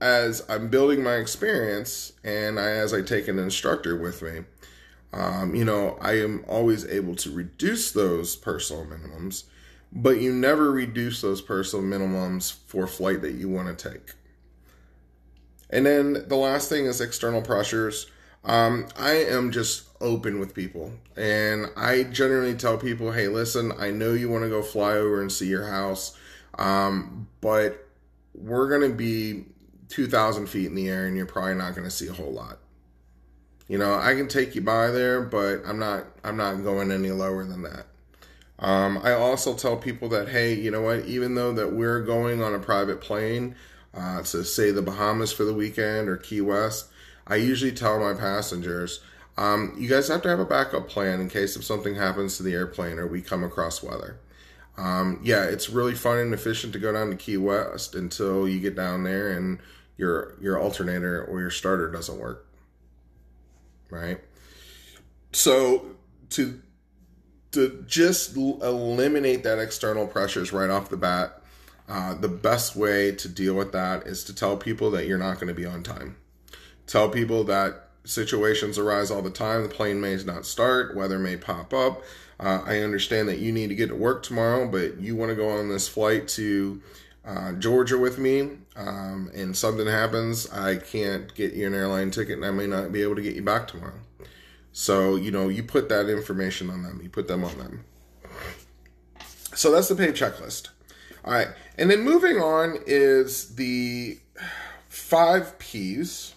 as 0.00 0.42
I'm 0.48 0.68
building 0.68 1.02
my 1.02 1.16
experience 1.16 2.12
and 2.24 2.58
I, 2.58 2.70
as 2.70 2.94
I 2.94 3.02
take 3.02 3.28
an 3.28 3.38
instructor 3.38 3.96
with 3.96 4.22
me, 4.22 4.44
um, 5.12 5.54
you 5.54 5.64
know, 5.64 5.98
I 6.00 6.12
am 6.20 6.44
always 6.48 6.86
able 6.86 7.16
to 7.16 7.30
reduce 7.30 7.92
those 7.92 8.36
personal 8.36 8.86
minimums 8.86 9.44
but 9.92 10.20
you 10.20 10.32
never 10.32 10.70
reduce 10.70 11.20
those 11.20 11.42
personal 11.42 11.84
minimums 11.84 12.54
for 12.66 12.86
flight 12.86 13.22
that 13.22 13.32
you 13.32 13.48
want 13.48 13.76
to 13.76 13.90
take. 13.90 14.12
And 15.70 15.86
then 15.86 16.24
the 16.28 16.36
last 16.36 16.68
thing 16.68 16.86
is 16.86 17.00
external 17.00 17.42
pressures. 17.42 18.06
Um, 18.44 18.88
I 18.98 19.12
am 19.12 19.52
just 19.52 19.84
open 20.00 20.40
with 20.40 20.54
people, 20.54 20.92
and 21.16 21.66
I 21.76 22.04
generally 22.04 22.54
tell 22.54 22.78
people, 22.78 23.12
"Hey, 23.12 23.28
listen, 23.28 23.72
I 23.78 23.90
know 23.90 24.14
you 24.14 24.30
want 24.30 24.44
to 24.44 24.48
go 24.48 24.62
fly 24.62 24.92
over 24.92 25.20
and 25.20 25.30
see 25.30 25.46
your 25.46 25.66
house, 25.66 26.16
um, 26.58 27.28
but 27.40 27.86
we're 28.34 28.68
going 28.68 28.90
to 28.90 28.96
be 28.96 29.44
2,000 29.88 30.46
feet 30.46 30.66
in 30.66 30.74
the 30.74 30.88
air, 30.88 31.06
and 31.06 31.16
you're 31.16 31.26
probably 31.26 31.54
not 31.54 31.74
going 31.74 31.84
to 31.84 31.90
see 31.90 32.08
a 32.08 32.12
whole 32.12 32.32
lot. 32.32 32.58
You 33.68 33.76
know, 33.76 33.94
I 33.94 34.14
can 34.14 34.26
take 34.26 34.54
you 34.54 34.62
by 34.62 34.90
there, 34.90 35.20
but 35.20 35.62
I'm 35.66 35.78
not. 35.78 36.06
I'm 36.24 36.36
not 36.36 36.64
going 36.64 36.90
any 36.90 37.10
lower 37.10 37.44
than 37.44 37.62
that." 37.62 37.86
Um, 38.58 39.00
I 39.02 39.12
also 39.12 39.54
tell 39.54 39.76
people 39.76 40.08
that, 40.10 40.28
hey, 40.28 40.54
you 40.54 40.70
know 40.70 40.82
what, 40.82 41.06
even 41.06 41.34
though 41.34 41.52
that 41.54 41.72
we're 41.72 42.00
going 42.00 42.42
on 42.42 42.54
a 42.54 42.58
private 42.58 43.00
plane 43.00 43.54
uh, 43.94 44.22
to 44.22 44.44
say 44.44 44.70
the 44.70 44.82
Bahamas 44.82 45.32
for 45.32 45.44
the 45.44 45.54
weekend 45.54 46.08
or 46.08 46.16
Key 46.16 46.40
West, 46.40 46.86
I 47.26 47.36
usually 47.36 47.72
tell 47.72 47.98
my 47.98 48.18
passengers, 48.18 49.00
um, 49.36 49.74
you 49.78 49.88
guys 49.88 50.08
have 50.08 50.22
to 50.22 50.28
have 50.28 50.40
a 50.40 50.44
backup 50.44 50.88
plan 50.88 51.20
in 51.20 51.28
case 51.28 51.56
if 51.56 51.64
something 51.64 51.94
happens 51.94 52.36
to 52.36 52.42
the 52.42 52.54
airplane 52.54 52.98
or 52.98 53.06
we 53.06 53.22
come 53.22 53.44
across 53.44 53.82
weather. 53.82 54.18
Um, 54.76 55.20
yeah, 55.22 55.44
it's 55.44 55.68
really 55.68 55.94
fun 55.94 56.18
and 56.18 56.32
efficient 56.34 56.72
to 56.72 56.78
go 56.78 56.92
down 56.92 57.10
to 57.10 57.16
Key 57.16 57.36
West 57.36 57.94
until 57.94 58.48
you 58.48 58.60
get 58.60 58.76
down 58.76 59.04
there 59.04 59.30
and 59.30 59.58
your 59.96 60.34
your 60.40 60.58
alternator 60.58 61.24
or 61.24 61.40
your 61.40 61.50
starter 61.50 61.90
doesn't 61.90 62.18
work. 62.18 62.46
Right? 63.90 64.20
So 65.32 65.96
to 66.30 66.60
to 67.52 67.84
just 67.86 68.36
eliminate 68.36 69.42
that 69.42 69.58
external 69.58 70.06
pressures 70.06 70.52
right 70.52 70.70
off 70.70 70.88
the 70.88 70.96
bat, 70.96 71.39
uh, 71.90 72.14
the 72.14 72.28
best 72.28 72.76
way 72.76 73.10
to 73.10 73.28
deal 73.28 73.54
with 73.54 73.72
that 73.72 74.06
is 74.06 74.22
to 74.22 74.34
tell 74.34 74.56
people 74.56 74.92
that 74.92 75.06
you're 75.06 75.18
not 75.18 75.34
going 75.34 75.48
to 75.48 75.54
be 75.54 75.66
on 75.66 75.82
time. 75.82 76.16
Tell 76.86 77.08
people 77.08 77.42
that 77.44 77.88
situations 78.04 78.78
arise 78.78 79.10
all 79.10 79.22
the 79.22 79.30
time. 79.30 79.64
The 79.64 79.68
plane 79.68 80.00
may 80.00 80.16
not 80.24 80.46
start, 80.46 80.94
weather 80.94 81.18
may 81.18 81.36
pop 81.36 81.74
up. 81.74 82.02
Uh, 82.38 82.62
I 82.64 82.78
understand 82.78 83.28
that 83.28 83.40
you 83.40 83.50
need 83.50 83.70
to 83.70 83.74
get 83.74 83.88
to 83.88 83.96
work 83.96 84.22
tomorrow, 84.22 84.68
but 84.68 85.00
you 85.00 85.16
want 85.16 85.30
to 85.30 85.34
go 85.34 85.48
on 85.48 85.68
this 85.68 85.88
flight 85.88 86.28
to 86.28 86.80
uh, 87.24 87.52
Georgia 87.54 87.98
with 87.98 88.18
me, 88.18 88.50
um, 88.76 89.28
and 89.34 89.56
something 89.56 89.86
happens, 89.86 90.50
I 90.50 90.76
can't 90.76 91.34
get 91.34 91.54
you 91.54 91.66
an 91.66 91.74
airline 91.74 92.12
ticket, 92.12 92.36
and 92.36 92.46
I 92.46 92.52
may 92.52 92.68
not 92.68 92.92
be 92.92 93.02
able 93.02 93.16
to 93.16 93.22
get 93.22 93.34
you 93.34 93.42
back 93.42 93.66
tomorrow. 93.66 94.00
So, 94.72 95.16
you 95.16 95.32
know, 95.32 95.48
you 95.48 95.64
put 95.64 95.88
that 95.88 96.08
information 96.08 96.70
on 96.70 96.84
them, 96.84 97.00
you 97.02 97.10
put 97.10 97.26
them 97.26 97.44
on 97.44 97.58
them. 97.58 97.84
So 99.54 99.72
that's 99.72 99.88
the 99.88 99.96
PAVE 99.96 100.14
checklist. 100.14 100.68
All 101.24 101.32
right. 101.32 101.48
And 101.80 101.90
then 101.90 102.02
moving 102.02 102.36
on 102.36 102.76
is 102.86 103.54
the 103.54 104.18
five 104.90 105.58
P's. 105.58 106.34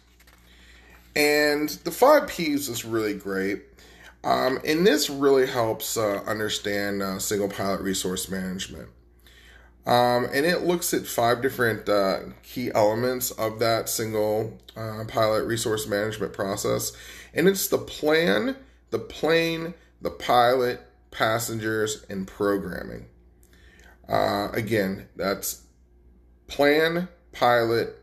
And 1.18 1.68
the 1.68 1.92
five 1.92 2.30
P's 2.30 2.70
is 2.70 2.86
really 2.86 3.14
great. 3.14 3.64
Um, 4.24 4.62
and 4.66 4.88
this 4.88 5.10
really 5.10 5.46
helps 5.46 5.98
uh, 5.98 6.24
understand 6.26 7.04
uh, 7.04 7.20
single 7.20 7.50
pilot 7.50 7.82
resource 7.82 8.30
management. 8.30 8.88
Um, 9.86 10.30
and 10.34 10.46
it 10.46 10.62
looks 10.62 10.94
at 10.94 11.06
five 11.06 11.42
different 11.42 11.90
uh, 11.90 12.20
key 12.42 12.72
elements 12.74 13.32
of 13.32 13.60
that 13.60 13.90
single 13.90 14.58
uh, 14.78 15.04
pilot 15.10 15.44
resource 15.44 15.86
management 15.88 16.32
process. 16.32 16.94
And 17.34 17.50
it's 17.50 17.68
the 17.68 17.80
plan, 17.80 18.56
the 18.92 19.00
plane, 19.00 19.74
the 20.02 20.10
pilot, 20.10 20.80
passengers, 21.12 22.06
and 22.10 22.26
programming. 22.26 23.08
Uh, 24.08 24.50
again, 24.54 25.08
that's 25.16 25.64
plan, 26.48 27.08
pilot, 27.32 27.96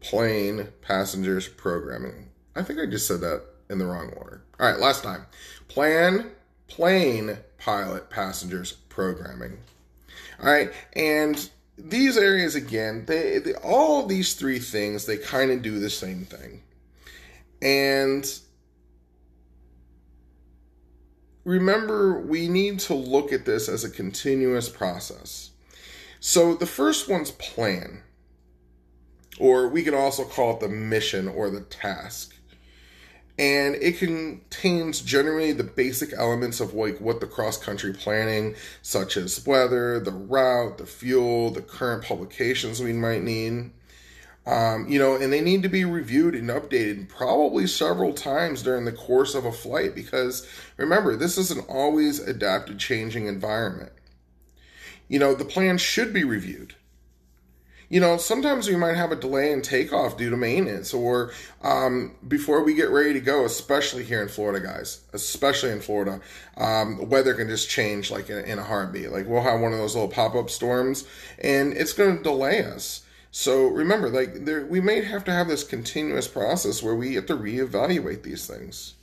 plane, 0.00 0.68
passengers, 0.82 1.48
programming. 1.48 2.30
I 2.56 2.62
think 2.62 2.80
I 2.80 2.86
just 2.86 3.06
said 3.06 3.20
that 3.20 3.42
in 3.68 3.78
the 3.78 3.86
wrong 3.86 4.12
order. 4.16 4.42
All 4.58 4.66
right, 4.66 4.78
last 4.78 5.02
time. 5.02 5.26
Plan, 5.68 6.30
plane, 6.66 7.38
pilot, 7.58 8.10
passengers, 8.10 8.72
programming. 8.72 9.58
All 10.42 10.50
right, 10.50 10.72
and 10.94 11.50
these 11.76 12.16
areas 12.16 12.54
again, 12.54 13.04
they, 13.06 13.38
they 13.38 13.54
all 13.54 14.06
these 14.06 14.34
three 14.34 14.58
things 14.58 15.06
they 15.06 15.16
kind 15.16 15.50
of 15.50 15.62
do 15.62 15.78
the 15.78 15.90
same 15.90 16.24
thing, 16.24 16.62
and 17.62 18.40
remember 21.50 22.20
we 22.20 22.48
need 22.48 22.78
to 22.78 22.94
look 22.94 23.32
at 23.32 23.44
this 23.44 23.68
as 23.68 23.82
a 23.82 23.90
continuous 23.90 24.68
process. 24.68 25.50
So 26.20 26.54
the 26.54 26.66
first 26.66 27.08
one's 27.08 27.32
plan, 27.32 28.02
or 29.38 29.68
we 29.68 29.82
can 29.82 29.94
also 29.94 30.24
call 30.24 30.54
it 30.54 30.60
the 30.60 30.68
mission 30.68 31.26
or 31.26 31.50
the 31.50 31.62
task 31.62 32.34
and 33.38 33.74
it 33.76 33.96
contains 33.96 35.00
generally 35.00 35.52
the 35.52 35.64
basic 35.64 36.12
elements 36.12 36.60
of 36.60 36.74
like 36.74 37.00
what 37.00 37.20
the 37.20 37.26
cross 37.26 37.56
country 37.56 37.90
planning 37.90 38.54
such 38.82 39.16
as 39.16 39.46
weather 39.46 39.98
the 39.98 40.10
route 40.12 40.76
the 40.76 40.84
fuel 40.84 41.50
the 41.50 41.62
current 41.62 42.04
publications 42.04 42.82
we 42.82 42.92
might 42.92 43.22
need 43.22 43.70
um, 44.46 44.88
you 44.88 44.98
know 44.98 45.16
and 45.16 45.32
they 45.32 45.40
need 45.40 45.62
to 45.62 45.68
be 45.68 45.84
reviewed 45.84 46.34
and 46.34 46.48
updated 46.48 47.08
probably 47.08 47.66
several 47.66 48.12
times 48.12 48.62
during 48.62 48.84
the 48.84 48.92
course 48.92 49.34
of 49.34 49.44
a 49.44 49.52
flight 49.52 49.94
because 49.94 50.46
remember 50.76 51.16
this 51.16 51.36
is 51.36 51.50
an 51.50 51.60
always 51.68 52.20
adapted 52.20 52.78
changing 52.78 53.26
environment 53.26 53.92
you 55.08 55.18
know 55.18 55.34
the 55.34 55.44
plan 55.44 55.76
should 55.78 56.12
be 56.12 56.24
reviewed 56.24 56.74
you 57.90 57.98
know, 57.98 58.18
sometimes 58.18 58.68
we 58.68 58.76
might 58.76 58.94
have 58.94 59.10
a 59.10 59.16
delay 59.16 59.50
in 59.50 59.62
takeoff 59.62 60.16
due 60.16 60.30
to 60.30 60.36
maintenance 60.36 60.94
or 60.94 61.32
um, 61.62 62.14
before 62.28 62.62
we 62.62 62.72
get 62.72 62.88
ready 62.88 63.12
to 63.14 63.20
go, 63.20 63.44
especially 63.44 64.04
here 64.04 64.22
in 64.22 64.28
Florida, 64.28 64.64
guys, 64.64 65.00
especially 65.12 65.70
in 65.70 65.80
Florida, 65.80 66.20
um, 66.56 67.08
weather 67.08 67.34
can 67.34 67.48
just 67.48 67.68
change 67.68 68.08
like 68.12 68.30
in, 68.30 68.44
in 68.44 68.60
a 68.60 68.62
heartbeat. 68.62 69.10
Like 69.10 69.26
we'll 69.26 69.42
have 69.42 69.60
one 69.60 69.72
of 69.72 69.78
those 69.80 69.96
little 69.96 70.08
pop 70.08 70.36
up 70.36 70.50
storms 70.50 71.04
and 71.42 71.72
it's 71.72 71.92
going 71.92 72.16
to 72.16 72.22
delay 72.22 72.64
us. 72.64 73.02
So 73.30 73.68
remember, 73.68 74.08
like 74.08 74.44
there, 74.44 74.66
we 74.66 74.80
may 74.80 75.02
have 75.02 75.24
to 75.24 75.32
have 75.32 75.48
this 75.48 75.62
continuous 75.62 76.26
process 76.26 76.82
where 76.82 76.96
we 76.96 77.14
have 77.14 77.26
to 77.26 77.36
reevaluate 77.36 78.22
these 78.22 78.46
things. 78.46 78.94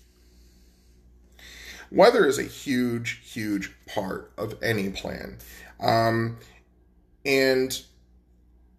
Weather 1.89 2.25
is 2.25 2.37
a 2.37 2.43
huge, 2.43 3.21
huge 3.23 3.71
part 3.85 4.31
of 4.37 4.61
any 4.61 4.89
plan. 4.89 5.37
Um, 5.79 6.37
and 7.25 7.81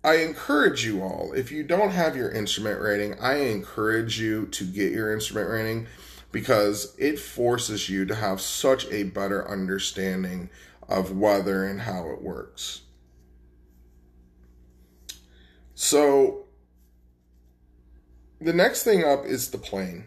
I 0.05 0.17
encourage 0.17 0.85
you 0.85 1.03
all, 1.03 1.33
if 1.33 1.51
you 1.51 1.63
don't 1.63 1.91
have 1.91 2.17
your 2.17 2.31
instrument 2.31 2.81
rating, 2.81 3.19
I 3.19 3.37
encourage 3.37 4.21
you 4.21 4.47
to 4.47 4.65
get 4.65 4.93
your 4.93 5.13
instrument 5.13 5.49
rating 5.49 5.87
because 6.31 6.95
it 6.99 7.19
forces 7.19 7.89
you 7.89 8.05
to 8.05 8.15
have 8.15 8.41
such 8.41 8.87
a 8.93 9.05
better 9.05 9.49
understanding 9.49 10.51
of 10.89 11.17
weather 11.17 11.65
and 11.65 11.81
how 11.81 12.11
it 12.11 12.21
works. 12.21 12.83
So, 15.81 16.47
the 18.41 18.53
next 18.53 18.83
thing 18.83 19.05
up 19.05 19.25
is 19.25 19.53
the 19.53 19.59
plane. 19.59 20.07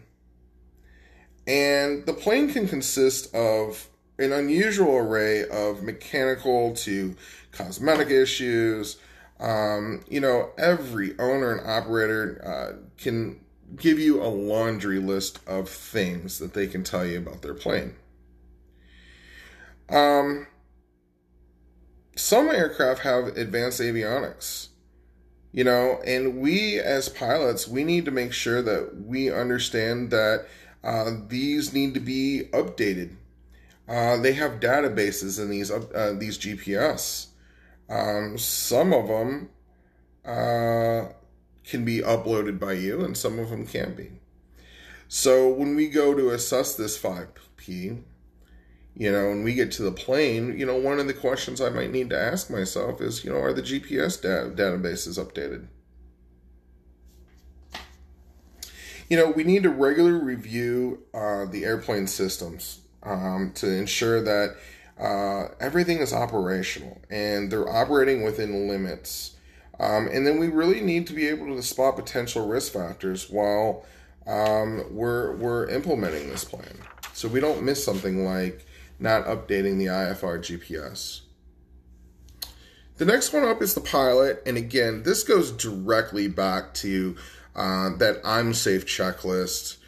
And 1.46 2.04
the 2.04 2.12
plane 2.12 2.52
can 2.52 2.68
consist 2.68 3.34
of 3.34 3.88
an 4.18 4.34
unusual 4.34 4.98
array 4.98 5.48
of 5.48 5.82
mechanical 5.82 6.74
to 6.74 7.16
cosmetic 7.52 8.10
issues. 8.10 8.98
Um, 9.40 10.04
you 10.10 10.20
know, 10.20 10.50
every 10.58 11.18
owner 11.18 11.52
and 11.52 11.66
operator 11.66 12.42
uh, 12.44 12.76
can 12.98 13.40
give 13.74 13.98
you 13.98 14.22
a 14.22 14.28
laundry 14.28 14.98
list 14.98 15.38
of 15.46 15.70
things 15.70 16.38
that 16.38 16.52
they 16.52 16.66
can 16.66 16.84
tell 16.84 17.06
you 17.06 17.16
about 17.16 17.40
their 17.40 17.54
plane. 17.54 17.94
Um, 19.88 20.48
some 22.14 22.50
aircraft 22.50 23.00
have 23.04 23.28
advanced 23.38 23.80
avionics, 23.80 24.68
you 25.52 25.64
know, 25.64 26.00
and 26.06 26.38
we 26.38 26.80
as 26.80 27.08
pilots, 27.08 27.68
we 27.68 27.84
need 27.84 28.06
to 28.06 28.10
make 28.10 28.32
sure 28.32 28.62
that 28.62 29.02
we 29.04 29.30
understand 29.30 30.10
that 30.10 30.46
uh, 30.82 31.10
these 31.28 31.72
need 31.72 31.94
to 31.94 32.00
be 32.00 32.48
updated. 32.52 33.16
Uh, 33.86 34.16
they 34.16 34.32
have 34.32 34.60
databases 34.60 35.38
in 35.40 35.50
these 35.50 35.70
uh, 35.70 36.14
these 36.18 36.38
GPS. 36.38 37.26
Um, 37.90 38.38
some 38.38 38.94
of 38.94 39.08
them 39.08 39.50
uh, 40.24 41.12
can 41.64 41.84
be 41.84 41.98
uploaded 41.98 42.58
by 42.58 42.72
you, 42.72 43.04
and 43.04 43.16
some 43.16 43.38
of 43.38 43.50
them 43.50 43.66
can't 43.66 43.96
be. 43.96 44.10
So 45.08 45.48
when 45.48 45.76
we 45.76 45.88
go 45.88 46.14
to 46.14 46.30
assess 46.30 46.74
this 46.74 46.98
5P, 46.98 48.02
you 48.96 49.10
know, 49.10 49.28
when 49.28 49.42
we 49.42 49.54
get 49.54 49.72
to 49.72 49.82
the 49.82 49.92
plane, 49.92 50.58
you 50.58 50.66
know, 50.66 50.76
one 50.76 50.98
of 50.98 51.06
the 51.06 51.14
questions 51.14 51.60
I 51.60 51.70
might 51.70 51.90
need 51.90 52.10
to 52.10 52.18
ask 52.18 52.50
myself 52.50 53.00
is, 53.00 53.24
you 53.24 53.32
know, 53.32 53.38
are 53.38 53.52
the 53.52 53.62
GPS 53.62 54.20
da- 54.20 54.54
databases 54.54 55.18
updated? 55.18 55.68
you 59.12 59.18
know, 59.18 59.30
we 59.30 59.44
need 59.44 59.62
to 59.62 59.68
regularly 59.68 60.24
review 60.24 61.02
uh, 61.12 61.44
the 61.44 61.66
airplane 61.66 62.06
systems 62.06 62.80
um, 63.02 63.52
to 63.56 63.70
ensure 63.70 64.22
that 64.22 64.56
uh, 64.98 65.48
everything 65.60 65.98
is 65.98 66.14
operational 66.14 66.98
and 67.10 67.52
they're 67.52 67.68
operating 67.68 68.22
within 68.22 68.68
limits. 68.68 69.36
Um, 69.78 70.08
and 70.10 70.26
then 70.26 70.38
we 70.38 70.48
really 70.48 70.80
need 70.80 71.06
to 71.08 71.12
be 71.12 71.28
able 71.28 71.54
to 71.54 71.62
spot 71.62 71.96
potential 71.96 72.46
risk 72.46 72.72
factors 72.72 73.28
while 73.28 73.84
um, 74.26 74.82
we're 74.90 75.36
we're 75.36 75.68
implementing 75.68 76.30
this 76.30 76.44
plan, 76.44 76.78
so 77.12 77.28
we 77.28 77.38
don't 77.38 77.62
miss 77.62 77.84
something 77.84 78.24
like 78.24 78.64
not 79.02 79.26
updating 79.26 79.78
the 79.78 79.86
IFR 79.86 80.38
GPS. 80.38 81.22
The 82.98 83.04
next 83.04 83.32
one 83.32 83.44
up 83.44 83.60
is 83.60 83.74
the 83.74 83.80
pilot, 83.80 84.42
and 84.46 84.56
again, 84.56 85.02
this 85.02 85.24
goes 85.24 85.50
directly 85.50 86.28
back 86.28 86.72
to 86.74 87.16
uh, 87.56 87.96
that 87.96 88.20
I'm 88.24 88.54
safe 88.54 88.86
checklist. 88.86 89.78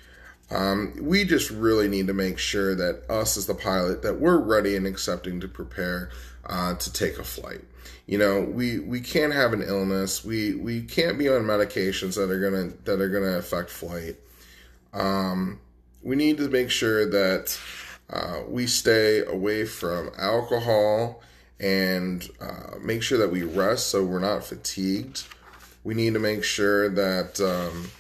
Um, 0.50 0.94
we 1.00 1.24
just 1.24 1.50
really 1.50 1.88
need 1.88 2.06
to 2.08 2.12
make 2.12 2.38
sure 2.38 2.74
that 2.74 3.08
us 3.08 3.36
as 3.36 3.46
the 3.46 3.54
pilot 3.54 4.02
that 4.02 4.20
we're 4.20 4.38
ready 4.38 4.76
and 4.76 4.86
accepting 4.86 5.40
to 5.40 5.48
prepare 5.48 6.10
uh, 6.46 6.74
to 6.74 6.92
take 6.92 7.18
a 7.18 7.24
flight. 7.24 7.62
You 8.06 8.18
know, 8.18 8.42
we 8.42 8.80
we 8.80 9.00
can't 9.00 9.32
have 9.32 9.52
an 9.52 9.62
illness. 9.62 10.24
We 10.24 10.54
we 10.54 10.82
can't 10.82 11.18
be 11.18 11.28
on 11.28 11.42
medications 11.42 12.16
that 12.16 12.30
are 12.30 12.40
gonna 12.40 12.72
that 12.84 13.00
are 13.00 13.08
gonna 13.08 13.38
affect 13.38 13.70
flight. 13.70 14.16
Um, 14.92 15.60
we 16.02 16.16
need 16.16 16.36
to 16.38 16.48
make 16.48 16.70
sure 16.70 17.08
that 17.08 17.58
uh, 18.10 18.40
we 18.48 18.66
stay 18.66 19.24
away 19.24 19.64
from 19.64 20.10
alcohol 20.18 21.22
and 21.60 22.28
uh, 22.40 22.76
make 22.82 23.02
sure 23.02 23.18
that 23.18 23.30
we 23.30 23.42
rest 23.42 23.88
so 23.88 24.04
we're 24.04 24.18
not 24.18 24.44
fatigued 24.44 25.24
we 25.84 25.92
need 25.92 26.14
to 26.14 26.18
make 26.18 26.42
sure 26.42 26.88
that 26.88 27.38
um, 27.40 27.90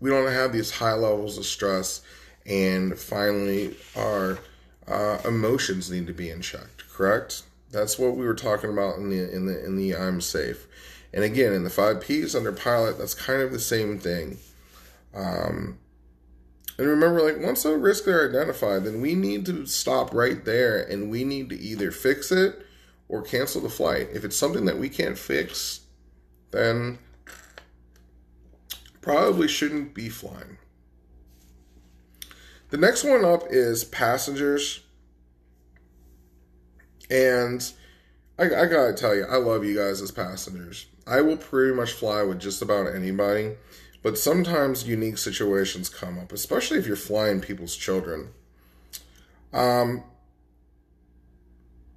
we 0.00 0.10
don't 0.10 0.32
have 0.32 0.52
these 0.52 0.70
high 0.70 0.94
levels 0.94 1.36
of 1.38 1.44
stress. 1.44 2.00
And 2.46 2.98
finally, 2.98 3.76
our 3.94 4.38
uh, 4.88 5.18
emotions 5.26 5.90
need 5.90 6.06
to 6.06 6.14
be 6.14 6.30
in 6.30 6.40
check. 6.40 6.66
Correct? 6.90 7.42
That's 7.70 7.98
what 7.98 8.16
we 8.16 8.24
were 8.24 8.34
talking 8.34 8.70
about 8.70 8.96
in 8.96 9.10
the 9.10 9.30
in 9.30 9.44
the 9.44 9.62
in 9.64 9.76
the 9.76 9.94
I'm 9.94 10.22
safe. 10.22 10.66
And 11.12 11.22
again, 11.22 11.52
in 11.52 11.64
the 11.64 11.70
five 11.70 12.00
P's 12.00 12.34
under 12.34 12.52
pilot, 12.52 12.96
that's 12.96 13.14
kind 13.14 13.42
of 13.42 13.52
the 13.52 13.60
same 13.60 13.98
thing. 13.98 14.38
Um, 15.14 15.78
and 16.78 16.86
remember, 16.86 17.20
like 17.20 17.44
once 17.44 17.64
the 17.64 17.76
risks 17.76 18.06
are 18.06 18.28
identified, 18.28 18.84
then 18.84 19.00
we 19.00 19.14
need 19.14 19.44
to 19.46 19.66
stop 19.66 20.14
right 20.14 20.44
there, 20.44 20.80
and 20.80 21.10
we 21.10 21.24
need 21.24 21.48
to 21.50 21.58
either 21.58 21.90
fix 21.90 22.30
it 22.30 22.64
or 23.08 23.22
cancel 23.22 23.60
the 23.60 23.68
flight. 23.68 24.08
If 24.12 24.24
it's 24.24 24.36
something 24.36 24.64
that 24.66 24.78
we 24.78 24.88
can't 24.88 25.18
fix, 25.18 25.80
then 26.52 26.98
probably 29.00 29.48
shouldn't 29.48 29.92
be 29.92 30.08
flying. 30.08 30.58
The 32.70 32.76
next 32.76 33.02
one 33.02 33.24
up 33.24 33.44
is 33.48 33.84
passengers. 33.84 34.80
And 37.10 37.72
I, 38.38 38.44
I, 38.44 38.66
gotta 38.66 38.92
tell 38.92 39.14
you, 39.14 39.24
I 39.24 39.36
love 39.36 39.64
you 39.64 39.74
guys 39.74 40.02
as 40.02 40.10
passengers. 40.10 40.86
I 41.06 41.22
will 41.22 41.38
pretty 41.38 41.74
much 41.74 41.92
fly 41.92 42.22
with 42.22 42.38
just 42.38 42.60
about 42.60 42.94
anybody, 42.94 43.56
but 44.08 44.16
sometimes 44.16 44.88
unique 44.88 45.18
situations 45.18 45.90
come 45.90 46.18
up, 46.18 46.32
especially 46.32 46.78
if 46.78 46.86
you're 46.86 46.96
flying 46.96 47.42
people's 47.42 47.76
children. 47.76 48.30
Um, 49.52 50.02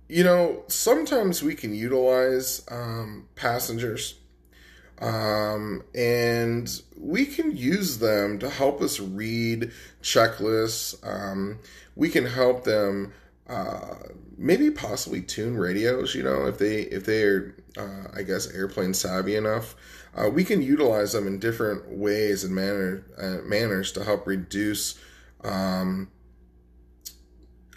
you 0.10 0.26
know, 0.26 0.64
sometimes 0.68 1.42
we 1.42 1.56
can 1.56 1.74
utilize 1.74 2.66
um, 2.70 3.30
passengers 3.36 4.16
um, 5.00 5.84
and 5.96 6.82
we 7.00 7.26
can 7.26 7.56
use 7.56 8.00
them 8.00 8.40
to 8.40 8.50
help 8.50 8.82
us 8.82 9.00
read 9.00 9.72
checklists. 10.04 10.96
Um, 11.08 11.60
we 11.96 12.10
can 12.10 12.26
help 12.26 12.66
them 12.66 13.14
uh, 13.48 13.96
maybe 14.38 14.70
possibly 14.70 15.22
tune 15.22 15.56
radios. 15.56 16.14
You 16.14 16.24
know, 16.24 16.46
if 16.46 16.58
they 16.58 16.82
if 16.82 17.06
they 17.06 17.24
are, 17.24 17.56
uh, 17.78 18.10
I 18.14 18.24
guess, 18.24 18.52
airplane 18.52 18.94
savvy 18.94 19.38
enough, 19.38 19.78
uh, 20.16 20.30
we 20.30 20.44
can 20.44 20.62
utilize 20.62 21.14
them 21.14 21.28
in 21.28 21.40
different 21.40 21.90
ways 21.90 22.44
and 22.44 22.54
manner 22.54 23.06
uh, 23.18 23.48
manners 23.48 23.92
to 23.94 24.04
help 24.04 24.28
reduce. 24.28 25.00
Um, 25.44 26.10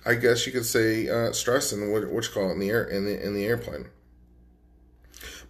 I 0.06 0.14
guess 0.14 0.46
you 0.46 0.52
could 0.52 0.66
say 0.66 1.08
uh, 1.08 1.32
stress 1.32 1.72
and 1.72 1.92
what 1.92 2.08
what 2.10 2.26
you 2.26 2.32
call 2.32 2.50
it 2.50 2.54
in 2.54 2.60
the 2.60 2.70
air 2.70 2.84
in 2.84 3.04
the 3.04 3.24
in 3.24 3.34
the 3.34 3.44
airplane. 3.44 3.86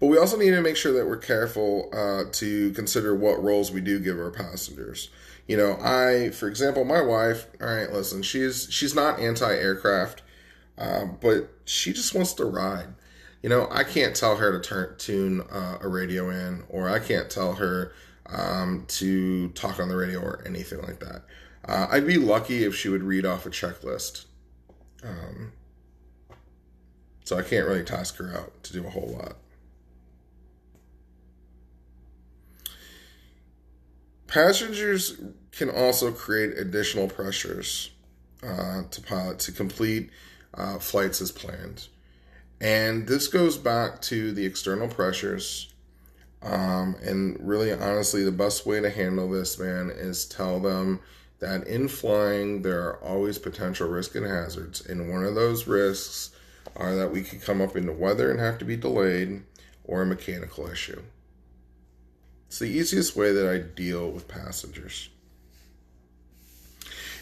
But 0.01 0.09
we 0.09 0.18
also 0.18 0.37
need 0.37 0.51
to 0.51 0.61
make 0.61 0.76
sure 0.76 0.93
that 0.93 1.07
we're 1.07 1.16
careful 1.16 1.89
uh, 1.93 2.24
to 2.32 2.72
consider 2.72 3.14
what 3.14 3.43
roles 3.43 3.70
we 3.70 3.80
do 3.80 3.99
give 3.99 4.18
our 4.18 4.30
passengers. 4.30 5.09
You 5.47 5.57
know, 5.57 5.78
I, 5.80 6.30
for 6.30 6.49
example, 6.49 6.85
my 6.85 7.01
wife. 7.01 7.47
All 7.61 7.68
right, 7.68 7.93
listen, 7.93 8.22
she's 8.22 8.68
she's 8.70 8.95
not 8.95 9.18
anti-aircraft, 9.20 10.22
uh, 10.78 11.07
but 11.20 11.51
she 11.64 11.93
just 11.93 12.14
wants 12.14 12.32
to 12.35 12.45
ride. 12.45 12.95
You 13.45 13.51
know, 13.51 13.68
I 13.70 13.84
can't 13.84 14.16
tell 14.16 14.36
her 14.36 14.53
to 14.53 14.61
turn 14.66 14.95
tune 14.97 15.42
uh, 15.53 15.76
a 15.82 15.86
radio 15.86 16.30
in, 16.30 16.64
or 16.70 16.88
I 16.88 16.99
can't 16.99 17.28
tell 17.28 17.53
her 17.53 17.92
um, 18.24 18.86
to 18.88 19.51
talk 19.51 19.78
on 19.78 19.90
the 19.90 19.97
radio 19.97 20.18
or 20.18 20.42
anything 20.47 20.80
like 20.80 20.99
that. 21.01 21.24
Uh, 21.62 21.86
I'd 21.90 22.07
be 22.07 22.16
lucky 22.16 22.64
if 22.64 22.74
she 22.74 22.88
would 22.88 23.03
read 23.03 23.26
off 23.26 23.45
a 23.45 23.51
checklist. 23.51 24.24
Um, 25.03 25.53
so 27.24 27.36
I 27.36 27.42
can't 27.42 27.66
really 27.66 27.84
task 27.84 28.16
her 28.16 28.34
out 28.34 28.62
to 28.62 28.72
do 28.72 28.86
a 28.86 28.88
whole 28.88 29.14
lot. 29.20 29.36
Passengers 34.26 35.20
can 35.53 35.68
also 35.68 36.12
create 36.12 36.57
additional 36.57 37.09
pressures 37.09 37.90
uh, 38.42 38.84
to 38.90 39.03
pilot 39.03 39.38
to 39.40 39.53
complete 39.53 40.09
uh, 40.55 40.78
flights 40.78 41.20
as 41.20 41.30
planned. 41.30 41.88
And 42.65 43.07
this 43.07 43.29
goes 43.29 43.59
back 43.59 44.01
to 44.03 44.33
the 44.33 44.47
external 44.47 44.89
pressures. 44.89 45.71
Um, 46.41 46.97
and 47.03 47.37
really, 47.39 47.71
honestly, 47.71 48.25
the 48.25 48.33
best 48.33 48.65
way 48.65 48.81
to 48.81 48.89
handle 48.89 49.29
this, 49.29 49.59
man, 49.59 49.91
is 49.91 50.25
tell 50.25 50.61
them 50.61 51.01
that 51.41 51.67
in 51.67 51.89
flying, 51.89 52.62
there 52.62 52.81
are 52.81 53.05
always 53.05 53.39
potential 53.39 53.87
risk 53.87 54.15
and 54.15 54.27
hazards. 54.27 54.87
And 54.87 55.11
one 55.11 55.25
of 55.25 55.35
those 55.35 55.67
risks 55.67 56.31
are 56.75 56.97
that 56.97 57.12
we 57.12 57.23
could 57.23 57.43
come 57.43 57.61
up 57.61 57.77
into 57.77 57.93
weather 57.93 58.31
and 58.31 58.41
have 58.41 58.57
to 58.61 58.65
be 58.65 58.79
delayed 58.79 59.43
or 59.85 60.01
a 60.01 60.07
mechanical 60.07 60.67
issue. 60.67 61.03
It's 62.47 62.61
the 62.61 62.65
easiest 62.65 63.15
way 63.15 63.33
that 63.33 63.47
I 63.47 63.59
deal 63.59 64.11
with 64.11 64.27
passengers. 64.27 65.11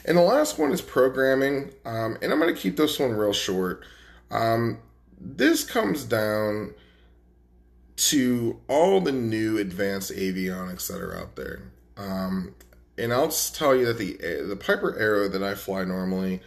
And 0.05 0.17
the 0.17 0.23
last 0.23 0.57
one 0.57 0.71
is 0.71 0.81
programming. 0.81 1.73
Um, 1.85 2.17
and 2.23 2.33
I'm 2.33 2.39
going 2.39 2.55
to 2.55 2.61
keep 2.61 2.77
this 2.77 3.01
one 3.01 3.11
real 3.11 3.33
short. 3.33 3.85
Um, 4.31 4.79
this 5.25 5.65
comes 5.65 6.05
down 6.05 6.75
to 7.95 8.61
all 8.69 9.01
the 9.01 9.13
new 9.13 9.59
advanced 9.59 10.11
avionics 10.13 10.89
that 10.89 11.01
are 11.01 11.17
out 11.17 11.37
there. 11.37 11.63
Um, 11.97 12.55
and 12.99 13.13
I'll 13.13 13.27
just 13.27 13.55
tell 13.55 13.77
you 13.77 13.87
that 13.87 13.99
the 13.99 14.17
the 14.47 14.57
Piper 14.57 14.99
Arrow 14.99 15.29
that 15.29 15.43
I 15.43 15.55
fly 15.55 15.85
normally, 15.85 16.41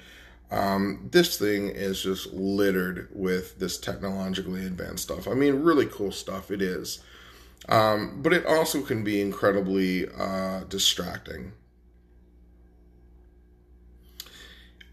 um, 0.51 1.07
this 1.11 1.37
thing 1.37 1.69
is 1.69 2.03
just 2.03 2.33
littered 2.33 3.09
with 3.13 3.59
this 3.59 3.77
technologically 3.77 4.65
advanced 4.65 5.03
stuff. 5.03 5.27
I 5.27 5.33
mean, 5.33 5.63
really 5.63 5.85
cool 5.85 6.11
stuff. 6.11 6.51
It 6.51 6.61
is, 6.61 6.99
um, 7.69 8.21
but 8.21 8.33
it 8.33 8.45
also 8.45 8.81
can 8.81 9.03
be 9.03 9.21
incredibly 9.21 10.07
uh, 10.09 10.61
distracting. 10.69 11.53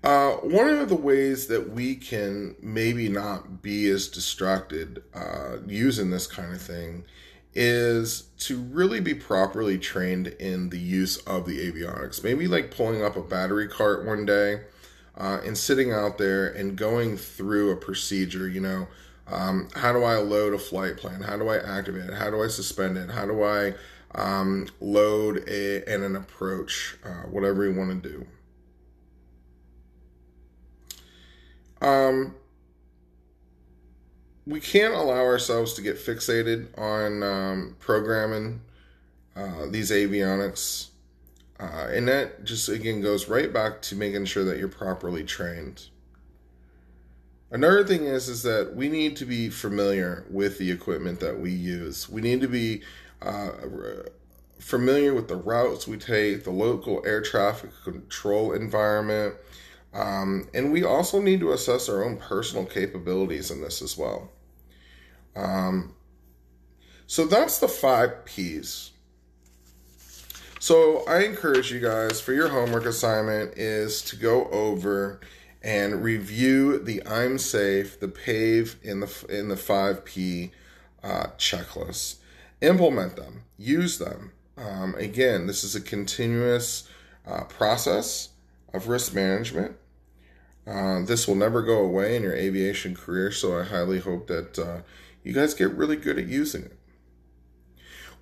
Uh, 0.02 0.32
one 0.38 0.68
of 0.68 0.88
the 0.88 0.96
ways 0.96 1.46
that 1.46 1.70
we 1.70 1.94
can 1.94 2.56
maybe 2.60 3.08
not 3.08 3.62
be 3.62 3.88
as 3.88 4.08
distracted 4.08 5.02
uh, 5.14 5.58
using 5.66 6.10
this 6.10 6.26
kind 6.26 6.52
of 6.52 6.60
thing 6.60 7.04
is 7.54 8.22
to 8.38 8.58
really 8.58 8.98
be 9.00 9.14
properly 9.14 9.78
trained 9.78 10.26
in 10.26 10.70
the 10.70 10.78
use 10.78 11.18
of 11.18 11.46
the 11.46 11.70
avionics. 11.70 12.24
Maybe 12.24 12.48
like 12.48 12.74
pulling 12.74 13.02
up 13.02 13.16
a 13.16 13.22
battery 13.22 13.68
cart 13.68 14.04
one 14.04 14.26
day 14.26 14.62
uh, 15.16 15.40
and 15.44 15.56
sitting 15.56 15.92
out 15.92 16.18
there 16.18 16.48
and 16.48 16.76
going 16.76 17.16
through 17.16 17.70
a 17.70 17.76
procedure, 17.76 18.48
you 18.48 18.60
know. 18.60 18.88
Um, 19.28 19.68
how 19.76 19.92
do 19.92 20.02
I 20.02 20.16
load 20.16 20.52
a 20.52 20.58
flight 20.58 20.96
plan? 20.96 21.22
How 21.22 21.36
do 21.36 21.48
I 21.48 21.58
activate 21.58 22.10
it? 22.10 22.14
How 22.14 22.30
do 22.30 22.42
I 22.42 22.48
suspend 22.48 22.98
it? 22.98 23.10
How 23.10 23.24
do 23.24 23.44
I 23.44 23.74
um, 24.14 24.66
load 24.80 25.44
a, 25.48 25.88
and 25.88 26.02
an 26.02 26.16
approach? 26.16 26.96
Uh, 27.04 27.28
whatever 27.28 27.64
you 27.64 27.74
want 27.78 28.02
to 28.02 28.08
do. 28.08 28.26
Um, 31.82 32.36
we 34.46 34.60
can't 34.60 34.94
allow 34.94 35.24
ourselves 35.24 35.74
to 35.74 35.82
get 35.82 35.96
fixated 35.96 36.78
on 36.78 37.22
um, 37.22 37.76
programming 37.78 38.62
uh, 39.36 39.66
these 39.68 39.90
avionics. 39.90 40.88
Uh, 41.60 41.88
and 41.90 42.08
that 42.08 42.44
just 42.44 42.68
again 42.68 43.00
goes 43.00 43.28
right 43.28 43.52
back 43.52 43.82
to 43.82 43.94
making 43.94 44.24
sure 44.24 44.44
that 44.44 44.58
you're 44.58 44.68
properly 44.68 45.24
trained. 45.24 45.88
Another 47.50 47.84
thing 47.84 48.04
is 48.04 48.28
is 48.28 48.42
that 48.44 48.74
we 48.74 48.88
need 48.88 49.16
to 49.16 49.26
be 49.26 49.48
familiar 49.48 50.24
with 50.30 50.58
the 50.58 50.70
equipment 50.70 51.20
that 51.20 51.38
we 51.38 51.50
use. 51.50 52.08
We 52.08 52.20
need 52.20 52.40
to 52.40 52.48
be 52.48 52.82
uh, 53.20 53.50
familiar 54.58 55.14
with 55.14 55.28
the 55.28 55.36
routes 55.36 55.86
we 55.86 55.98
take, 55.98 56.44
the 56.44 56.50
local 56.50 57.02
air 57.04 57.20
traffic 57.20 57.70
control 57.84 58.52
environment, 58.52 59.34
um, 59.94 60.48
and 60.54 60.72
we 60.72 60.84
also 60.84 61.20
need 61.20 61.40
to 61.40 61.52
assess 61.52 61.88
our 61.88 62.04
own 62.04 62.16
personal 62.16 62.64
capabilities 62.64 63.50
in 63.50 63.60
this 63.60 63.82
as 63.82 63.96
well. 63.96 64.30
Um, 65.36 65.94
so 67.06 67.26
that's 67.26 67.58
the 67.58 67.68
five 67.68 68.24
P's. 68.24 68.90
So 70.58 71.04
I 71.06 71.24
encourage 71.24 71.72
you 71.72 71.80
guys 71.80 72.20
for 72.20 72.32
your 72.32 72.48
homework 72.48 72.86
assignment 72.86 73.58
is 73.58 74.00
to 74.02 74.16
go 74.16 74.46
over 74.46 75.20
and 75.60 76.02
review 76.02 76.78
the 76.78 77.04
I'm 77.06 77.38
safe, 77.38 77.98
the 78.00 78.08
PAVE, 78.08 78.76
in 78.82 79.00
the 79.00 79.26
in 79.28 79.48
the 79.48 79.56
five 79.56 80.04
P 80.04 80.52
uh, 81.02 81.28
checklist. 81.36 82.16
Implement 82.60 83.16
them, 83.16 83.42
use 83.58 83.98
them. 83.98 84.32
Um, 84.56 84.94
again, 84.94 85.46
this 85.46 85.64
is 85.64 85.74
a 85.74 85.80
continuous 85.80 86.88
uh, 87.26 87.44
process 87.44 88.28
of 88.72 88.88
risk 88.88 89.14
management. 89.14 89.76
Uh, 90.66 91.02
this 91.04 91.26
will 91.26 91.34
never 91.34 91.62
go 91.62 91.78
away 91.78 92.16
in 92.16 92.22
your 92.22 92.34
aviation 92.34 92.94
career, 92.94 93.32
so 93.32 93.58
I 93.58 93.64
highly 93.64 93.98
hope 93.98 94.28
that 94.28 94.58
uh, 94.58 94.82
you 95.24 95.32
guys 95.32 95.54
get 95.54 95.72
really 95.72 95.96
good 95.96 96.18
at 96.18 96.26
using 96.26 96.62
it. 96.62 96.78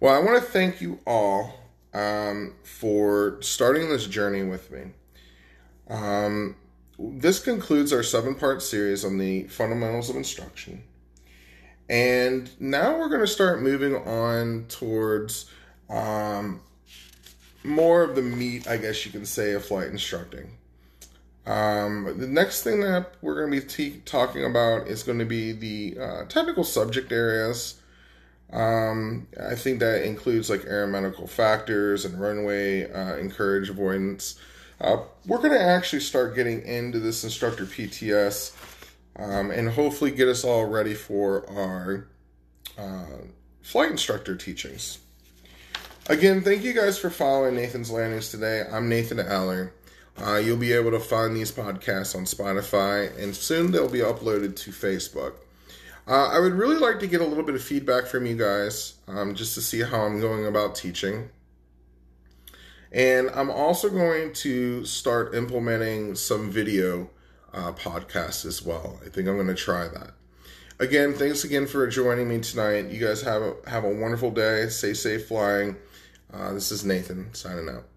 Well, 0.00 0.14
I 0.14 0.24
want 0.24 0.42
to 0.42 0.50
thank 0.50 0.80
you 0.80 1.00
all 1.06 1.60
um, 1.92 2.54
for 2.62 3.36
starting 3.40 3.90
this 3.90 4.06
journey 4.06 4.42
with 4.42 4.70
me. 4.70 4.92
Um, 5.88 6.56
this 6.98 7.38
concludes 7.38 7.92
our 7.92 8.02
seven 8.02 8.34
part 8.34 8.62
series 8.62 9.04
on 9.04 9.18
the 9.18 9.44
fundamentals 9.44 10.08
of 10.08 10.16
instruction. 10.16 10.82
And 11.90 12.50
now 12.60 12.96
we're 12.98 13.08
going 13.08 13.20
to 13.20 13.26
start 13.26 13.60
moving 13.60 13.96
on 13.96 14.66
towards 14.68 15.50
um, 15.88 16.60
more 17.64 18.02
of 18.02 18.14
the 18.14 18.22
meat, 18.22 18.68
I 18.68 18.76
guess 18.76 19.04
you 19.04 19.10
can 19.10 19.26
say, 19.26 19.52
of 19.52 19.64
flight 19.64 19.88
instructing. 19.88 20.56
Um, 21.46 22.14
the 22.18 22.26
next 22.26 22.62
thing 22.62 22.80
that 22.80 23.14
we're 23.22 23.34
going 23.34 23.50
to 23.50 23.60
be 23.60 23.66
t- 23.66 24.02
talking 24.04 24.44
about 24.44 24.88
is 24.88 25.02
going 25.02 25.18
to 25.18 25.24
be 25.24 25.52
the 25.52 25.96
uh, 26.00 26.24
technical 26.26 26.64
subject 26.64 27.12
areas. 27.12 27.80
Um, 28.52 29.28
I 29.40 29.54
think 29.54 29.80
that 29.80 30.04
includes 30.04 30.50
like 30.50 30.62
aeromedical 30.62 31.28
factors 31.28 32.04
and 32.04 32.20
runway 32.20 32.90
uh, 32.90 33.16
incursion 33.16 33.74
avoidance. 33.74 34.38
Uh, 34.80 34.98
we're 35.26 35.38
going 35.38 35.52
to 35.52 35.62
actually 35.62 36.00
start 36.00 36.34
getting 36.34 36.62
into 36.62 36.98
this 36.98 37.22
instructor 37.22 37.64
PTS 37.64 38.54
um, 39.16 39.50
and 39.50 39.70
hopefully 39.70 40.10
get 40.10 40.28
us 40.28 40.44
all 40.44 40.66
ready 40.66 40.94
for 40.94 41.48
our 41.50 42.08
uh, 42.78 43.24
flight 43.62 43.90
instructor 43.90 44.36
teachings. 44.36 44.98
Again, 46.08 46.40
thank 46.42 46.64
you 46.64 46.72
guys 46.72 46.98
for 46.98 47.10
following 47.10 47.54
Nathan's 47.54 47.90
Landings 47.90 48.30
today. 48.30 48.64
I'm 48.70 48.88
Nathan 48.88 49.20
Aller. 49.20 49.72
Uh, 50.18 50.36
you'll 50.36 50.56
be 50.56 50.72
able 50.72 50.90
to 50.90 51.00
find 51.00 51.34
these 51.34 51.52
podcasts 51.52 52.14
on 52.14 52.24
Spotify, 52.24 53.16
and 53.22 53.34
soon 53.34 53.72
they'll 53.72 53.88
be 53.88 54.00
uploaded 54.00 54.56
to 54.56 54.70
Facebook. 54.70 55.34
Uh, 56.06 56.28
I 56.28 56.38
would 56.38 56.54
really 56.54 56.76
like 56.76 56.98
to 57.00 57.06
get 57.06 57.20
a 57.20 57.24
little 57.24 57.44
bit 57.44 57.54
of 57.54 57.62
feedback 57.62 58.06
from 58.06 58.26
you 58.26 58.36
guys 58.36 58.94
um, 59.06 59.34
just 59.34 59.54
to 59.54 59.60
see 59.60 59.80
how 59.80 60.02
I'm 60.02 60.20
going 60.20 60.46
about 60.46 60.74
teaching. 60.74 61.30
And 62.92 63.30
I'm 63.30 63.50
also 63.50 63.88
going 63.88 64.32
to 64.34 64.84
start 64.84 65.34
implementing 65.34 66.16
some 66.16 66.50
video 66.50 67.08
uh, 67.52 67.72
podcasts 67.72 68.44
as 68.44 68.62
well. 68.62 68.98
I 69.04 69.08
think 69.08 69.28
I'm 69.28 69.36
going 69.36 69.46
to 69.46 69.54
try 69.54 69.86
that. 69.88 70.12
Again, 70.80 71.12
thanks 71.12 71.44
again 71.44 71.66
for 71.66 71.86
joining 71.86 72.28
me 72.28 72.40
tonight. 72.40 72.86
You 72.86 72.98
guys 72.98 73.22
have 73.22 73.42
a, 73.42 73.54
have 73.68 73.84
a 73.84 73.94
wonderful 73.94 74.30
day. 74.30 74.68
Stay 74.68 74.94
safe 74.94 75.28
flying. 75.28 75.76
Uh, 76.32 76.54
this 76.54 76.72
is 76.72 76.84
Nathan 76.84 77.32
signing 77.34 77.68
out. 77.68 77.89